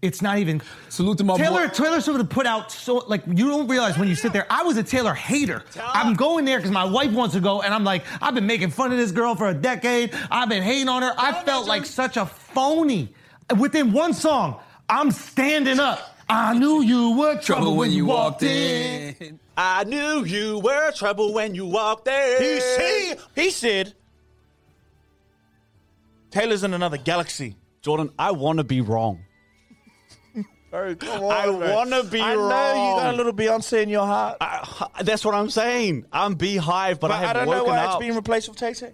It's 0.01 0.21
not 0.21 0.39
even. 0.39 0.61
Salute 0.89 1.19
to 1.19 1.23
my 1.23 1.37
Taylor. 1.37 1.67
boy. 1.67 1.73
Taylor 1.73 2.01
Swift 2.01 2.29
put 2.29 2.47
out 2.47 2.71
so 2.71 3.03
like 3.07 3.23
you 3.27 3.47
don't 3.47 3.67
realize 3.67 3.97
when 3.97 4.07
you 4.07 4.15
sit 4.15 4.33
there. 4.33 4.47
I 4.49 4.63
was 4.63 4.77
a 4.77 4.83
Taylor 4.83 5.13
hater. 5.13 5.63
I'm 5.79 6.15
going 6.15 6.45
there 6.45 6.57
because 6.57 6.71
my 6.71 6.85
wife 6.85 7.11
wants 7.11 7.35
to 7.35 7.41
go, 7.41 7.61
and 7.61 7.73
I'm 7.73 7.83
like, 7.83 8.03
I've 8.21 8.33
been 8.33 8.47
making 8.47 8.71
fun 8.71 8.91
of 8.91 8.97
this 8.97 9.11
girl 9.11 9.35
for 9.35 9.49
a 9.49 9.53
decade. 9.53 10.15
I've 10.31 10.49
been 10.49 10.63
hating 10.63 10.89
on 10.89 11.03
her. 11.03 11.13
I 11.17 11.43
felt 11.43 11.67
like 11.67 11.85
such 11.85 12.17
a 12.17 12.25
phony. 12.25 13.13
Within 13.59 13.91
one 13.91 14.13
song, 14.13 14.59
I'm 14.89 15.11
standing 15.11 15.79
up. 15.79 16.17
I 16.27 16.57
knew 16.57 16.81
you 16.81 17.17
were 17.17 17.37
trouble, 17.39 17.75
when 17.75 17.91
you 17.91 18.05
walked 18.05 18.41
in. 18.41 19.39
I 19.57 19.83
knew 19.83 20.23
you 20.23 20.59
were 20.59 20.91
trouble 20.93 21.33
when 21.33 21.53
you 21.53 21.65
walked 21.65 22.05
there. 22.05 22.41
He, 22.41 22.59
he, 22.81 23.15
he 23.35 23.51
said, 23.51 23.93
Taylor's 26.31 26.63
in 26.63 26.73
another 26.73 26.97
galaxy. 26.97 27.57
Jordan, 27.81 28.11
I 28.17 28.31
want 28.31 28.59
to 28.59 28.63
be 28.63 28.79
wrong. 28.79 29.19
Bro, 30.71 30.95
come 30.95 31.23
on. 31.23 31.31
I 31.31 31.49
wanna 31.49 32.03
be 32.03 32.21
I 32.21 32.33
know 32.33 32.39
you 32.39 33.01
got 33.01 33.13
a 33.13 33.17
little 33.17 33.33
Beyonce 33.33 33.83
in 33.83 33.89
your 33.89 34.05
heart. 34.05 34.37
I, 34.39 35.01
that's 35.03 35.25
what 35.25 35.35
I'm 35.35 35.49
saying. 35.49 36.05
I'm 36.13 36.35
beehive, 36.35 37.01
but, 37.01 37.09
but 37.09 37.13
I 37.13 37.17
have 37.19 37.29
I 37.29 37.33
don't 37.33 37.49
know 37.49 37.65
why 37.65 37.79
up. 37.79 37.95
it's 37.95 37.99
being 37.99 38.15
replaced 38.15 38.47
with 38.47 38.57
Tay 38.57 38.73
Tay. 38.73 38.93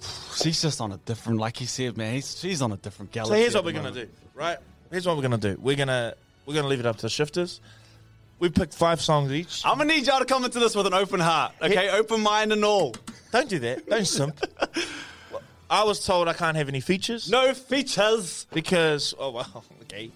She's 0.34 0.62
just 0.62 0.80
on 0.80 0.92
a 0.92 0.96
different, 0.96 1.38
like 1.38 1.58
he 1.58 1.66
said, 1.66 1.98
man. 1.98 2.14
He's, 2.14 2.38
she's 2.38 2.62
on 2.62 2.72
a 2.72 2.78
different 2.78 3.12
galaxy. 3.12 3.34
So 3.34 3.38
here's 3.38 3.54
what 3.54 3.64
we're 3.64 3.72
the 3.72 3.78
gonna 3.78 3.92
do, 3.92 4.08
right? 4.34 4.56
Here's 4.90 5.06
what 5.06 5.16
we're 5.16 5.22
gonna 5.22 5.36
do. 5.36 5.58
We're 5.60 5.76
gonna 5.76 6.14
we're 6.46 6.54
gonna 6.54 6.68
leave 6.68 6.80
it 6.80 6.86
up 6.86 6.96
to 6.96 7.02
the 7.02 7.10
shifters. 7.10 7.60
We 8.38 8.48
picked 8.48 8.72
five 8.72 9.02
songs 9.02 9.30
each. 9.32 9.66
I'm 9.66 9.76
gonna 9.76 9.92
need 9.92 10.06
y'all 10.06 10.20
to 10.20 10.24
come 10.24 10.44
into 10.46 10.60
this 10.60 10.74
with 10.74 10.86
an 10.86 10.94
open 10.94 11.20
heart, 11.20 11.52
okay? 11.60 11.90
Open 11.90 12.22
mind 12.22 12.52
and 12.52 12.64
all. 12.64 12.94
Don't 13.32 13.48
do 13.50 13.58
that. 13.58 13.86
Don't 13.86 14.06
simp. 14.06 14.40
I 15.70 15.84
was 15.84 16.06
told 16.06 16.28
I 16.28 16.32
can't 16.32 16.56
have 16.56 16.68
any 16.68 16.80
features. 16.80 17.28
No 17.30 17.52
features 17.52 18.46
because 18.52 19.14
oh 19.18 19.30
well, 19.32 19.64
okay. 19.82 20.10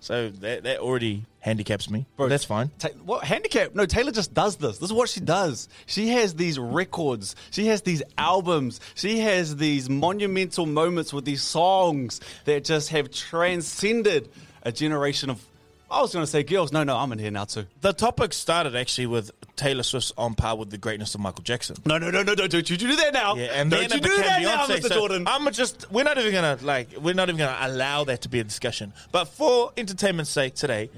So 0.00 0.30
that 0.30 0.62
that 0.64 0.78
already 0.78 1.24
handicaps 1.40 1.90
me. 1.90 2.06
But 2.16 2.28
that's 2.28 2.44
fine. 2.44 2.70
Ta- 2.78 2.88
what 3.04 3.24
handicap? 3.24 3.74
No, 3.74 3.86
Taylor 3.86 4.12
just 4.12 4.32
does 4.34 4.56
this. 4.56 4.78
This 4.78 4.90
is 4.90 4.92
what 4.92 5.08
she 5.08 5.20
does. 5.20 5.68
She 5.86 6.08
has 6.08 6.34
these 6.34 6.58
records. 6.58 7.34
She 7.50 7.66
has 7.66 7.82
these 7.82 8.02
albums. 8.16 8.80
She 8.94 9.18
has 9.20 9.56
these 9.56 9.88
monumental 9.90 10.66
moments 10.66 11.12
with 11.12 11.24
these 11.24 11.42
songs 11.42 12.20
that 12.44 12.64
just 12.64 12.90
have 12.90 13.10
transcended 13.10 14.28
a 14.62 14.72
generation 14.72 15.30
of. 15.30 15.44
I 15.90 16.02
was 16.02 16.12
going 16.12 16.22
to 16.22 16.30
say 16.30 16.42
girls. 16.42 16.70
No, 16.70 16.84
no, 16.84 16.96
I'm 16.96 17.12
in 17.12 17.18
here 17.18 17.30
now 17.30 17.44
too. 17.44 17.66
The 17.80 17.92
topic 17.92 18.32
started 18.34 18.76
actually 18.76 19.06
with 19.06 19.30
Taylor 19.56 19.82
Swift's 19.82 20.12
on 20.18 20.34
par 20.34 20.56
with 20.56 20.70
the 20.70 20.78
greatness 20.78 21.14
of 21.14 21.20
Michael 21.20 21.42
Jackson. 21.42 21.76
No, 21.86 21.96
no, 21.98 22.10
no, 22.10 22.22
no, 22.22 22.34
no! 22.34 22.46
Don't 22.46 22.68
you 22.68 22.76
do 22.76 22.96
that 22.96 23.14
now? 23.14 23.36
Yeah, 23.36 23.46
and 23.54 23.70
don't 23.70 23.92
you 23.92 24.00
do 24.00 24.16
that 24.18 24.42
now, 24.42 24.66
Mr. 24.66 24.82
so 24.82 24.88
Jordan? 24.94 25.26
I'm 25.26 25.50
just 25.52 25.90
we're 25.90 26.04
not 26.04 26.18
even 26.18 26.32
gonna 26.32 26.58
like 26.62 26.88
we're 27.00 27.14
not 27.14 27.28
even 27.28 27.38
gonna 27.38 27.58
allow 27.60 28.04
that 28.04 28.22
to 28.22 28.28
be 28.28 28.40
a 28.40 28.44
discussion. 28.44 28.92
But 29.12 29.26
for 29.28 29.72
entertainment's 29.76 30.30
sake 30.30 30.54
today, 30.54 30.90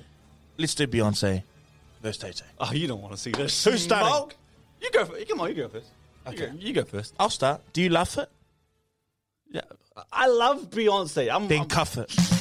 let's 0.59 0.74
do 0.74 0.87
Beyonce 0.87 1.44
versus 2.03 2.20
Tay 2.20 2.33
Tay. 2.33 2.50
Oh, 2.59 2.72
you 2.72 2.88
don't 2.88 3.00
want 3.00 3.14
to 3.14 3.20
see 3.20 3.31
this. 3.31 3.64
Who's 3.64 3.83
starting? 3.83 4.37
You 4.81 4.90
go. 4.90 5.05
first. 5.05 5.29
come 5.29 5.40
on, 5.40 5.50
you 5.50 5.55
go 5.55 5.68
first. 5.68 5.88
Okay, 6.26 6.46
you 6.46 6.46
go, 6.46 6.59
you 6.59 6.72
go 6.72 6.85
first. 6.85 7.14
I'll 7.18 7.31
start. 7.31 7.61
Do 7.72 7.81
you 7.81 7.90
love 7.90 8.18
it? 8.18 8.29
Yeah, 9.53 9.61
I 10.12 10.26
love 10.26 10.70
Beyonce. 10.70 11.33
I'm. 11.33 11.46
Then 11.46 11.61
I'm, 11.61 11.68
cuff 11.68 11.96
it. 11.96 12.39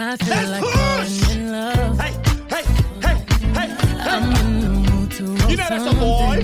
I 0.00 0.16
feel 0.16 0.48
like 0.48 0.62
falling 0.62 1.40
in 1.40 1.50
love. 1.50 1.98
Hey, 1.98 2.12
hey, 2.48 2.62
hey, 3.02 3.16
hey, 3.52 3.68
I'm 3.98 4.46
in 4.46 4.60
the 4.60 4.68
mood 4.68 5.10
to 5.10 5.24
You 5.50 5.56
know 5.56 5.66
that's 5.68 5.86
a 5.86 5.94
boy. 5.98 6.40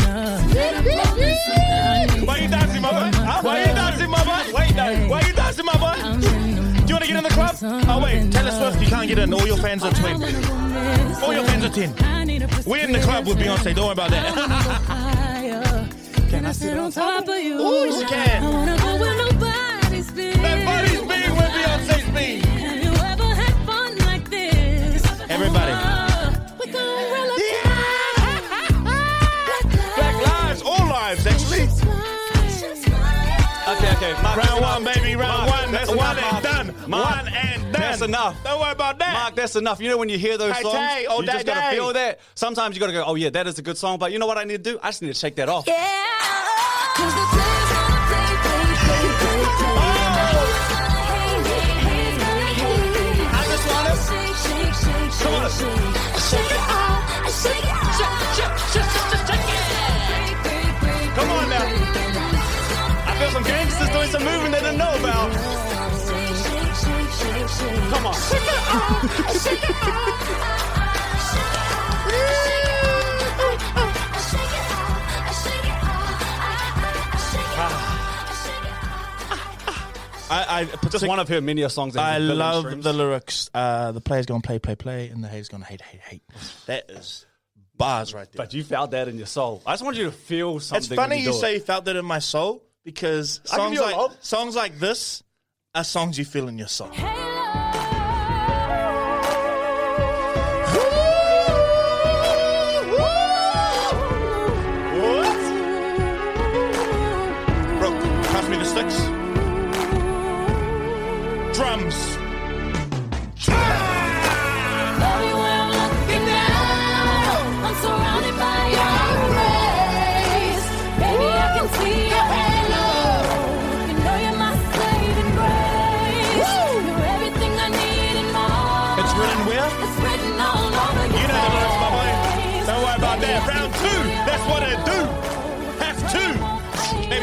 Why 2.26 2.38
you 2.38 2.48
dancing, 2.48 2.82
my 2.82 2.90
boy? 2.90 3.16
Huh? 3.16 3.42
Why 3.42 3.60
you 3.60 3.66
dancing, 3.66 4.10
my 4.10 4.24
boy? 4.24 4.52
Why 4.52 5.20
you 5.20 5.32
dancing, 5.34 5.64
my 5.66 5.76
boy? 5.76 5.94
Do 5.94 6.88
you 6.88 6.94
want 6.94 7.04
to 7.04 7.06
get 7.06 7.16
in 7.16 7.22
the 7.22 7.30
club? 7.30 7.56
Oh 7.62 8.02
wait, 8.02 8.32
Taylor 8.32 8.50
Swift, 8.50 8.80
you 8.82 8.88
can't 8.88 9.06
get 9.06 9.18
in. 9.20 9.32
All 9.32 9.46
your 9.46 9.58
fans 9.58 9.84
are 9.84 9.92
twin. 9.92 10.20
All 11.22 11.32
your 11.32 11.44
fans 11.44 11.64
are 11.64 11.68
ten. 11.68 11.94
We're 12.66 12.84
in 12.84 12.90
the 12.90 12.98
club 12.98 13.24
with 13.24 13.38
Beyonce. 13.38 13.72
Don't 13.72 13.84
worry 13.84 13.92
about 13.92 14.10
that. 14.10 14.34
Can 16.28 16.44
I 16.44 16.50
sit 16.50 16.76
on 16.76 16.90
top 16.90 17.28
of 17.28 17.38
you? 17.38 17.60
Ooh, 17.60 18.00
she 18.00 18.04
can. 18.06 18.42
I 18.42 18.50
wanna 18.50 18.76
go 18.76 18.96
where 18.98 19.16
nobody's 19.16 20.10
been. 20.10 20.42
Nobody's 20.42 21.00
been 21.02 21.36
where 21.36 21.50
Beyonce's 21.50 22.10
been. 22.12 22.43
Everybody. 25.34 25.72
We 26.60 26.70
gon' 26.70 26.82
roll 26.84 27.30
up 27.32 27.38
Black 29.96 30.16
lives, 30.26 30.62
all 30.62 30.86
lives, 30.88 31.26
actually. 31.26 31.62
Okay, 33.66 33.90
okay. 33.96 34.12
Mark, 34.22 34.36
Round 34.36 34.60
one, 34.60 34.82
enough. 34.82 34.94
baby. 34.94 35.16
Round 35.16 35.46
Mark, 35.50 35.62
one. 35.62 35.72
that's 35.72 35.88
One 35.90 36.18
enough, 36.18 36.34
and 36.34 36.44
done. 36.44 36.90
Mark. 36.90 37.16
One 37.16 37.28
and 37.34 37.62
done. 37.62 37.72
That's 37.72 38.02
enough. 38.02 38.36
Don't 38.44 38.60
worry 38.60 38.72
about 38.72 38.98
that. 39.00 39.12
Mark, 39.14 39.34
that's 39.34 39.56
enough. 39.56 39.80
You 39.80 39.88
know 39.88 39.96
when 39.98 40.08
you 40.08 40.18
hear 40.18 40.38
those 40.38 40.54
Hey, 40.54 40.62
songs, 40.62 40.74
Tay, 40.76 41.06
oh, 41.08 41.20
you 41.22 41.26
just 41.26 41.46
gotta 41.46 41.60
day. 41.60 41.74
feel 41.76 41.92
that. 41.94 42.20
Sometimes 42.36 42.76
you 42.76 42.80
gotta 42.80 42.92
go, 42.92 43.02
oh 43.04 43.14
yeah, 43.16 43.30
that 43.30 43.46
is 43.48 43.58
a 43.58 43.62
good 43.62 43.76
song. 43.78 43.98
But 43.98 44.12
you 44.12 44.18
know 44.20 44.26
what 44.26 44.38
I 44.38 44.44
need 44.44 44.62
to 44.62 44.70
do? 44.72 44.78
I 44.82 44.88
just 44.90 45.02
need 45.02 45.08
to 45.08 45.14
shake 45.14 45.34
that 45.36 45.48
off. 45.48 45.64
I 45.66 47.53
shake, 55.34 55.66
it 55.66 56.20
shake 56.30 56.50
it. 56.52 56.60
Come 61.14 61.30
on 61.30 61.48
now. 61.48 61.64
I 63.06 63.16
feel 63.18 63.30
some 63.30 63.42
gangsters 63.44 63.90
doing 63.90 64.10
some 64.10 64.24
moving 64.24 64.50
they 64.52 64.60
didn't 64.60 64.78
know 64.78 64.94
about. 64.94 65.30
Come 67.90 68.06
on. 68.06 68.14
Shake 68.14 68.42
it 68.42 68.58
out, 68.70 69.36
shake 69.42 69.64
it 69.70 69.76
out. 69.82 70.83
I, 80.30 80.68
I 80.72 80.88
Just 80.88 81.06
one 81.06 81.18
of 81.18 81.28
her 81.28 81.40
many 81.40 81.68
songs. 81.68 81.96
I 81.96 82.14
has 82.14 82.16
a 82.16 82.20
billion 82.20 82.38
love 82.38 82.64
streams. 82.64 82.84
the 82.84 82.92
lyrics. 82.92 83.50
Uh, 83.52 83.92
the 83.92 84.00
player's 84.00 84.26
gonna 84.26 84.40
play, 84.40 84.58
play, 84.58 84.74
play, 84.74 85.08
and 85.08 85.22
the 85.22 85.28
hater's 85.28 85.48
gonna 85.48 85.64
hate, 85.64 85.80
hate, 85.82 86.00
hate. 86.00 86.22
That 86.66 86.90
is 86.90 87.26
bars 87.76 88.14
right 88.14 88.30
there. 88.32 88.44
But 88.44 88.54
you 88.54 88.64
felt 88.64 88.92
that 88.92 89.08
in 89.08 89.16
your 89.16 89.26
soul. 89.26 89.62
I 89.66 89.72
just 89.72 89.84
want 89.84 89.96
you 89.96 90.04
to 90.04 90.12
feel 90.12 90.60
something. 90.60 90.92
It's 90.92 90.94
funny 90.94 91.16
when 91.16 91.24
you 91.24 91.32
do 91.32 91.38
say 91.38 91.52
it. 91.52 91.54
you 91.54 91.60
felt 91.60 91.84
that 91.86 91.96
in 91.96 92.04
my 92.04 92.20
soul 92.20 92.64
because 92.84 93.40
songs 93.44 93.78
like 93.78 94.12
songs 94.20 94.56
like 94.56 94.78
this 94.78 95.22
are 95.74 95.84
songs 95.84 96.18
you 96.18 96.24
feel 96.24 96.48
in 96.48 96.58
your 96.58 96.68
soul. 96.68 96.88
What? 96.88 97.33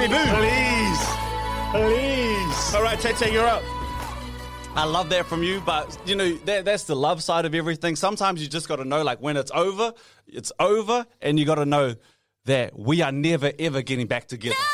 Baby 0.02 0.14
boo. 0.14 0.26
Please. 0.34 1.02
Please. 1.72 2.74
All 2.74 2.82
right, 2.82 3.00
Tete, 3.00 3.32
you're 3.32 3.46
up. 3.46 3.62
I 4.74 4.84
love 4.84 5.10
that 5.12 5.28
from 5.28 5.44
you, 5.44 5.62
but 5.62 5.96
you 6.08 6.16
know 6.16 6.34
that, 6.46 6.66
that's 6.66 6.86
the 6.86 6.96
love 6.96 7.22
side 7.22 7.46
of 7.46 7.54
everything. 7.54 7.96
Sometimes 7.96 8.42
you 8.42 8.48
just 8.48 8.68
got 8.68 8.78
to 8.78 8.86
know, 8.86 9.04
like 9.04 9.20
when 9.22 9.38
it's 9.38 9.52
over, 9.54 9.94
it's 10.26 10.52
over, 10.60 11.06
and 11.22 11.38
you 11.38 11.46
got 11.46 11.56
to 11.56 11.66
know 11.66 11.94
that 12.46 12.80
we 12.80 13.04
are 13.04 13.12
never 13.12 13.52
ever 13.60 13.84
getting 13.84 14.08
back 14.08 14.28
together. 14.28 14.56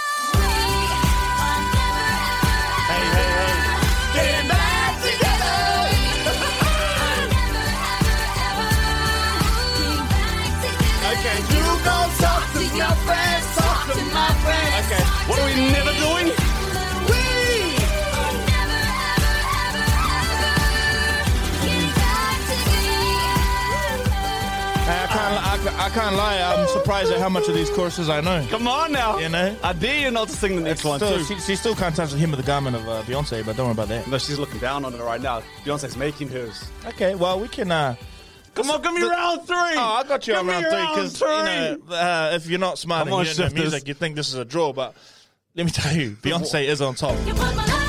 Getting 4.14 4.48
back 4.48 4.96
together. 5.04 5.58
Okay. 11.12 11.38
You 11.54 11.66
gon' 11.84 12.10
talk 12.18 12.44
to 12.54 12.64
your 12.76 12.96
friends, 13.06 13.37
Okay, 14.90 15.04
what 15.28 15.38
are 15.38 15.46
we 15.46 15.70
never 15.70 15.92
doing? 16.00 16.32
I 24.90 25.06
can't, 25.10 25.76
I, 25.76 25.86
I, 25.86 25.90
can't 25.90 26.16
lie, 26.16 26.40
I'm 26.40 26.68
surprised 26.70 27.12
at 27.12 27.20
how 27.20 27.28
much 27.28 27.50
of 27.50 27.54
these 27.56 27.70
courses 27.72 28.08
I 28.08 28.22
know. 28.22 28.48
Come 28.50 28.66
on 28.70 28.94
now. 28.94 29.18
You 29.18 29.28
know? 29.28 29.58
I 29.62 29.74
dare 29.74 30.00
you 30.00 30.12
not 30.12 30.30
to 30.30 30.34
sing 30.34 30.56
the 30.56 30.62
next 30.62 30.86
one 30.86 31.02
too. 31.02 31.22
she, 31.26 31.38
she 31.42 31.58
still 31.58 31.76
can't 31.76 31.94
touch 31.94 32.12
the 32.12 32.18
hem 32.18 32.32
of 32.32 32.38
the 32.38 32.46
garment 32.46 32.78
of 32.78 32.88
uh, 32.88 33.02
Beyonce, 33.04 33.46
but 33.46 33.58
don't 33.58 33.66
worry 33.66 33.74
about 33.74 33.90
that. 33.90 34.08
No, 34.08 34.18
she's 34.18 34.40
looking 34.40 34.60
down 34.60 34.86
on 34.86 34.94
it 34.94 35.02
right 35.02 35.20
now. 35.20 35.42
Beyonce's 35.66 35.98
making 35.98 36.30
hers. 36.30 36.66
Okay, 36.86 37.14
well, 37.16 37.38
we 37.42 37.50
can. 37.50 37.74
Uh, 37.74 37.96
Come 38.58 38.72
on, 38.72 38.82
give 38.82 38.94
me 38.94 39.04
round 39.04 39.46
three. 39.46 39.56
Oh, 39.56 40.00
I 40.00 40.04
got 40.08 40.26
you 40.28 40.34
Give 40.34 40.42
on 40.42 40.48
round 40.48 40.66
three 40.66 40.88
because 40.96 41.22
you 41.22 41.28
know, 41.28 41.78
uh, 41.96 42.32
if 42.34 42.48
you're 42.48 42.60
not 42.60 42.78
smart 42.80 43.08
Come 43.08 43.20
and 43.20 43.28
you 43.28 43.34
don't 43.34 43.40
know 43.40 43.46
shifters. 43.50 43.72
music, 43.72 43.88
you 43.88 43.94
think 43.94 44.16
this 44.16 44.30
is 44.30 44.36
a 44.36 44.46
draw. 44.46 44.74
But 44.74 44.96
let 45.56 45.66
me 45.66 45.72
tell 45.72 45.96
you, 45.96 46.18
Beyonce 46.22 46.66
is 46.66 46.82
on 46.82 46.96
top. 46.96 47.16
You 47.28 47.34
put 47.34 47.40
my 47.42 47.52
love 47.54 47.60
on 47.60 47.68
top, 47.68 47.87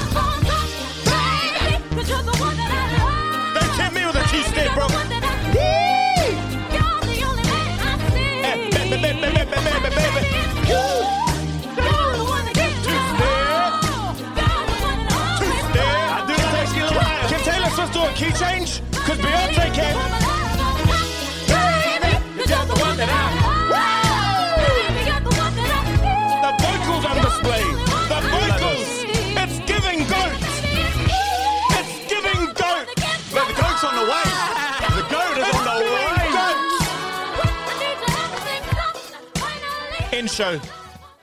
show. 40.28 40.60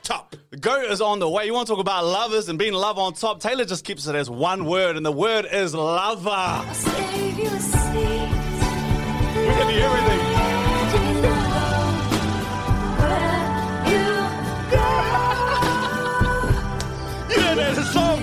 Top. 0.03 0.36
The 0.49 0.58
goat 0.58 0.91
is 0.91 0.99
on 1.01 1.20
the 1.20 1.30
way. 1.30 1.45
You 1.45 1.53
want 1.53 1.68
to 1.68 1.74
talk 1.74 1.80
about 1.80 2.06
lovers 2.06 2.49
and 2.49 2.60
being 2.60 2.74
love 2.74 2.97
on 2.97 3.14
top? 3.14 3.39
Taylor 3.39 3.66
just 3.66 3.86
keeps 3.86 4.08
it 4.08 4.16
as 4.16 4.30
one 4.30 4.66
word, 4.66 4.97
and 4.97 5.06
the 5.06 5.12
word 5.12 5.47
is 5.51 5.74
lover. 5.74 6.66
Save 6.74 7.39
you 7.39 7.47
a 7.47 7.60
seat. 7.60 8.30
We 9.36 9.53
can 9.53 9.70
hear 9.70 9.88
everything. 9.88 11.36
There's 17.56 17.78
a 17.78 17.86
song. 17.86 18.22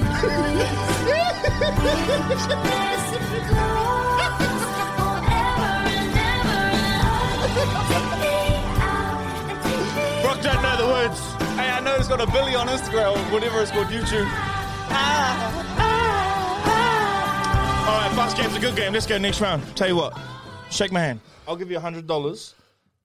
Brock 7.93 8.22
don't 10.43 10.62
know 10.62 10.76
the 10.76 10.86
words. 10.86 11.20
Hey, 11.57 11.70
I 11.70 11.80
know 11.80 11.95
it's 11.95 12.09
got 12.09 12.20
a 12.20 12.26
Billy 12.30 12.55
on 12.55 12.66
Instagram, 12.68 13.14
or 13.16 13.32
whatever 13.32 13.61
it's 13.61 13.70
called, 13.70 13.86
YouTube. 13.86 14.26
Ah. 14.95 15.59
All 17.88 17.99
right, 18.09 18.14
fast 18.16 18.36
game's 18.36 18.55
a 18.57 18.61
good 18.61 18.76
game. 18.76 18.93
Let's 18.93 19.07
go 19.07 19.18
next 19.18 19.40
round. 19.40 19.62
Tell 19.76 19.88
you 19.88 19.97
what, 19.97 20.18
shake 20.70 20.93
my 20.93 21.01
hand. 21.01 21.20
I'll 21.47 21.57
give 21.57 21.70
you 21.70 21.76
a 21.76 21.80
hundred 21.80 22.07
dollars 22.07 22.55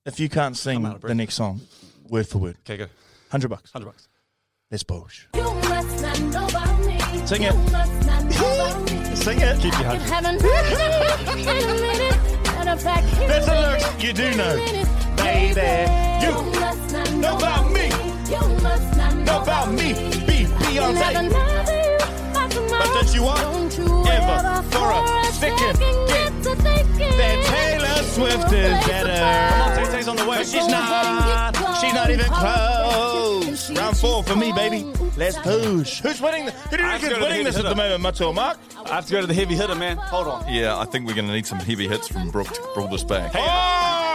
if 0.05 0.19
you 0.19 0.29
can't 0.29 0.55
sing 0.57 0.83
the 0.83 1.15
next 1.15 1.35
song, 1.35 1.61
word 2.09 2.27
for 2.27 2.39
word. 2.39 2.57
Okay, 2.65 2.77
go. 2.77 2.87
Hundred 3.29 3.49
bucks. 3.49 3.71
Hundred 3.71 3.87
bucks. 3.87 4.07
Let's 4.71 4.83
bosh. 4.83 5.27
You 5.35 5.43
must 5.43 6.01
not 6.01 6.19
know 6.21 6.47
about 6.47 6.79
me. 6.85 6.99
Sing 7.25 7.43
it. 7.43 7.53
You 7.53 7.59
must 7.71 8.07
not 8.07 8.23
know 8.23 8.55
about 8.55 8.91
me. 9.09 9.15
Sing 9.15 9.39
it. 9.39 9.59
Keep 9.59 9.73
your 9.73 9.87
I 9.87 9.97
hundred. 9.97 10.41
haven't 12.67 12.85
heard 12.85 13.03
it 13.03 13.07
in 13.07 13.07
a 13.07 13.07
minute. 13.07 13.07
Matter 13.07 13.07
of 13.07 13.07
fact, 13.07 13.07
here 13.17 13.27
There's 13.27 13.47
lyrics 13.47 13.87
is. 13.87 14.03
you 14.03 14.13
do 14.13 14.35
know. 14.35 14.55
Baby, 15.17 15.71
you 16.23 16.59
must 16.59 16.93
not 16.93 17.11
know 17.13 17.37
about 17.37 17.71
me. 17.71 17.87
You 18.29 18.61
must 18.61 18.97
not 18.97 19.15
Know 19.17 19.41
about 19.41 19.71
me. 19.71 19.93
Be 20.27 20.45
Beyonce. 20.45 20.93
never 20.93 21.29
by 22.33 22.47
tomorrow. 22.49 22.79
But 22.79 22.93
don't 22.93 23.13
you 23.15 23.23
you 23.77 24.05
ever 24.11 24.63
for 24.71 24.91
a 24.91 25.25
second 25.31 25.79
get 26.07 26.33
that 27.17 27.43
Taylor 27.45 28.03
Swift 28.03 28.51
is 28.53 28.87
better? 28.87 29.53
Come 29.53 29.61
on, 29.61 29.75
Tay 29.77 29.91
Tay's 29.91 30.07
on 30.07 30.15
the 30.17 30.25
way. 30.25 30.37
But 30.37 30.47
she's 30.47 30.67
not. 30.67 31.56
She's 31.97 32.05
not 32.05 32.11
even 32.11 32.25
close. 32.31 33.71
Round 33.71 33.97
four 33.97 34.23
for 34.23 34.35
me, 34.35 34.51
baby. 34.51 34.83
Let's 35.17 35.37
push. 35.39 35.99
Who's 36.01 36.21
winning? 36.21 36.45
The, 36.45 36.51
who 36.51 36.77
do 36.77 36.83
you 36.83 36.89
I 36.89 36.91
have 36.93 37.01
reckon's 37.01 37.09
go 37.09 37.15
to 37.15 37.19
the 37.21 37.25
winning 37.29 37.43
this 37.45 37.57
at 37.57 37.63
the 37.63 37.75
moment, 37.75 38.01
Mato 38.01 38.31
Mark? 38.33 38.59
I 38.85 38.95
have 38.95 39.05
to 39.07 39.11
go 39.11 39.21
to 39.21 39.27
the 39.27 39.33
heavy 39.33 39.55
hitter, 39.55 39.73
man. 39.75 39.97
Hold 39.97 40.27
on. 40.27 40.53
Yeah, 40.53 40.77
I 40.77 40.85
think 40.85 41.07
we're 41.07 41.15
going 41.15 41.27
to 41.27 41.33
need 41.33 41.47
some 41.47 41.57
heavy 41.59 41.87
hits 41.87 42.07
from 42.07 42.29
Brooke 42.29 42.53
to 42.53 42.61
pull 42.75 42.87
this 42.87 43.03
back. 43.03 43.31
Hey, 43.33 43.39
oh! 43.41 43.45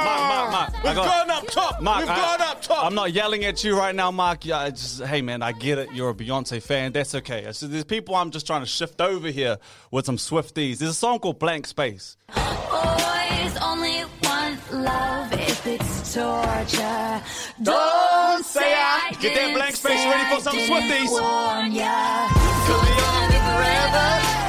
Mark, 0.05 0.51
Mark, 0.53 0.53
Mark. 0.53 0.75
I 0.75 0.89
We've 0.89 0.95
got- 0.97 1.27
gone 1.27 1.31
up 1.31 1.47
top. 1.49 1.83
Mark, 1.83 2.01
We've 2.01 2.09
I- 2.11 2.17
gone 2.37 2.41
up 2.49 2.63
top. 2.63 2.85
I'm 2.85 2.95
not 2.95 3.13
yelling 3.13 3.45
at 3.45 3.65
you 3.65 3.77
right 3.77 3.95
now, 3.95 4.11
Mark. 4.13 4.45
Yeah, 4.47 4.59
I 4.59 4.71
just, 4.71 5.03
hey, 5.03 5.21
man, 5.21 5.43
I 5.43 5.51
get 5.53 5.79
it. 5.79 5.89
You're 5.93 6.11
a 6.11 6.15
Beyonce 6.15 6.63
fan. 6.63 6.93
That's 6.93 7.15
okay. 7.17 7.43
It's 7.45 7.61
just- 7.61 7.73
there's 7.73 7.85
people 7.85 8.15
I'm 8.15 8.31
just 8.31 8.47
trying 8.47 8.61
to 8.63 8.67
shift 8.67 9.01
over 9.01 9.29
here 9.29 9.59
with 9.91 10.07
some 10.07 10.17
Swifties. 10.19 10.79
There's 10.79 10.93
a 10.93 10.95
song 10.95 11.19
called 11.19 11.39
Blank 11.41 11.67
Space. 11.67 12.17
Boys 12.29 13.57
only 13.61 14.05
want 14.53 14.73
love 14.73 15.33
if 15.33 15.67
it's 15.67 16.15
torture. 16.15 17.23
Don't 17.63 18.45
say 18.45 18.75
I- 18.75 19.13
Get 19.21 19.35
that 19.35 19.55
blank 19.55 19.77
space 19.77 20.05
ready 20.05 20.35
for 20.35 20.41
some 20.43 20.57
Swifties. 20.57 21.11
Warn 21.11 21.73
ya. 21.73 22.29
Could 22.67 22.81
be 22.83 22.93
Gonna 23.01 23.41
forever. 23.49 24.42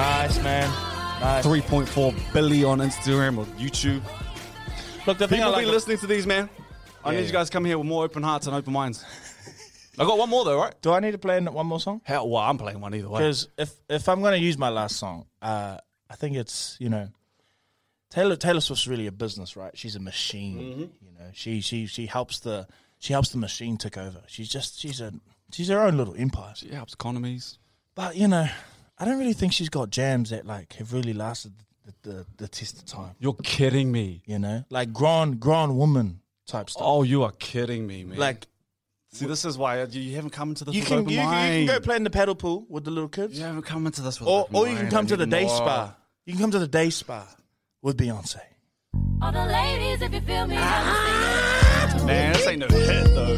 Nice, 0.00 0.42
man. 0.42 0.70
Nice. 1.20 1.44
3.4 1.44 2.32
billion 2.32 2.64
on 2.64 2.78
Instagram 2.78 3.36
or 3.36 3.44
YouTube. 3.60 4.00
Look, 5.06 5.18
the 5.18 5.28
thing 5.28 5.40
I 5.40 5.44
People 5.44 5.52
like 5.52 5.66
be 5.66 5.70
listening 5.70 5.98
to 5.98 6.06
these, 6.06 6.26
man. 6.26 6.48
I 7.04 7.10
Yeah, 7.10 7.16
need 7.16 7.20
yeah. 7.20 7.26
you 7.26 7.32
guys 7.34 7.50
to 7.50 7.52
come 7.52 7.66
here 7.66 7.76
with 7.76 7.86
more 7.86 8.04
open 8.04 8.22
hearts 8.22 8.46
and 8.46 8.56
open 8.56 8.72
minds. 8.72 9.04
I 9.98 10.06
got 10.06 10.16
one 10.16 10.30
more 10.30 10.46
though, 10.46 10.58
right? 10.58 10.74
Do 10.80 10.92
I 10.92 11.00
need 11.00 11.10
to 11.10 11.18
play 11.18 11.38
one 11.38 11.66
more 11.66 11.80
song? 11.80 12.00
Hell, 12.04 12.30
well, 12.30 12.42
I'm 12.42 12.56
playing 12.56 12.80
one 12.80 12.94
either 12.94 13.10
way. 13.10 13.18
Because 13.20 13.48
if 13.58 13.74
if 13.90 14.08
I'm 14.08 14.22
going 14.22 14.32
to 14.32 14.42
use 14.42 14.56
my 14.56 14.70
last 14.70 14.96
song, 14.96 15.26
uh, 15.42 15.76
I 16.08 16.16
think 16.16 16.34
it's 16.34 16.78
you 16.80 16.88
know, 16.88 17.08
Taylor 18.08 18.36
Taylor 18.36 18.62
Swift's 18.62 18.86
really 18.88 19.06
a 19.06 19.12
business, 19.12 19.54
right? 19.54 19.76
She's 19.76 19.96
a 19.96 20.00
machine. 20.00 20.58
Mm-hmm. 20.58 20.80
You 20.80 21.12
know, 21.18 21.30
she 21.34 21.60
she 21.60 21.84
she 21.84 22.06
helps 22.06 22.40
the 22.40 22.66
she 23.00 23.12
helps 23.12 23.28
the 23.28 23.38
machine 23.38 23.76
take 23.76 23.98
over. 23.98 24.22
She's 24.28 24.48
just 24.48 24.80
she's 24.80 25.02
a 25.02 25.12
she's 25.52 25.68
her 25.68 25.80
own 25.82 25.98
little 25.98 26.14
empire. 26.16 26.54
She 26.56 26.70
helps 26.70 26.94
economies. 26.94 27.58
But 27.94 28.16
you 28.16 28.28
know, 28.28 28.48
I 29.00 29.04
don't 29.06 29.18
really 29.18 29.32
think 29.32 29.52
she's 29.54 29.70
got 29.70 29.90
jams 29.90 30.28
that 30.30 30.44
like 30.46 30.74
have 30.74 30.92
really 30.92 31.14
lasted 31.14 31.52
the 31.86 31.92
the, 32.10 32.26
the 32.36 32.48
test 32.48 32.78
of 32.78 32.84
time. 32.84 33.14
You're 33.18 33.34
kidding 33.42 33.90
me. 33.90 34.22
You 34.26 34.38
know, 34.38 34.64
like 34.70 34.92
grown 34.92 35.38
grown 35.38 35.76
woman 35.76 36.20
type 36.46 36.68
stuff. 36.70 36.82
Oh, 36.86 37.02
you 37.02 37.22
are 37.24 37.32
kidding 37.32 37.86
me, 37.86 38.04
man. 38.04 38.18
Like 38.18 38.46
see, 39.12 39.24
this 39.26 39.44
is 39.46 39.56
why 39.56 39.82
you 39.84 40.00
you 40.00 40.14
haven't 40.16 40.30
come 40.30 40.50
into 40.50 40.64
this 40.66 40.74
you 40.74 40.80
with 40.82 40.88
can 40.88 40.98
open 40.98 41.10
you, 41.12 41.16
can- 41.18 41.24
you 41.26 41.30
mind. 41.32 41.68
can 41.68 41.76
go 41.78 41.80
play 41.84 41.96
in 41.96 42.04
the 42.04 42.10
paddle 42.10 42.34
pool 42.34 42.66
with 42.68 42.84
the 42.84 42.90
little 42.90 43.08
kids. 43.08 43.38
You 43.38 43.44
haven't 43.44 43.62
come 43.62 43.86
into 43.86 44.02
this 44.02 44.20
with 44.20 44.28
or 44.28 44.42
open 44.42 44.54
or 44.56 44.66
you 44.68 44.74
can 44.74 44.82
mind. 44.84 44.92
come 44.92 45.04
I 45.06 45.08
to 45.08 45.16
the 45.16 45.26
need 45.26 45.30
day 45.30 45.46
more. 45.46 45.56
spa. 45.56 45.96
You 46.26 46.32
can 46.34 46.40
come 46.42 46.50
to 46.52 46.58
the 46.58 46.68
day 46.68 46.90
spa 46.90 47.26
with 47.82 47.96
Beyonce. 47.96 48.38
All 49.22 49.32
the 49.32 49.44
ladies, 49.46 50.02
if 50.02 50.12
you 50.12 50.20
feel 50.20 50.46
me, 50.46 50.56
ah. 50.58 51.66
Man, 52.10 52.32
this 52.32 52.46
ain't 52.48 52.58
no 52.58 52.66
hit 52.66 53.04
though. 53.14 53.36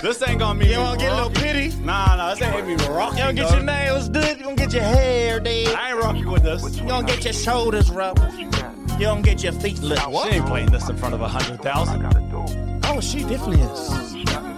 This 0.00 0.26
ain't 0.26 0.38
gonna 0.38 0.58
be. 0.58 0.68
You 0.68 0.78
wanna 0.78 0.98
get 0.98 1.12
a 1.12 1.14
little 1.14 1.30
pity? 1.30 1.76
Nah, 1.76 2.16
nah, 2.16 2.34
this 2.34 2.42
ain't 2.42 2.54
gonna 2.56 2.76
be 2.76 2.82
rocking. 2.84 3.18
You 3.18 3.24
gonna 3.24 3.34
get 3.34 3.48
though. 3.48 3.56
your 3.56 3.64
nails 3.64 4.08
did. 4.08 4.38
You 4.38 4.44
gonna 4.44 4.56
get 4.56 4.72
your 4.72 4.82
hair 4.82 5.40
did. 5.40 5.68
I 5.74 5.90
ain't 5.90 5.98
rocking 5.98 6.30
with 6.30 6.42
this. 6.42 6.78
You 6.78 6.86
gonna 6.86 7.06
get 7.06 7.22
your 7.24 7.34
shoulders 7.34 7.90
rubbed. 7.90 8.20
You 8.38 8.50
gonna 9.00 9.20
get 9.20 9.42
your 9.42 9.52
feet 9.52 9.78
lit. 9.80 9.98
She 9.98 10.36
ain't 10.36 10.46
playing 10.46 10.70
this 10.70 10.88
in 10.88 10.96
front 10.96 11.14
of 11.14 11.20
a 11.20 11.28
hundred 11.28 11.60
thousand. 11.60 12.02
Oh, 12.86 13.00
she 13.02 13.20
definitely 13.24 13.60
is. 13.60 13.90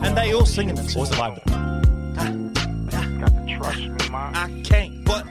And 0.05 0.17
they 0.17 0.33
all 0.33 0.47
singing 0.47 0.79
it. 0.79 0.95
What's 0.95 1.11
the 1.11 1.17
vibe? 1.17 1.43
I 4.15 4.63
can't. 4.63 5.05
But 5.05 5.25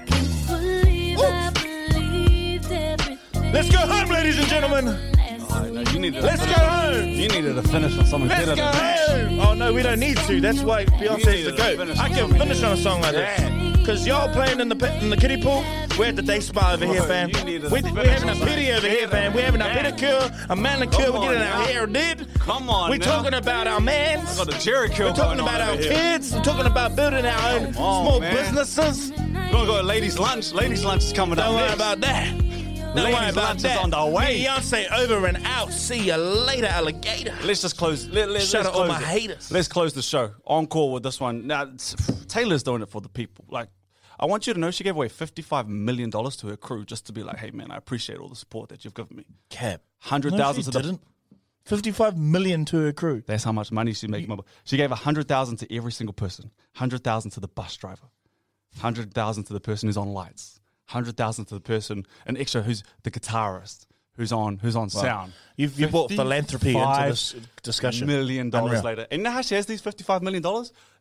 believe 0.47 1.19
I 1.19 1.51
believed 1.51 2.69
everything. 2.69 3.53
let's 3.53 3.69
go 3.69 3.77
home, 3.77 4.09
ladies 4.09 4.37
and 4.37 4.47
gentlemen. 4.47 5.14
You 5.63 5.99
needed. 5.99 6.23
Let's 6.23 6.45
go 6.45 6.51
home. 6.53 7.09
You 7.09 7.27
needed 7.29 7.55
to 7.55 7.63
finish 7.63 7.97
on 7.97 8.05
something 8.05 8.29
Let's 8.29 8.45
better 8.45 8.55
go 8.55 8.63
than 8.71 8.73
that. 8.73 9.27
home. 9.29 9.39
Oh 9.39 9.53
no, 9.53 9.73
we 9.73 9.81
don't 9.83 9.99
need 9.99 10.17
to. 10.17 10.41
That's 10.41 10.61
why 10.61 10.85
Beyonce's 10.85 11.45
the 11.45 11.51
to 11.51 11.57
goat. 11.75 11.97
I 11.99 12.09
can 12.09 12.29
finish 12.33 12.61
on 12.63 12.73
a 12.73 12.77
song 12.77 13.01
like 13.01 13.13
this. 13.13 13.85
Cause 13.85 14.07
y'all 14.07 14.27
playing 14.33 14.59
in 14.59 14.67
the 14.67 14.75
pit- 14.75 15.01
in 15.03 15.09
the 15.11 15.17
kiddie 15.17 15.41
pool. 15.41 15.63
We're 15.97 16.07
at 16.07 16.15
the 16.15 16.23
day 16.23 16.39
spa 16.39 16.73
over 16.73 16.85
here, 16.85 17.03
fam. 17.03 17.29
you 17.29 17.43
need 17.43 17.61
to 17.61 17.69
We, 17.69 17.81
we're 17.83 18.07
having 18.07 18.29
a 18.29 18.45
pity 18.45 18.71
over 18.71 18.87
here, 18.87 19.07
fam. 19.07 19.31
We're 19.33 19.45
having 19.45 19.61
a 19.61 19.65
that. 19.65 19.95
pedicure, 19.95 20.45
a 20.49 20.55
manicure. 20.55 21.11
We're 21.13 21.21
getting 21.21 21.41
our 21.43 21.63
hair 21.67 21.85
did. 21.87 22.27
Come 22.39 22.69
on, 22.69 22.89
We're 22.89 22.97
talking 22.97 23.35
about 23.35 23.67
our 23.67 23.79
mans. 23.79 24.39
I 24.39 24.45
got 24.45 24.59
Jerry 24.59 24.89
curl 24.89 25.09
We're 25.09 25.15
talking 25.15 25.39
about 25.39 25.61
our 25.61 25.77
kids. 25.77 26.33
We're 26.33 26.41
talking 26.43 26.65
about 26.65 26.95
building 26.95 27.25
our 27.25 27.51
own 27.59 27.73
small 27.73 28.19
businesses. 28.19 29.11
We're 29.11 29.51
gonna 29.51 29.65
go 29.67 29.77
to 29.77 29.83
ladies' 29.83 30.17
lunch. 30.19 30.51
Ladies' 30.51 30.83
lunch 30.83 31.03
is 31.05 31.13
coming 31.13 31.37
up 31.37 31.45
Don't 31.45 31.55
worry 31.55 31.71
about 31.73 32.01
that. 32.01 32.44
Don't 32.95 33.03
Ladies' 33.05 33.19
worry 33.19 33.29
about 33.29 33.57
that. 33.59 33.83
on 33.83 33.89
the 33.89 34.05
way. 34.05 34.41
Beyonce 34.43 34.89
over 34.91 35.25
and 35.27 35.37
out. 35.45 35.71
See 35.73 35.99
you 36.07 36.15
later, 36.15 36.67
alligator. 36.67 37.35
Let's 37.43 37.61
just 37.61 37.77
close. 37.77 38.07
Let, 38.07 38.29
let, 38.29 38.41
Shout 38.43 38.63
let's 38.63 38.69
out 38.69 38.73
all 38.79 38.85
close 38.85 39.01
my 39.01 39.01
it. 39.01 39.19
haters. 39.19 39.51
Let's 39.51 39.67
close 39.67 39.93
the 39.93 40.01
show. 40.01 40.31
Encore 40.45 40.93
with 40.93 41.03
this 41.03 41.19
one. 41.19 41.45
Now, 41.45 41.69
Taylor's 42.29 42.63
doing 42.63 42.81
it 42.81 42.89
for 42.89 43.01
the 43.01 43.09
people. 43.09 43.43
Like, 43.49 43.67
I 44.17 44.25
want 44.25 44.47
you 44.47 44.53
to 44.53 44.59
know 44.59 44.71
she 44.71 44.85
gave 44.85 44.95
away 44.95 45.09
$55 45.09 45.67
million 45.67 46.09
to 46.09 46.47
her 46.47 46.55
crew 46.55 46.85
just 46.85 47.05
to 47.07 47.11
be 47.11 47.21
like, 47.21 47.37
hey, 47.37 47.51
man, 47.51 47.69
I 47.69 47.75
appreciate 47.75 48.17
all 48.19 48.29
the 48.29 48.35
support 48.35 48.69
that 48.69 48.85
you've 48.85 48.93
given 48.93 49.17
me. 49.17 49.25
Cap. 49.49 49.81
100,000 50.03 50.37
No, 50.65 50.71
to 50.71 50.81
didn't. 50.81 51.01
55 51.65 52.17
million 52.17 52.63
to 52.65 52.77
her 52.77 52.93
crew. 52.93 53.23
That's 53.27 53.43
how 53.43 53.51
much 53.51 53.71
money 53.73 53.91
she 53.91 54.07
making. 54.07 54.39
She 54.63 54.77
gave 54.77 54.91
100,000 54.91 55.57
to 55.57 55.75
every 55.75 55.91
single 55.91 56.13
person. 56.13 56.45
100,000 56.75 57.31
to 57.31 57.39
the 57.41 57.47
bus 57.49 57.75
driver. 57.75 58.07
100,000 58.75 59.43
to 59.45 59.53
the 59.53 59.59
person 59.59 59.89
who's 59.89 59.97
on 59.97 60.13
lights. 60.13 60.61
100,000 60.87 61.45
to 61.45 61.53
the 61.55 61.59
person, 61.61 62.05
an 62.25 62.37
extra 62.37 62.61
who's 62.61 62.83
the 63.03 63.11
guitarist, 63.11 63.85
who's 64.17 64.31
on 64.31 64.57
who's 64.57 64.75
on 64.75 64.89
Wow. 64.93 65.01
sound. 65.01 65.33
You've- 65.57 65.81
you 65.81 65.87
brought 65.89 66.11
philanthropy 66.11 66.75
into 66.75 67.05
this 67.07 67.35
discussion. 67.63 68.07
Million 68.07 68.49
dollars 68.49 68.79
Unreal. 68.79 68.83
later. 68.83 69.07
And 69.11 69.19
you 69.19 69.23
know 69.23 69.31
how 69.31 69.41
she 69.41 69.55
has 69.55 69.65
these 69.65 69.81
$55 69.81 70.21
million? 70.21 70.43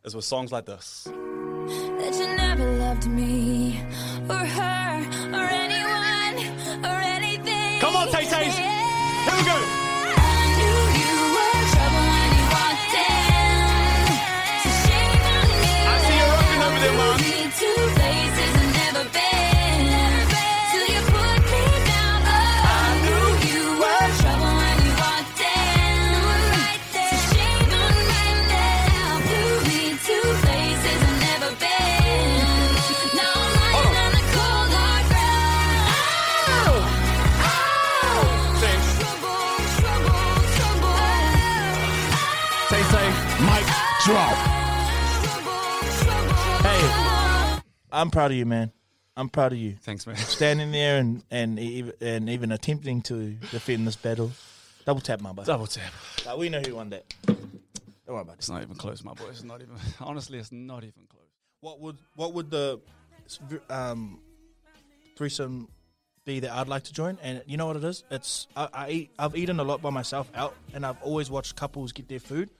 Is 0.05 0.15
with 0.15 0.25
songs 0.25 0.53
like 0.53 0.67
this. 0.67 1.05
that 1.05 2.15
you 2.19 2.37
never 2.37 2.77
loved 2.79 3.07
me 3.09 3.81
or 4.29 4.35
her 4.37 5.07
or 5.33 5.49
anyone 5.49 6.85
or 6.85 7.01
anything. 7.01 7.81
Come 7.81 7.97
on, 7.97 8.09
Tay 8.09 8.25
Tays. 8.27 8.55
Here 8.55 9.37
we 9.39 9.45
go. 9.45 9.74
I'm 47.95 48.11
proud 48.11 48.33
of 48.33 48.37
you, 48.37 48.45
man. 48.45 48.73
I'm 49.17 49.29
proud 49.29 49.53
of 49.53 49.59
you. 49.59 49.77
Thanks, 49.81 50.07
man. 50.07 50.17
Standing 50.17 50.73
there 50.73 50.99
and 50.99 51.23
and 51.31 51.59
even, 51.59 51.93
and 52.01 52.29
even 52.29 52.51
attempting 52.51 53.03
to 53.03 53.31
defend 53.53 53.87
this 53.87 53.97
battle. 53.97 54.33
Double 54.85 55.01
tap, 55.01 55.21
my 55.21 55.33
boy. 55.33 55.45
Double 55.45 55.67
tap. 55.67 55.93
Like, 56.27 56.37
we 56.37 56.49
know 56.49 56.61
who 56.61 56.75
won 56.75 56.91
that. 56.91 57.05
Don't 57.27 57.39
worry 58.09 58.21
about 58.21 58.35
it. 58.35 58.39
It's 58.39 58.51
not 58.51 58.63
even 58.63 58.75
close, 58.75 59.03
my 59.03 59.15
boy. 59.15 59.27
It's 59.31 59.45
not 59.45 59.63
even. 59.63 59.77
Honestly, 60.01 60.39
it's 60.39 60.53
not 60.53 60.79
even 60.79 61.07
close. 61.09 61.23
What 61.61 61.81
would 61.81 61.97
what 62.17 62.35
would 62.35 62.51
the 62.51 62.81
um, 63.71 64.19
threesome 65.17 65.69
be 66.25 66.41
that 66.41 66.51
I'd 66.51 66.69
like 66.69 66.83
to 66.85 66.93
join? 66.93 67.17
And 67.23 67.43
you 67.47 67.57
know 67.57 67.67
what 67.67 67.77
it 67.77 67.85
is? 67.85 68.03
It's 68.11 68.49
I, 68.57 68.69
I 68.73 68.91
eat, 68.91 69.11
I've 69.19 69.37
eaten 69.37 69.61
a 69.61 69.65
lot 69.65 69.81
by 69.81 69.91
myself 69.91 70.31
out, 70.35 70.55
and 70.75 70.85
I've 70.85 71.01
always 71.01 71.31
watched 71.31 71.55
couples 71.55 71.93
get 71.93 72.09
their 72.09 72.21
food. 72.21 72.51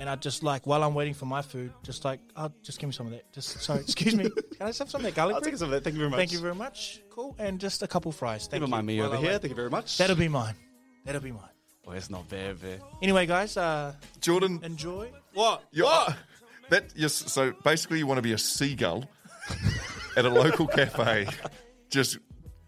And 0.00 0.08
I 0.08 0.16
just 0.16 0.42
like 0.42 0.66
while 0.66 0.82
I'm 0.82 0.94
waiting 0.94 1.14
for 1.14 1.26
my 1.26 1.42
food, 1.42 1.72
just 1.82 2.04
like, 2.04 2.18
oh, 2.36 2.50
just 2.62 2.78
give 2.80 2.88
me 2.88 2.92
some 2.94 3.06
of 3.06 3.12
that. 3.12 3.30
Just 3.32 3.60
sorry, 3.62 3.80
excuse 3.86 4.14
me. 4.16 4.24
Can 4.30 4.42
I 4.62 4.66
just 4.66 4.78
have 4.80 4.90
some 4.90 5.00
of 5.00 5.04
that 5.04 5.14
garlic 5.14 5.34
I'll 5.34 5.40
bread? 5.40 5.52
take 5.52 5.58
some 5.58 5.66
of 5.66 5.72
that. 5.72 5.84
Thank 5.84 5.94
you 5.94 5.98
very 6.00 6.10
much. 6.10 6.18
Thank 6.18 6.32
you 6.32 6.40
very 6.40 6.54
much. 6.54 7.02
Cool. 7.10 7.36
And 7.38 7.60
just 7.60 7.82
a 7.82 7.86
couple 7.86 8.10
fries. 8.10 8.42
Thank 8.48 8.62
Never 8.62 8.64
you. 8.64 8.70
mind 8.70 8.86
me 8.86 8.98
While 8.98 9.08
over 9.08 9.16
I 9.16 9.20
here. 9.20 9.30
wait. 9.32 9.40
Thank 9.42 9.50
you 9.50 9.56
very 9.56 9.70
much. 9.70 9.98
That'll 9.98 10.16
be 10.16 10.28
mine. 10.28 10.54
That'll 11.04 11.20
be 11.20 11.32
mine. 11.32 11.48
Boy, 11.84 11.94
it's 11.96 12.10
not 12.10 12.28
bad, 12.28 12.62
man. 12.62 12.80
Anyway, 13.02 13.26
guys, 13.26 13.56
uh, 13.56 13.92
Jordan, 14.20 14.60
enjoy. 14.62 15.10
What? 15.34 15.62
You're, 15.72 15.88
That 16.70 16.84
yes. 16.96 17.12
So 17.12 17.52
basically, 17.64 17.98
you 17.98 18.06
want 18.06 18.18
to 18.18 18.22
be 18.22 18.32
a 18.32 18.38
seagull 18.38 19.04
at 20.16 20.24
a 20.24 20.30
local 20.30 20.66
cafe, 20.66 21.26
just 21.90 22.18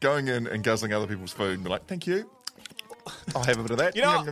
going 0.00 0.28
in 0.28 0.46
and 0.46 0.62
guzzling 0.62 0.92
other 0.92 1.06
people's 1.06 1.32
food 1.32 1.54
and 1.54 1.64
be 1.64 1.70
like, 1.70 1.86
"Thank 1.86 2.06
you, 2.06 2.28
I'll 3.34 3.42
have 3.44 3.59
a 3.59 3.62
bit 3.62 3.70
of 3.72 3.78
that." 3.78 3.96
You 3.96 4.02
know, 4.02 4.24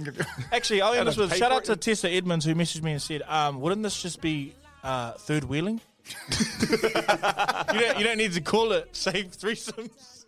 actually, 0.52 0.82
I'll 0.82 0.92
And 0.92 1.00
end 1.00 1.08
this 1.08 1.16
with 1.16 1.30
pay 1.30 1.38
shout 1.38 1.52
out 1.52 1.64
to. 1.64 1.76
Tessa 1.76 2.08
Edmonds 2.10 2.44
who 2.44 2.54
messaged 2.54 2.82
me 2.82 2.92
and 2.92 3.02
said, 3.02 3.22
um, 3.22 3.60
"Wouldn't 3.60 3.82
this 3.82 4.00
just 4.00 4.20
be 4.20 4.54
uh, 4.82 5.12
third 5.12 5.44
wheeling?" 5.44 5.80
you 6.30 7.80
don't 7.80 7.98
you 7.98 8.04
don't 8.04 8.18
need 8.18 8.32
to 8.32 8.40
call 8.40 8.72
it 8.72 8.88
save 8.92 9.36
threesomes. 9.36 10.26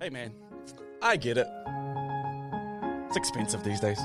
Hey, 0.00 0.10
man, 0.10 0.32
I 1.00 1.16
get 1.16 1.38
it. 1.38 1.46
It's 3.08 3.16
expensive 3.16 3.62
these 3.62 3.80
days. 3.80 4.00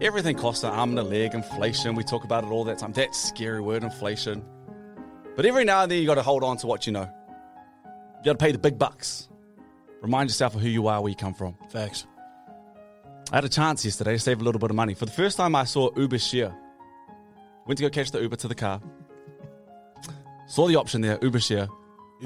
Everything 0.00 0.36
costs 0.36 0.64
an 0.64 0.70
arm 0.70 0.90
and 0.90 0.98
a 0.98 1.02
leg. 1.02 1.34
Inflation, 1.34 1.94
we 1.94 2.04
talk 2.04 2.24
about 2.24 2.44
it 2.44 2.50
all 2.50 2.64
that 2.64 2.78
time. 2.78 2.92
That 2.92 3.14
scary 3.14 3.60
word, 3.60 3.82
inflation. 3.82 4.44
But 5.36 5.46
every 5.46 5.64
now 5.64 5.82
and 5.82 5.90
then, 5.90 5.98
you 6.00 6.06
got 6.06 6.14
to 6.14 6.22
hold 6.22 6.44
on 6.44 6.56
to 6.58 6.66
what 6.66 6.86
you 6.86 6.92
know. 6.92 7.10
You 8.18 8.24
got 8.24 8.32
to 8.32 8.38
pay 8.38 8.52
the 8.52 8.58
big 8.58 8.78
bucks. 8.78 9.28
Remind 10.02 10.30
yourself 10.30 10.54
of 10.54 10.60
who 10.60 10.68
you 10.68 10.86
are, 10.86 11.00
where 11.00 11.10
you 11.10 11.16
come 11.16 11.34
from. 11.34 11.56
Facts. 11.70 12.06
I 13.32 13.36
had 13.36 13.44
a 13.44 13.48
chance 13.48 13.84
yesterday 13.84 14.12
to 14.12 14.18
save 14.18 14.40
a 14.40 14.44
little 14.44 14.58
bit 14.58 14.70
of 14.70 14.76
money. 14.76 14.94
For 14.94 15.06
the 15.06 15.12
first 15.12 15.36
time, 15.36 15.54
I 15.56 15.64
saw 15.64 15.90
Uber 15.96 16.18
share. 16.18 16.54
Went 17.66 17.78
to 17.78 17.84
go 17.84 17.90
catch 17.90 18.10
the 18.10 18.20
Uber 18.20 18.36
to 18.36 18.48
the 18.48 18.54
car. 18.54 18.80
Saw 20.46 20.68
the 20.68 20.76
option 20.76 21.00
there, 21.00 21.18
Uber 21.22 21.40
share. 21.40 21.68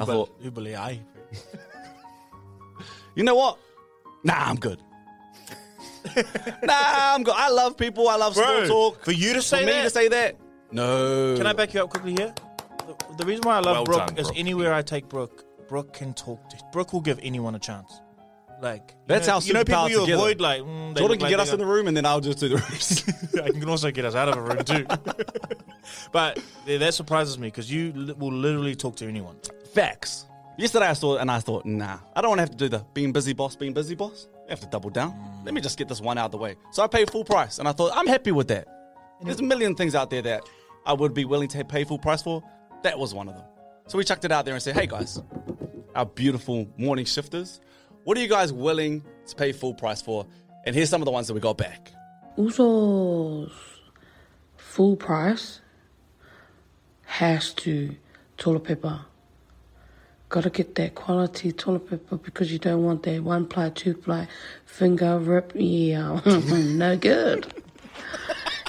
I 0.01 0.05
thought, 0.05 0.31
Uber 0.43 0.67
AI. 0.69 1.01
Eh? 1.33 1.37
you 3.15 3.23
know 3.25 3.35
what? 3.37 3.59
Nah, 4.25 4.35
I'm 4.37 4.57
good. 4.57 4.83
nah, 6.17 7.15
I'm 7.15 7.23
good. 7.23 7.35
I 7.37 7.51
love 7.51 7.77
people. 7.77 8.09
I 8.09 8.17
love 8.17 8.35
Bro, 8.35 8.67
small 8.67 8.93
talk. 8.93 9.05
for 9.05 9.13
you 9.13 9.35
to 9.35 9.43
say 9.43 9.61
for 9.61 9.67
me 9.67 9.73
that? 9.73 9.83
to 9.85 9.91
say 9.91 10.09
that, 10.09 10.37
no. 10.73 11.37
Can 11.37 11.47
I 11.47 11.53
back 11.53 11.75
you 11.75 11.83
up 11.83 11.91
quickly 11.91 12.13
here? 12.13 12.35
The, 12.87 13.17
the 13.19 13.25
reason 13.25 13.43
why 13.43 13.57
I 13.57 13.61
love 13.61 13.77
Well 13.77 13.85
Brooke 13.85 14.07
done, 14.09 14.19
is 14.19 14.27
Brooke. 14.29 14.39
anywhere 14.39 14.75
I 14.75 14.83
take 14.83 15.09
Brooke, 15.09 15.45
Brooke 15.69 15.93
can 15.93 16.15
talk. 16.15 16.49
To, 16.51 16.57
Brooke 16.73 16.93
will 16.93 17.01
give 17.01 17.19
anyone 17.23 17.55
a 17.55 17.59
chance. 17.59 18.01
Like 18.61 18.95
That's 19.07 19.27
know, 19.27 19.35
how 19.35 19.41
you 19.41 19.53
know 19.53 19.65
people 19.65 19.89
you 19.89 20.01
together. 20.01 20.23
avoid. 20.23 20.41
Like 20.41 20.63
mm, 20.63 20.95
they 20.95 21.01
Jordan 21.01 21.19
can 21.19 21.25
like 21.25 21.31
get 21.31 21.41
us 21.41 21.53
in 21.53 21.59
the 21.59 21.67
room, 21.67 21.87
and 21.87 21.97
then 21.97 22.05
I'll 22.05 22.21
just 22.21 22.39
do 22.39 22.49
the 22.49 22.57
rest. 22.57 23.09
I 23.43 23.51
can 23.51 23.69
also 23.69 23.91
get 23.91 24.05
us 24.05 24.15
out 24.15 24.29
of 24.29 24.37
a 24.37 24.41
room 24.41 24.65
too. 24.65 24.87
but 26.13 26.43
yeah, 26.67 26.79
that 26.79 26.95
surprises 26.95 27.39
me 27.39 27.49
because 27.49 27.71
you 27.71 27.93
li- 27.93 28.15
will 28.19 28.33
literally 28.33 28.75
talk 28.75 28.97
to 28.97 29.07
anyone. 29.07 29.37
Facts. 29.73 30.27
Yesterday 30.57 30.87
I 30.87 30.95
saw 30.95 31.17
it 31.17 31.21
and 31.21 31.31
I 31.31 31.39
thought, 31.39 31.67
nah, 31.67 31.99
I 32.17 32.21
don't 32.21 32.31
want 32.31 32.39
to 32.39 32.43
have 32.43 32.51
to 32.51 32.57
do 32.57 32.69
the 32.69 32.85
being 32.93 33.13
busy 33.13 33.33
boss, 33.33 33.55
being 33.55 33.73
busy 33.73 33.95
boss. 33.95 34.27
I 34.49 34.51
have 34.51 34.61
to 34.61 34.67
double 34.67 34.91
down. 34.91 35.15
Let 35.45 35.55
me 35.55 35.61
just 35.61 35.79
get 35.79 35.87
this 35.87 36.01
one 36.01 36.19
out 36.19 36.27
of 36.27 36.31
the 36.33 36.39
way. 36.39 36.57
So 36.73 36.83
I 36.83 36.89
paid 36.89 37.11
full 37.13 37.25
price 37.25 37.61
and 37.61 37.69
I 37.69 37.73
thought, 37.73 37.93
I'm 37.95 38.09
happy 38.09 38.33
with 38.33 38.49
that. 38.49 38.67
There's 39.23 39.39
a 39.39 39.45
million 39.45 39.77
things 39.77 39.95
out 39.95 40.11
there 40.11 40.23
that 40.23 40.43
I 40.85 40.95
would 40.95 41.15
be 41.15 41.25
willing 41.25 41.49
to 41.49 41.65
pay 41.65 41.85
full 41.85 41.99
price 41.99 42.23
for. 42.23 42.43
That 42.83 42.99
was 42.99 43.15
one 43.15 43.29
of 43.29 43.37
them. 43.37 43.45
So 43.87 43.99
we 43.99 44.05
chucked 44.05 44.25
it 44.25 44.33
out 44.33 44.47
there 44.47 44.55
and 44.55 44.63
said, 44.63 44.75
hey 44.75 44.87
guys, 44.87 45.23
our 45.95 46.07
beautiful 46.07 46.69
morning 46.77 47.05
shifters, 47.05 47.61
what 48.09 48.17
are 48.17 48.23
you 48.23 48.29
guys 48.29 48.51
willing 48.51 49.05
to 49.27 49.37
pay 49.37 49.53
full 49.53 49.75
price 49.75 50.01
for? 50.01 50.25
And 50.65 50.75
here's 50.75 50.89
some 50.89 51.03
of 51.03 51.05
the 51.05 51.11
ones 51.11 51.27
that 51.27 51.35
we 51.35 51.41
got 51.41 51.59
back. 51.59 51.93
Usos 52.39 53.53
full 54.57 54.97
price 54.97 55.61
has 57.05 57.53
to 57.53 57.95
toilet 58.39 58.65
paper. 58.65 59.01
Gotta 60.31 60.49
get 60.49 60.75
that 60.77 60.95
quality 60.95 61.53
toilet 61.53 61.91
paper 61.91 62.17
because 62.17 62.51
you 62.51 62.59
don't 62.59 62.83
want 62.83 63.03
that 63.03 63.23
one 63.23 63.45
ply, 63.47 63.69
two 63.69 63.93
ply, 63.93 64.27
finger 64.65 65.19
rip. 65.19 65.53
Yeah, 65.55 66.23
no 66.47 66.97
good. 66.97 67.53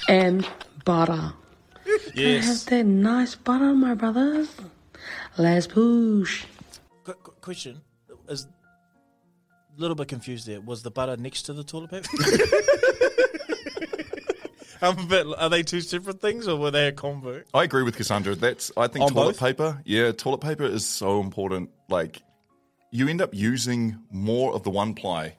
and 0.06 0.46
butter. 0.84 1.32
Gotta 2.14 2.42
have 2.42 2.66
that 2.66 2.84
nice 2.84 3.36
butter, 3.36 3.72
my 3.72 3.94
brothers. 3.94 4.54
Let's 5.38 5.66
push. 5.66 6.44
Qu- 7.04 7.14
qu- 7.14 7.32
question 7.40 7.80
is 8.28 8.44
a 8.44 8.48
little 9.80 9.94
bit 9.96 10.08
confused 10.08 10.46
there. 10.46 10.60
Was 10.60 10.82
the 10.82 10.90
butter 10.90 11.16
next 11.16 11.42
to 11.42 11.52
the 11.52 11.64
toilet 11.64 11.90
paper? 11.90 12.08
I'm 14.82 14.98
a 14.98 15.06
bit. 15.06 15.26
Are 15.38 15.50
they 15.50 15.62
two 15.62 15.80
separate 15.80 16.20
things 16.20 16.48
or 16.48 16.56
were 16.56 16.70
they 16.70 16.88
a 16.88 16.92
combo? 16.92 17.42
I 17.52 17.64
agree 17.64 17.82
with 17.82 17.96
Cassandra. 17.96 18.34
That's 18.34 18.72
I 18.76 18.86
think 18.86 19.04
On 19.04 19.10
toilet 19.12 19.32
both? 19.32 19.40
paper. 19.40 19.82
Yeah, 19.84 20.12
toilet 20.12 20.40
paper 20.40 20.64
is 20.64 20.86
so 20.86 21.20
important. 21.20 21.70
Like 21.88 22.22
you 22.90 23.08
end 23.08 23.20
up 23.20 23.34
using 23.34 23.98
more 24.10 24.54
of 24.54 24.62
the 24.62 24.70
one 24.70 24.94
ply, 24.94 25.36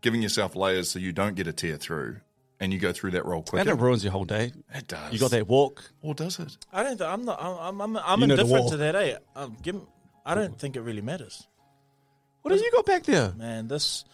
giving 0.00 0.22
yourself 0.22 0.56
layers 0.56 0.90
so 0.90 0.98
you 0.98 1.12
don't 1.12 1.36
get 1.36 1.46
a 1.46 1.52
tear 1.52 1.76
through, 1.76 2.16
and 2.58 2.72
you 2.72 2.80
go 2.80 2.92
through 2.92 3.12
that 3.12 3.24
roll 3.24 3.42
quicker. 3.42 3.60
And 3.60 3.70
it 3.70 3.80
ruins 3.80 4.02
your 4.02 4.12
whole 4.12 4.24
day. 4.24 4.52
It 4.74 4.88
does. 4.88 5.12
You 5.12 5.20
got 5.20 5.30
that 5.30 5.46
walk. 5.46 5.84
Or 6.02 6.14
does 6.14 6.40
it? 6.40 6.56
I 6.72 6.82
don't. 6.82 6.98
Th- 6.98 7.08
I'm 7.08 7.24
not. 7.24 7.38
I'm. 7.40 7.80
I'm. 7.80 7.96
I'm 7.96 8.20
You 8.22 8.26
know 8.26 8.34
indifferent 8.34 8.68
to 8.70 8.76
that. 8.78 8.96
Eh? 8.96 9.16
Um, 9.36 9.56
give, 9.62 9.80
I 10.26 10.34
don't 10.34 10.58
think 10.58 10.74
it 10.74 10.80
really 10.80 11.02
matters. 11.02 11.46
What 12.42 12.52
have 12.52 12.60
you 12.60 12.70
got 12.72 12.86
back 12.86 13.02
there? 13.04 13.32
Man, 13.36 13.68
this 13.68 14.04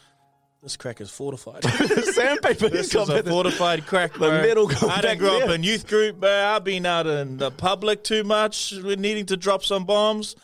this 0.63 0.77
crack 0.77 1.01
is 1.01 1.11
fortified. 1.11 1.63
Sandpaper. 2.15 2.69
This 2.69 2.93
is 2.95 3.09
a 3.09 3.23
fortified 3.23 3.87
crack. 3.87 4.15
The 4.15 4.19
bro. 4.19 4.43
metal 4.43 4.67
got 4.67 4.83
I 4.85 4.87
back 4.89 5.03
didn't 5.03 5.19
grow 5.19 5.41
up 5.43 5.51
in 5.51 5.63
youth 5.63 5.87
group, 5.87 6.19
bro. 6.21 6.31
I've 6.31 6.65
been 6.65 6.87
out 6.87 7.07
in 7.07 7.37
the 7.37 7.51
public 7.51 8.03
too 8.03 8.25
much. 8.25 8.73
We're 8.83 8.97
needing 8.97 9.27
to 9.27 9.37
drop 9.37 9.63
some 9.65 9.85
bombs, 9.85 10.35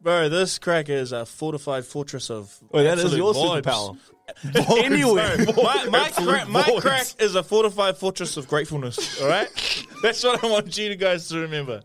bro. 0.00 0.28
This 0.28 0.58
crack 0.60 0.88
is 0.88 1.10
a 1.12 1.26
fortified 1.26 1.84
fortress 1.84 2.30
of. 2.30 2.56
Well, 2.70 2.84
that 2.84 2.98
is 2.98 3.16
your 3.16 3.34
vibes. 3.34 3.62
superpower. 3.62 3.98
Vibes, 4.42 4.84
Anywhere. 4.84 5.36
My, 5.54 5.86
my, 5.90 5.98
Absolute 6.06 6.28
crack, 6.30 6.48
my 6.48 6.78
crack 6.80 7.06
is 7.18 7.34
a 7.34 7.42
fortified 7.42 7.98
fortress 7.98 8.38
of 8.38 8.48
gratefulness. 8.48 9.20
All 9.20 9.28
right, 9.28 9.48
that's 10.02 10.24
what 10.24 10.42
I 10.42 10.46
want 10.46 10.78
you 10.78 10.94
guys 10.96 11.28
to 11.28 11.40
remember. 11.40 11.82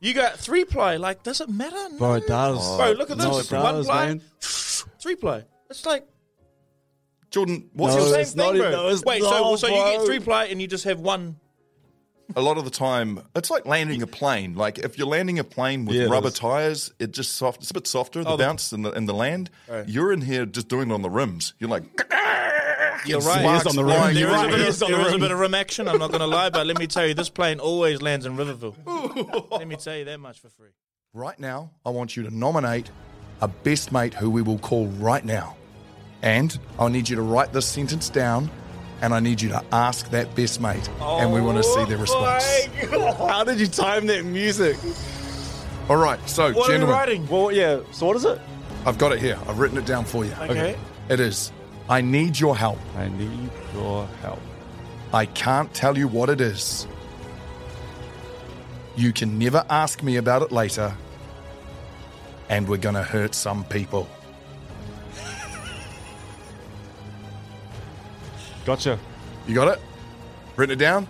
You 0.00 0.12
got 0.14 0.38
three 0.38 0.64
ply. 0.64 0.96
Like, 0.96 1.22
does 1.22 1.40
it 1.40 1.48
matter? 1.48 1.76
No. 1.90 1.98
Bro, 1.98 2.14
it 2.14 2.26
does. 2.26 2.76
Bro, 2.76 2.92
look 2.92 3.10
at 3.10 3.16
No, 3.18 3.36
this. 3.38 3.52
it 3.52 3.56
One 3.56 3.74
does, 3.74 3.86
ply, 3.86 4.06
man. 4.06 4.22
Three 5.00 5.16
ply. 5.16 5.44
It's 5.70 5.84
like 5.86 6.06
Jordan, 7.30 7.68
what's 7.74 7.94
what's 7.94 7.94
the 7.94 8.00
your 8.00 8.10
same 8.12 8.20
it's 8.22 8.30
thing, 8.32 8.38
not 8.38 8.56
bro? 8.56 8.60
even- 8.60 8.72
no, 8.72 8.88
it's 8.88 9.04
Wait, 9.04 9.22
so 9.22 9.30
not, 9.30 9.58
so 9.58 9.66
you 9.68 9.74
get 9.74 9.96
bro. 9.98 10.06
three 10.06 10.20
ply 10.20 10.44
and 10.46 10.60
you 10.62 10.66
just 10.66 10.84
have 10.84 11.00
one. 11.00 11.36
a 12.36 12.40
lot 12.42 12.56
of 12.58 12.64
the 12.64 12.70
time 12.70 13.20
it's 13.36 13.50
like 13.50 13.66
landing 13.66 14.02
a 14.02 14.06
plane. 14.06 14.54
Like 14.54 14.78
if 14.78 14.96
you're 14.98 15.06
landing 15.06 15.38
a 15.38 15.44
plane 15.44 15.84
with 15.84 15.96
Yeah, 15.96 16.04
it 16.04 16.08
rubber 16.10 16.28
is. 16.28 16.34
tires, 16.34 16.92
it 16.98 17.12
just 17.12 17.36
soft. 17.36 17.60
It's 17.62 17.70
a 17.70 17.74
bit 17.74 17.86
softer. 17.86 18.22
The 18.24 18.30
Oh, 18.30 18.36
the- 18.36 18.44
bounce 18.44 18.72
in 18.72 18.82
the 18.82 18.92
in 18.92 19.04
the 19.06 19.14
land. 19.14 19.50
Right. 19.68 19.88
You're 19.88 20.12
in 20.12 20.22
here 20.22 20.46
just 20.46 20.68
doing 20.68 20.90
it 20.90 20.94
on 20.94 21.02
the 21.02 21.10
rims. 21.10 21.54
You're 21.58 21.70
like, 21.70 21.84
You're 23.06 23.20
Sparks 23.20 23.64
right. 23.64 23.66
on 23.66 23.76
the 23.76 23.84
rim. 23.84 23.94
flying 23.96 24.14
There 24.16 24.26
is, 24.26 24.32
a 24.32 24.36
everywhere. 24.36 24.56
bit, 24.58 24.64
Yes, 24.66 24.76
of, 24.76 24.82
on 24.86 24.90
the 24.90 24.96
there 24.96 25.06
is 25.06 25.12
a 25.12 25.16
rim. 25.16 25.20
bit 25.20 25.30
of 25.30 25.38
rim 25.38 25.54
action. 25.54 25.88
I'm 25.88 25.98
not 25.98 26.08
going 26.10 26.20
to 26.20 26.26
lie, 26.26 26.50
but 26.50 26.66
let 26.66 26.78
me 26.78 26.86
tell 26.88 27.06
you, 27.06 27.14
this 27.14 27.28
plane 27.30 27.60
always 27.60 28.02
lands 28.02 28.26
in 28.26 28.36
Riverville. 28.36 29.48
let 29.52 29.68
me 29.68 29.76
tell 29.76 29.96
you 29.96 30.04
that 30.06 30.18
much 30.18 30.40
for 30.40 30.48
free. 30.48 30.70
Right 31.14 31.38
now, 31.38 31.70
I 31.86 31.90
want 31.90 32.16
you 32.16 32.24
to 32.24 32.36
nominate 32.36 32.90
a 33.40 33.48
best 33.48 33.92
mate 33.92 34.14
who 34.14 34.30
we 34.30 34.42
will 34.42 34.58
call 34.58 34.86
right 34.88 35.24
now. 35.24 35.56
And 36.22 36.58
I 36.78 36.88
need 36.88 37.08
you 37.08 37.16
to 37.16 37.22
write 37.22 37.52
this 37.52 37.66
sentence 37.66 38.08
down 38.08 38.50
and 39.00 39.14
I 39.14 39.20
need 39.20 39.40
you 39.40 39.48
to 39.50 39.62
ask 39.72 40.10
that 40.10 40.34
best 40.34 40.60
mate. 40.60 40.88
and 41.00 41.32
we 41.32 41.40
want 41.40 41.56
to 41.58 41.62
see 41.62 41.84
their 41.84 41.98
oh 41.98 42.00
response. 42.00 42.66
How 43.18 43.44
did 43.44 43.60
you 43.60 43.68
time 43.68 44.06
that 44.06 44.24
music? 44.24 44.76
All 45.88 45.96
right, 45.96 46.18
so, 46.28 46.52
What 46.52 46.70
are 46.70 46.78
we 46.78 46.84
writing? 46.84 47.26
Well, 47.28 47.52
yeah. 47.52 47.80
So 47.92 48.06
what 48.06 48.16
is 48.16 48.24
it? 48.24 48.40
I've 48.84 48.98
got 48.98 49.12
it 49.12 49.20
here. 49.20 49.38
I've 49.46 49.58
written 49.58 49.78
it 49.78 49.86
down 49.86 50.04
for 50.04 50.24
you. 50.24 50.32
Okay. 50.32 50.76
It 51.08 51.20
is 51.20 51.52
I 51.88 52.02
need 52.02 52.38
your 52.38 52.56
help. 52.56 52.78
I 52.96 53.08
need 53.08 53.50
your 53.72 54.06
help. 54.20 54.40
I 55.12 55.24
can't 55.24 55.72
tell 55.72 55.96
you 55.96 56.06
what 56.06 56.28
it 56.28 56.40
is. 56.40 56.86
You 58.94 59.12
can 59.12 59.38
never 59.38 59.64
ask 59.70 60.02
me 60.02 60.16
about 60.16 60.42
it 60.42 60.52
later. 60.52 60.94
And 62.48 62.68
we're 62.68 62.78
going 62.78 62.94
to 62.94 63.02
hurt 63.02 63.34
some 63.34 63.64
people. 63.64 64.08
Gotcha. 68.64 68.98
You 69.46 69.54
got 69.54 69.68
it? 69.68 69.80
Written 70.56 70.74
it 70.74 70.78
down? 70.78 71.06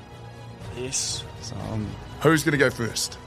Yes. 0.77 1.25
Some 1.41 1.89
Who's 2.21 2.45
going 2.45 2.53
to 2.53 2.59
go 2.59 2.71
first? 2.71 3.19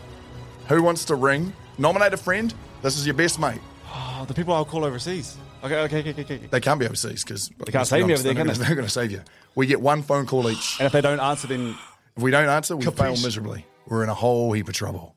Who 0.67 0.83
wants 0.83 1.05
to 1.05 1.15
ring? 1.15 1.53
Nominate 1.77 2.13
a 2.13 2.17
friend 2.17 2.53
This 2.81 2.97
is 2.97 3.05
your 3.05 3.15
best 3.15 3.39
mate. 3.39 3.59
Oh, 3.87 4.25
the 4.27 4.33
people 4.33 4.53
I'll 4.53 4.65
call 4.65 4.85
overseas. 4.85 5.37
Okay, 5.63 5.75
okay, 5.75 5.99
okay, 5.99 6.09
okay. 6.11 6.21
okay. 6.21 6.47
They 6.49 6.59
can't 6.59 6.79
be 6.79 6.85
overseas 6.85 7.23
because 7.23 7.49
They 7.65 7.71
can't 7.71 7.87
save 7.87 8.05
me 8.05 8.13
over 8.13 8.23
there, 8.23 8.33
can 8.33 8.47
they? 8.47 8.53
They're 8.53 8.69
not 8.69 8.75
going 8.75 8.87
to 8.87 8.91
save 8.91 9.11
you. 9.11 9.21
We 9.55 9.67
get 9.67 9.81
one 9.81 10.01
phone 10.01 10.25
call 10.25 10.49
each. 10.49 10.79
And 10.79 10.85
if 10.85 10.93
they 10.93 11.01
don't 11.01 11.19
answer, 11.19 11.47
then 11.47 11.75
If 12.15 12.23
we 12.23 12.31
don't 12.31 12.47
answer, 12.47 12.75
we 12.75 12.85
fail 12.85 13.11
miserably. 13.11 13.65
We're 13.87 14.03
in 14.03 14.09
a 14.09 14.13
whole 14.13 14.53
heap 14.53 14.67
of 14.67 14.73
trouble. 14.73 15.15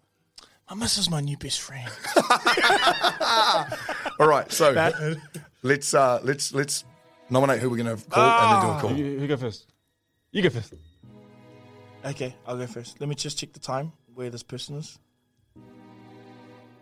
My 0.71 0.77
missus 0.77 0.99
is 1.05 1.11
my 1.11 1.21
new 1.21 1.37
best 1.37 1.61
friend. 1.61 1.89
All 4.19 4.27
right, 4.27 4.51
so 4.51 4.73
let's 5.63 5.93
uh, 5.93 6.21
let's 6.23 6.55
let's 6.55 6.85
nominate 7.29 7.61
who 7.61 7.69
we're 7.69 7.77
going 7.83 7.97
to 7.97 8.03
call 8.09 8.25
and 8.25 8.53
then 8.53 8.63
do 8.63 8.77
a 8.77 8.81
call. 8.81 8.93
You, 8.93 9.21
you 9.21 9.27
go 9.27 9.37
first. 9.37 9.67
You 10.33 10.43
go 10.43 10.49
first. 10.51 10.73
Okay, 12.05 12.35
I'll 12.47 12.57
go 12.57 12.67
first. 12.67 12.99
Let 13.01 13.09
me 13.09 13.15
just 13.15 13.39
check 13.39 13.53
the 13.53 13.61
time 13.61 13.93
where 14.15 14.31
this 14.31 14.43
person 14.43 14.77
is. 14.77 14.99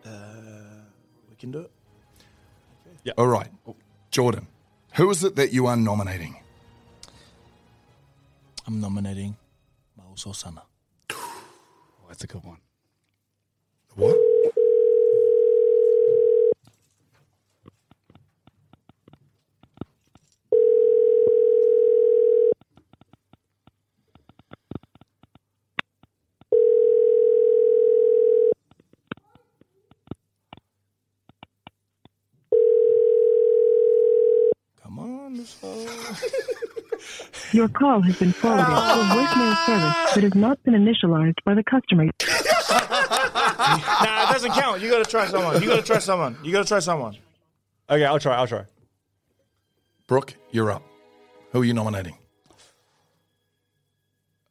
Uh, 0.05 0.11
we 1.29 1.37
can 1.37 1.51
do 1.51 1.61
it. 3.05 3.15
All 3.19 3.27
right, 3.27 3.49
Jordan, 4.13 4.47
who 4.95 5.11
is 5.11 5.25
it 5.25 5.35
that 5.37 5.53
you 5.53 5.67
are 5.67 5.77
nominating? 5.77 6.37
I'm 8.65 8.81
nominating 8.81 9.37
Mauso 9.97 10.31
Sana. 10.33 10.63
Oh, 11.11 12.07
that's 12.09 12.23
a 12.23 12.29
good 12.29 12.45
one. 12.45 12.59
What? 13.95 14.17
Come 34.83 34.99
on, 34.99 35.37
this 35.37 35.57
Your 37.53 37.69
call 37.69 38.01
has 38.01 38.19
been 38.19 38.33
forwarded 38.33 38.65
to 38.65 38.73
a 38.73 38.77
voicemail 38.77 39.67
service 39.67 40.15
that 40.15 40.23
has 40.23 40.35
not 40.35 40.63
been 40.63 40.75
initialized 40.75 41.37
by 41.45 41.55
the 41.55 41.63
customer. 41.63 42.05
nah, 42.05 42.11
it 44.23 44.33
doesn't 44.33 44.53
count. 44.53 44.81
You 44.81 44.91
gotta 44.91 45.05
try 45.05 45.27
someone. 45.27 45.63
You 45.63 45.69
gotta 45.69 45.83
try 45.83 45.99
someone. 45.99 46.39
You 46.43 46.53
gotta 46.53 46.67
try 46.67 46.79
someone. 46.79 47.17
Okay, 47.91 48.05
I'll 48.05 48.19
try. 48.19 48.37
I'll 48.37 48.47
try. 48.47 48.65
Brooke, 50.07 50.35
you're 50.51 50.71
up. 50.71 50.83
Who 51.53 51.61
are 51.61 51.65
you 51.65 51.75
nominating? 51.75 52.17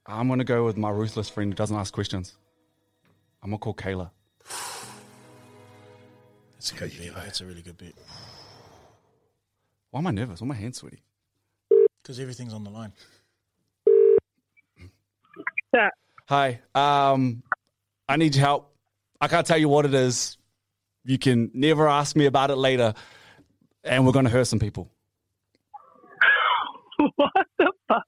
I'm 0.05 0.27
gonna 0.27 0.43
go 0.43 0.65
with 0.65 0.77
my 0.77 0.89
ruthless 0.89 1.29
friend 1.29 1.51
who 1.51 1.55
doesn't 1.55 1.75
ask 1.75 1.93
questions. 1.93 2.35
I'm 3.41 3.49
gonna 3.49 3.59
call 3.59 3.73
Kayla. 3.73 4.11
That's 6.53 6.71
a 6.71 6.75
good 6.75 6.91
bit. 6.97 7.15
That's 7.15 7.41
a 7.41 7.45
really 7.45 7.63
good 7.63 7.77
bit. 7.77 7.95
Why 9.89 9.99
am 9.99 10.07
I 10.07 10.11
nervous? 10.11 10.41
Why 10.41 10.45
are 10.45 10.49
my 10.49 10.55
hands 10.55 10.77
sweaty? 10.77 11.01
Because 12.01 12.19
everything's 12.19 12.53
on 12.53 12.63
the 12.63 12.69
line. 12.69 12.93
Hi. 16.27 16.59
Um, 16.75 17.43
I 18.07 18.17
need 18.17 18.35
your 18.35 18.45
help. 18.45 18.73
I 19.19 19.27
can't 19.27 19.45
tell 19.45 19.57
you 19.57 19.69
what 19.69 19.85
it 19.85 19.93
is. 19.93 20.37
You 21.03 21.17
can 21.17 21.51
never 21.53 21.87
ask 21.87 22.15
me 22.15 22.25
about 22.25 22.51
it 22.51 22.55
later, 22.55 22.93
and 23.83 24.05
we're 24.05 24.11
gonna 24.11 24.29
hurt 24.29 24.45
some 24.45 24.59
people. 24.59 24.89
what 27.15 27.31
the 27.57 27.71
fuck? 27.87 28.03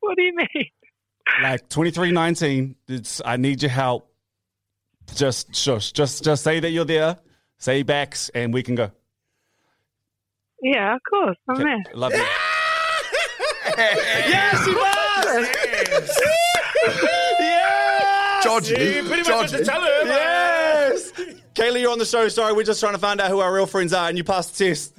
What 0.00 0.16
do 0.16 0.22
you 0.22 0.34
mean? 0.34 0.66
Like 1.42 1.68
twenty 1.68 1.90
three 1.90 2.12
nineteen. 2.12 2.76
It's 2.88 3.20
I 3.24 3.36
need 3.36 3.62
your 3.62 3.70
help. 3.70 4.08
Just 5.14 5.54
shush. 5.54 5.92
Just 5.92 6.24
just 6.24 6.44
say 6.44 6.60
that 6.60 6.70
you're 6.70 6.84
there. 6.84 7.18
Say 7.58 7.82
backs, 7.82 8.28
and 8.34 8.52
we 8.52 8.62
can 8.62 8.74
go. 8.74 8.90
Yeah, 10.62 10.94
of 10.94 11.00
course. 11.08 11.36
I'm 11.48 11.58
there. 11.58 11.82
Love 11.94 12.12
you. 12.14 12.24
Yes, 13.78 14.64
he 14.66 14.72
was. 14.74 15.48
yes. 17.40 18.44
Georgie, 18.44 18.72
You 18.96 19.02
pretty 19.04 19.30
much 19.30 19.50
had 19.50 19.58
to 19.60 19.64
tell 19.64 19.80
her. 19.80 20.04
Yes. 20.04 21.12
Kayla, 21.54 21.80
you're 21.80 21.92
on 21.92 21.98
the 21.98 22.04
show. 22.04 22.28
Sorry, 22.28 22.52
we're 22.52 22.64
just 22.64 22.80
trying 22.80 22.94
to 22.94 22.98
find 22.98 23.20
out 23.20 23.30
who 23.30 23.38
our 23.40 23.52
real 23.54 23.66
friends 23.66 23.92
are, 23.92 24.08
and 24.08 24.18
you 24.18 24.24
passed 24.24 24.56
the 24.58 24.68
test. 24.68 24.94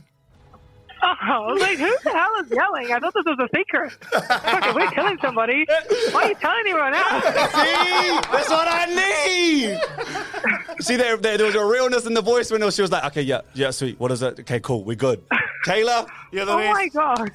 Oh, 1.05 1.13
I 1.21 1.39
was 1.51 1.59
like, 1.61 1.77
who 1.77 1.93
the 2.05 2.11
hell 2.11 2.31
is 2.41 2.49
yelling? 2.49 2.89
I 2.93 2.99
thought 2.99 3.13
this 3.13 3.25
was 3.25 3.37
a 3.37 3.49
secret. 3.57 3.91
Fuck, 3.91 4.65
if 4.67 4.73
we're 4.75 4.89
killing 4.91 5.17
somebody, 5.21 5.65
why 6.11 6.23
are 6.23 6.29
you 6.29 6.35
telling 6.35 6.63
everyone 6.65 6.93
else? 6.93 7.23
See, 7.25 8.19
that's 8.31 8.49
what 8.49 8.67
I 8.69 8.85
need. 8.85 10.81
See, 10.81 10.95
there, 10.95 11.17
there, 11.17 11.37
there 11.37 11.45
was 11.47 11.55
a 11.55 11.65
realness 11.65 12.05
in 12.05 12.13
the 12.13 12.21
voice 12.21 12.49
when 12.51 12.61
she 12.71 12.81
was 12.81 12.89
like, 12.91 13.03
"Okay, 13.07 13.21
yeah, 13.21 13.41
yeah, 13.53 13.71
sweet. 13.71 13.99
What 13.99 14.13
is 14.13 14.21
it? 14.21 14.39
Okay, 14.41 14.61
cool, 14.61 14.85
we're 14.85 14.95
good." 14.95 15.21
Kayla, 15.65 16.07
you're 16.31 16.45
the 16.45 16.53
oh 16.53 16.57
best. 16.57 16.73
my 16.73 16.87
god. 16.87 17.31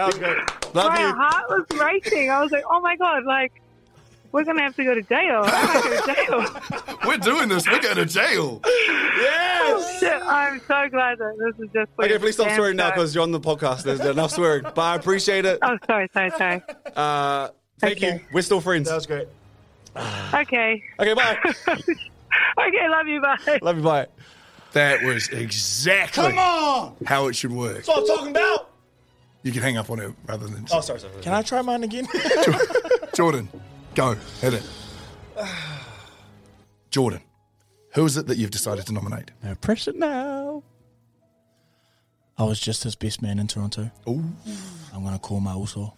That 0.00 0.06
was 0.06 0.18
great. 0.18 0.74
Love 0.74 0.92
my 0.94 1.00
you. 1.00 1.12
heart 1.14 1.44
was 1.50 1.78
racing. 1.78 2.30
I 2.30 2.42
was 2.42 2.50
like, 2.52 2.64
oh 2.70 2.80
my 2.80 2.96
god, 2.96 3.24
like, 3.24 3.52
we're 4.32 4.44
going 4.44 4.56
to 4.56 4.62
have 4.62 4.74
to 4.76 4.84
go 4.84 4.94
to 4.94 5.02
jail. 5.02 5.42
I 5.44 5.66
might 5.66 5.82
go 5.82 6.14
to 6.14 6.14
jail. 6.14 6.96
We're 7.06 7.16
doing 7.18 7.48
this. 7.48 7.66
We're 7.68 7.80
going 7.82 7.96
to 7.96 8.06
jail. 8.06 8.60
Oh, 8.64 9.96
shit. 9.98 10.22
I'm 10.24 10.60
so 10.60 10.88
glad 10.88 11.18
that 11.18 11.36
this 11.36 11.66
is 11.66 11.72
just. 11.74 11.90
Okay, 11.98 12.16
please 12.18 12.34
stop 12.36 12.50
swearing 12.52 12.76
now 12.76 12.90
because 12.92 13.12
you're 13.14 13.24
on 13.24 13.32
the 13.32 13.40
podcast. 13.40 13.82
There's 13.82 13.98
enough 14.00 14.30
swearing, 14.30 14.62
but 14.62 14.78
I 14.78 14.94
appreciate 14.94 15.44
it. 15.46 15.58
Oh, 15.62 15.76
sorry, 15.86 16.08
sorry, 16.14 16.30
sorry. 16.38 16.62
Uh, 16.94 17.48
thank 17.80 17.96
Okay. 17.96 18.14
you. 18.14 18.20
We're 18.32 18.42
still 18.42 18.60
friends. 18.60 18.88
That 18.88 18.94
was 18.94 19.06
great. 19.06 19.26
Okay. 19.96 20.82
Okay, 21.00 21.14
bye. 21.14 21.36
okay, 21.68 22.88
love 22.88 23.08
you. 23.08 23.20
Bye. 23.20 23.58
Love 23.62 23.76
you. 23.78 23.82
Bye. 23.82 24.06
That 24.72 25.02
was 25.02 25.28
exactly 25.30 26.22
Come 26.30 26.38
on. 26.38 26.96
how 27.04 27.26
it 27.26 27.34
should 27.34 27.50
work. 27.52 27.74
That's 27.84 27.88
what 27.88 27.98
I'm 27.98 28.06
talking 28.06 28.30
about. 28.30 28.69
You 29.42 29.52
can 29.52 29.62
hang 29.62 29.76
up 29.76 29.88
on 29.90 29.98
her 29.98 30.14
rather 30.26 30.46
than. 30.46 30.66
Oh, 30.72 30.80
sorry, 30.80 31.00
sorry. 31.00 31.14
Can 31.22 31.32
I 31.32 31.42
try 31.42 31.62
mine 31.62 31.82
again? 31.82 32.06
Jordan, 33.14 33.48
go. 33.94 34.16
Hit 34.40 34.54
it. 34.54 34.62
Jordan, 36.90 37.22
who 37.94 38.04
is 38.04 38.16
it 38.16 38.26
that 38.26 38.36
you've 38.36 38.50
decided 38.50 38.86
to 38.86 38.92
nominate? 38.92 39.30
No 39.42 39.54
pressure 39.54 39.92
now. 39.92 40.62
I 42.36 42.44
was 42.44 42.58
just 42.60 42.84
his 42.84 42.96
best 42.96 43.22
man 43.22 43.38
in 43.38 43.46
Toronto. 43.46 43.90
Ooh. 44.08 44.24
I'm 44.94 45.04
gonna 45.04 45.18
call 45.18 45.40
my 45.40 45.52
also 45.52 45.94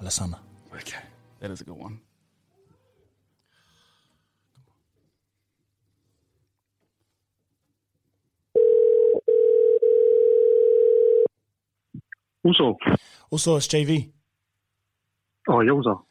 Alessandra. 0.00 0.40
Okay, 0.74 0.98
that 1.40 1.50
is 1.50 1.60
a 1.60 1.64
good 1.64 1.76
one. 1.76 2.00
Also, 12.44 12.76
Also, 13.30 13.56
it's 13.56 13.66
JV. 13.68 14.10
oh, 15.48 15.60
yeah, 15.60 15.72
also. 15.72 16.06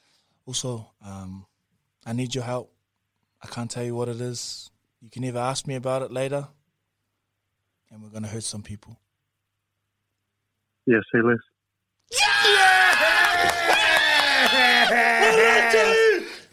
Also, 0.46 0.92
um, 1.06 1.46
I 2.06 2.14
need 2.14 2.34
your 2.36 2.44
help. 2.44 2.72
I 3.42 3.48
can't 3.48 3.70
tell 3.70 3.84
you 3.84 3.96
what 3.96 4.10
it 4.10 4.20
is. 4.22 4.70
You 5.02 5.10
can 5.10 5.24
either 5.24 5.40
ask 5.40 5.66
me 5.68 5.76
about 5.76 6.02
it 6.02 6.12
later, 6.12 6.48
and 7.90 8.02
we're 8.04 8.10
gonna 8.10 8.28
hurt 8.28 8.44
some 8.44 8.62
people. 8.64 9.00
Yeah, 10.86 11.00
say 11.12 11.22
less. 11.22 11.38
Yeah, 12.12 12.90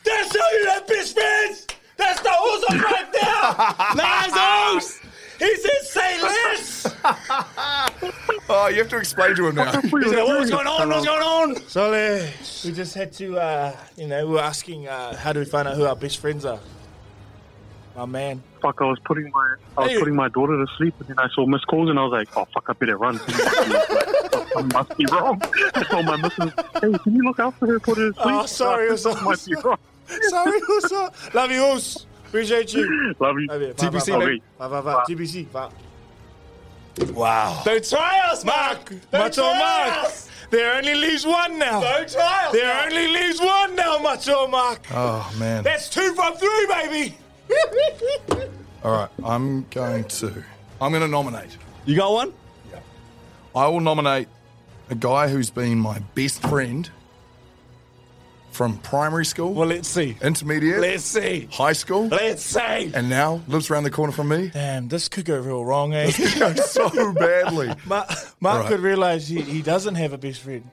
That's 0.05 0.37
how 0.37 0.51
you're 0.53 0.67
that 0.67 0.85
best 0.87 1.15
friends. 1.15 1.67
That's 1.97 2.21
the 2.21 2.29
Uso 2.31 2.85
right 2.85 3.13
there. 3.13 3.25
Nice 3.97 4.36
Oh, 8.49 8.69
you 8.69 8.79
have 8.79 8.89
to 8.91 8.99
explain 8.99 9.35
to 9.37 9.49
him 9.49 9.57
now. 9.57 9.73
He 9.81 9.89
said, 9.89 10.23
What's 10.23 10.51
going 10.51 10.67
on? 10.67 10.89
What's 10.89 11.05
going 11.05 11.23
on? 11.23 11.57
Sorry, 11.69 12.31
we 12.65 12.73
just 12.73 12.95
had 12.95 13.13
to, 13.15 13.39
uh, 13.39 13.77
you 13.97 14.07
know, 14.07 14.27
we 14.27 14.35
were 14.35 14.41
asking 14.41 14.87
uh, 14.89 15.17
how 15.17 15.33
do 15.33 15.41
we 15.41 15.47
find 15.47 15.67
out 15.67 15.77
who 15.77 15.85
our 15.85 15.97
best 15.97 16.19
friends 16.19 16.45
are. 16.45 16.61
My 17.97 18.05
man. 18.05 18.43
Fuck, 18.63 18.77
I 18.81 18.85
was 18.85 18.99
putting 19.05 19.31
my 19.33 19.55
I 19.79 19.81
was 19.83 19.91
Hey. 19.91 19.99
putting 19.99 20.15
my 20.15 20.29
daughter 20.29 20.53
to 20.65 20.67
sleep, 20.77 20.95
and 21.01 21.09
then 21.09 21.19
I 21.19 21.29
saw 21.35 21.47
missed 21.47 21.67
calls, 21.67 21.89
and 21.91 21.99
I 21.99 22.03
was 22.03 22.13
like, 22.13 22.29
oh 22.37 22.45
fuck, 22.55 22.65
I 22.69 22.73
better 22.75 22.97
run. 22.99 23.19
I 23.29 24.63
must 24.73 24.97
be 24.97 25.07
wrong. 25.11 25.41
I 25.75 25.83
told 25.91 26.07
my 26.07 26.17
missus, 26.17 26.53
hey, 26.83 26.93
can 27.03 27.15
you 27.17 27.23
look 27.25 27.39
after 27.41 27.67
her, 27.67 27.81
put 27.81 27.99
her 27.99 28.13
to 28.13 28.15
sleep? 28.23 28.35
Oh, 28.37 28.47
sorry, 28.47 28.89
Uso. 28.91 29.11
Something 29.13 29.25
might 29.25 29.45
be 29.45 29.55
wrong. 29.65 29.77
Sorry, 30.29 30.61
Uso. 30.69 31.09
Love 31.35 31.51
you, 31.51 31.65
Us. 31.65 32.07
Appreciate 32.27 32.73
you. 32.73 33.15
Love 33.19 33.37
you. 33.41 33.47
Love 33.49 33.63
you. 33.63 33.75
TBC, 33.75 34.13
Bye, 34.19 34.25
mate. 34.27 34.43
bye, 34.57 34.69
bye, 34.69 34.81
bye. 34.81 35.05
TBC. 35.09 35.51
Bye. 35.51 35.69
Wow. 37.13 37.63
Don't 37.65 37.89
try 37.89 38.21
us, 38.31 38.45
Mark. 38.45 38.91
Macho 39.13 39.43
try 39.43 39.59
Mark. 39.59 40.05
us. 40.07 40.29
There 40.51 40.75
only 40.77 40.95
leaves 40.95 41.27
one 41.27 41.59
now. 41.59 41.81
Don't 41.81 42.09
try 42.11 42.47
us. 42.47 42.53
There 42.53 42.73
Mark. 42.75 42.87
only 42.87 43.09
leaves 43.09 43.41
one 43.41 43.75
now, 43.77 43.99
Macho 43.99 44.47
Mark. 44.47 44.87
Oh, 44.93 45.31
man. 45.39 45.63
That's 45.65 45.89
two 45.89 46.15
from 46.15 46.35
three, 46.37 46.67
baby. 46.69 47.19
All 48.85 48.93
right, 48.93 49.09
I'm 49.25 49.67
going 49.71 50.05
to. 50.05 50.45
I'm 50.81 50.91
going 50.93 51.03
to 51.03 51.09
nominate. 51.09 51.57
You 51.85 51.97
got 51.97 52.13
one? 52.13 52.33
Yeah. 52.71 52.79
I 53.55 53.67
will 53.69 53.81
nominate 53.81 54.29
a 54.91 54.95
guy 54.95 55.29
who's 55.29 55.51
been 55.51 55.79
my 55.79 55.99
best 56.15 56.41
friend 56.43 56.89
from 58.57 58.79
primary 58.79 59.27
school. 59.27 59.53
Well, 59.53 59.69
let's 59.69 59.87
see. 59.87 60.17
Intermediate. 60.23 60.81
Let's 60.81 61.05
see. 61.05 61.47
High 61.53 61.75
school. 61.75 62.09
Let's 62.09 62.43
see. 62.43 62.91
And 62.95 63.11
now 63.11 63.43
lives 63.49 63.71
around 63.71 63.85
the 63.85 63.91
corner 63.91 64.13
from 64.13 64.29
me. 64.29 64.49
Damn, 64.49 64.89
this 64.89 65.09
could 65.09 65.27
go 65.27 65.39
real 65.39 65.63
wrong, 65.63 65.93
eh? 65.93 66.07
This 66.07 66.33
could 66.33 66.41
go 66.41 66.55
so 66.63 67.13
badly. 67.13 67.69
Mark, 67.85 68.09
Mark 68.41 68.63
right. 68.63 68.69
could 68.69 68.81
realise 68.81 69.29
he, 69.29 69.43
he 69.43 69.61
doesn't 69.61 69.97
have 69.97 70.15
a 70.15 70.19
best 70.19 70.41
friend. 70.41 70.69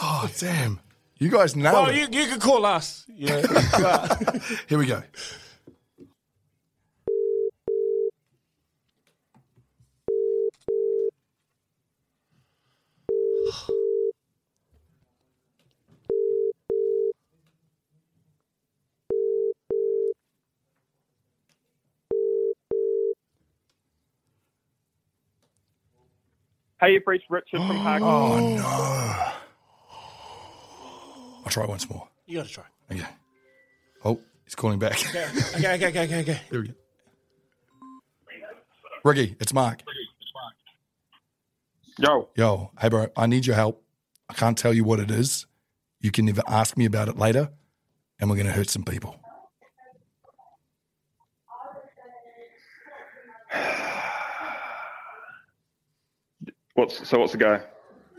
Oh, 0.00 0.30
damn. 0.38 0.78
You 1.18 1.28
guys 1.28 1.56
know. 1.56 1.72
Well, 1.72 1.86
it. 1.88 1.96
you, 1.96 2.20
you 2.20 2.28
could 2.28 2.40
call 2.40 2.64
us. 2.64 3.04
You 3.08 3.28
know, 3.28 3.42
Here 4.68 4.78
we 4.78 4.86
go. 4.86 5.02
Hey, 26.84 26.92
you've 26.92 27.06
reached 27.06 27.30
Richard 27.30 27.66
from 27.66 27.78
Park. 27.78 28.02
Oh, 28.02 28.38
no. 28.38 28.62
I'll 31.42 31.50
try 31.50 31.64
once 31.64 31.88
more. 31.88 32.06
you 32.26 32.36
got 32.36 32.46
to 32.46 32.52
try. 32.52 32.64
Okay. 32.92 33.06
Oh, 34.04 34.20
he's 34.44 34.54
calling 34.54 34.78
back. 34.78 34.92
Okay, 34.92 35.24
okay, 35.56 35.74
okay, 35.74 35.86
okay, 35.86 36.04
okay. 36.04 36.20
okay. 36.20 36.40
Here 36.50 36.60
we 36.60 36.68
go. 36.68 36.74
Ricky, 39.02 39.34
it's 39.40 39.54
Mark. 39.54 39.82
Yo. 41.98 42.28
Yo, 42.36 42.70
hey, 42.78 42.90
bro, 42.90 43.06
I 43.16 43.28
need 43.28 43.46
your 43.46 43.56
help. 43.56 43.82
I 44.28 44.34
can't 44.34 44.58
tell 44.58 44.74
you 44.74 44.84
what 44.84 45.00
it 45.00 45.10
is. 45.10 45.46
You 46.00 46.10
can 46.10 46.26
never 46.26 46.42
ask 46.46 46.76
me 46.76 46.84
about 46.84 47.08
it 47.08 47.16
later, 47.16 47.48
and 48.20 48.28
we're 48.28 48.36
going 48.36 48.46
to 48.46 48.52
hurt 48.52 48.68
some 48.68 48.84
people. 48.84 49.18
What's 56.74 57.08
so? 57.08 57.18
What's 57.20 57.32
the 57.32 57.38
go? 57.38 57.60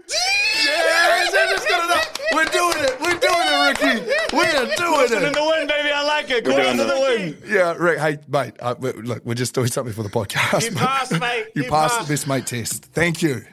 Yes, 0.08 1.34
I 1.34 1.52
just 1.52 1.68
got 1.68 1.90
it 1.90 1.98
up. 1.98 2.18
We're 2.34 2.46
doing 2.46 2.86
it. 2.86 3.00
We're 3.02 3.20
doing 3.20 3.48
it, 3.48 3.82
Ricky. 3.82 4.36
We 4.36 4.44
are 4.44 4.76
doing 4.76 5.00
Listen 5.00 5.24
it. 5.24 5.28
in 5.28 5.34
the 5.34 5.44
wind, 5.44 5.68
baby. 5.68 5.90
I 5.92 6.04
like 6.04 6.30
it. 6.30 6.46
We're 6.46 6.52
Quarter 6.54 6.64
doing 6.64 6.78
to 6.78 6.84
the 6.84 7.00
wind. 7.00 7.38
Yeah, 7.48 7.74
Rick. 7.78 8.00
Hey, 8.00 8.18
mate. 8.28 8.54
Uh, 8.60 8.76
we- 8.80 8.94
look, 8.94 9.26
we're 9.26 9.34
just 9.36 9.54
doing 9.54 9.68
something 9.68 9.94
for 9.94 10.04
the 10.04 10.10
podcast. 10.10 10.70
You 10.70 10.76
passed, 10.76 11.20
mate. 11.20 11.48
You, 11.56 11.64
You 11.64 11.70
passed, 11.70 11.96
passed. 11.96 12.08
the 12.08 12.14
best 12.14 12.28
mate 12.28 12.46
test. 12.48 12.86
Thank 12.86 13.22
you. 13.22 13.46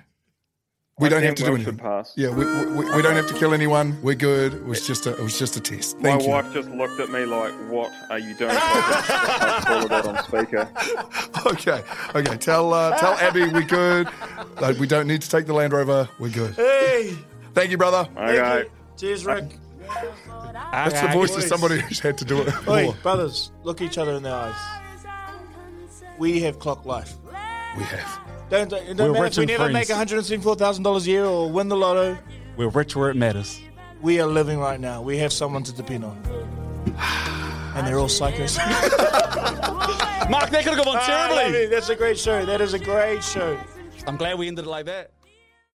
We 0.98 1.06
I 1.06 1.10
don't 1.10 1.22
have 1.22 1.28
think 1.30 1.38
to 1.38 1.44
do 1.44 1.50
one 1.52 1.60
anything. 1.60 1.74
should 1.74 1.82
pass. 1.82 2.12
Yeah, 2.16 2.28
we, 2.30 2.44
we, 2.44 2.84
we 2.96 3.02
don't 3.02 3.16
have 3.16 3.26
to 3.28 3.34
kill 3.34 3.54
anyone. 3.54 3.98
We're 4.02 4.14
good. 4.14 4.52
It 4.54 4.64
was 4.66 4.86
just 4.86 5.06
a 5.06 5.12
it 5.16 5.20
was 5.22 5.38
just 5.38 5.56
a 5.56 5.60
test. 5.60 5.98
My 6.00 6.18
you. 6.18 6.28
wife 6.28 6.52
just 6.52 6.68
looked 6.68 7.00
at 7.00 7.08
me 7.10 7.24
like, 7.24 7.52
"What 7.70 7.90
are 8.10 8.18
you 8.18 8.34
doing?" 8.36 8.50
So 8.56 8.58
I 8.58 9.62
call 9.64 9.84
it 9.86 10.06
on 10.06 10.24
speaker. 10.24 10.68
Okay, 11.46 11.82
okay. 12.14 12.36
Tell 12.36 12.74
uh, 12.74 12.96
tell 12.98 13.14
Abby 13.14 13.48
we're 13.48 13.62
good. 13.62 14.06
Like, 14.60 14.78
we 14.78 14.86
don't 14.86 15.06
need 15.06 15.22
to 15.22 15.30
take 15.30 15.46
the 15.46 15.54
Land 15.54 15.72
Rover. 15.72 16.08
We're 16.18 16.28
good. 16.28 16.54
Hey. 16.54 17.16
Thank 17.54 17.70
you, 17.70 17.78
brother. 17.78 18.08
Okay. 18.16 18.68
Cheers, 18.98 19.24
Rick. 19.26 19.44
That's 20.72 21.00
the 21.00 21.08
voice 21.08 21.34
of 21.36 21.42
somebody 21.44 21.80
who's 21.80 22.00
had 22.00 22.18
to 22.18 22.24
do 22.24 22.42
it. 22.42 22.54
Oi, 22.68 22.84
more. 22.84 22.94
brothers, 23.02 23.50
look 23.62 23.80
each 23.80 23.98
other 23.98 24.12
in 24.12 24.22
the 24.22 24.30
eyes. 24.30 24.54
We 26.18 26.40
have 26.42 26.58
clock 26.58 26.84
life. 26.84 27.14
We 27.76 27.82
have. 27.84 28.20
Don't, 28.52 28.68
don't, 28.68 28.86
We're 28.86 28.94
don't 28.94 29.12
matter 29.12 29.22
rich 29.24 29.32
if 29.32 29.36
we 29.38 29.42
and 29.44 29.48
never 29.62 29.70
friends. 29.72 29.88
make 29.88 30.42
$174,000 30.44 31.06
a 31.06 31.10
year 31.10 31.24
or 31.24 31.50
win 31.50 31.68
the 31.68 31.76
lotto. 31.76 32.18
We're 32.56 32.68
rich 32.68 32.94
where 32.94 33.08
it 33.10 33.16
matters. 33.16 33.60
We 34.02 34.20
are 34.20 34.26
living 34.26 34.58
right 34.58 34.78
now. 34.78 35.00
We 35.00 35.16
have 35.18 35.32
someone 35.32 35.62
to 35.64 35.72
depend 35.72 36.04
on. 36.04 36.18
And 37.74 37.86
they're 37.86 37.98
all 37.98 38.06
psychos. 38.08 38.58
Mark, 40.30 40.50
that 40.50 40.62
could 40.62 40.74
have 40.76 40.84
gone 40.84 40.98
Ah, 41.00 41.06
terribly. 41.06 41.36
lovely. 41.44 41.66
That's 41.68 41.88
a 41.88 41.96
great 41.96 42.18
show. 42.18 42.44
That 42.44 42.60
is 42.60 42.74
a 42.74 42.78
great 42.78 43.24
show. 43.24 43.58
I'm 44.06 44.18
glad 44.18 44.38
we 44.38 44.46
ended 44.46 44.66
it 44.66 44.68
like 44.68 44.84
that. 44.84 45.10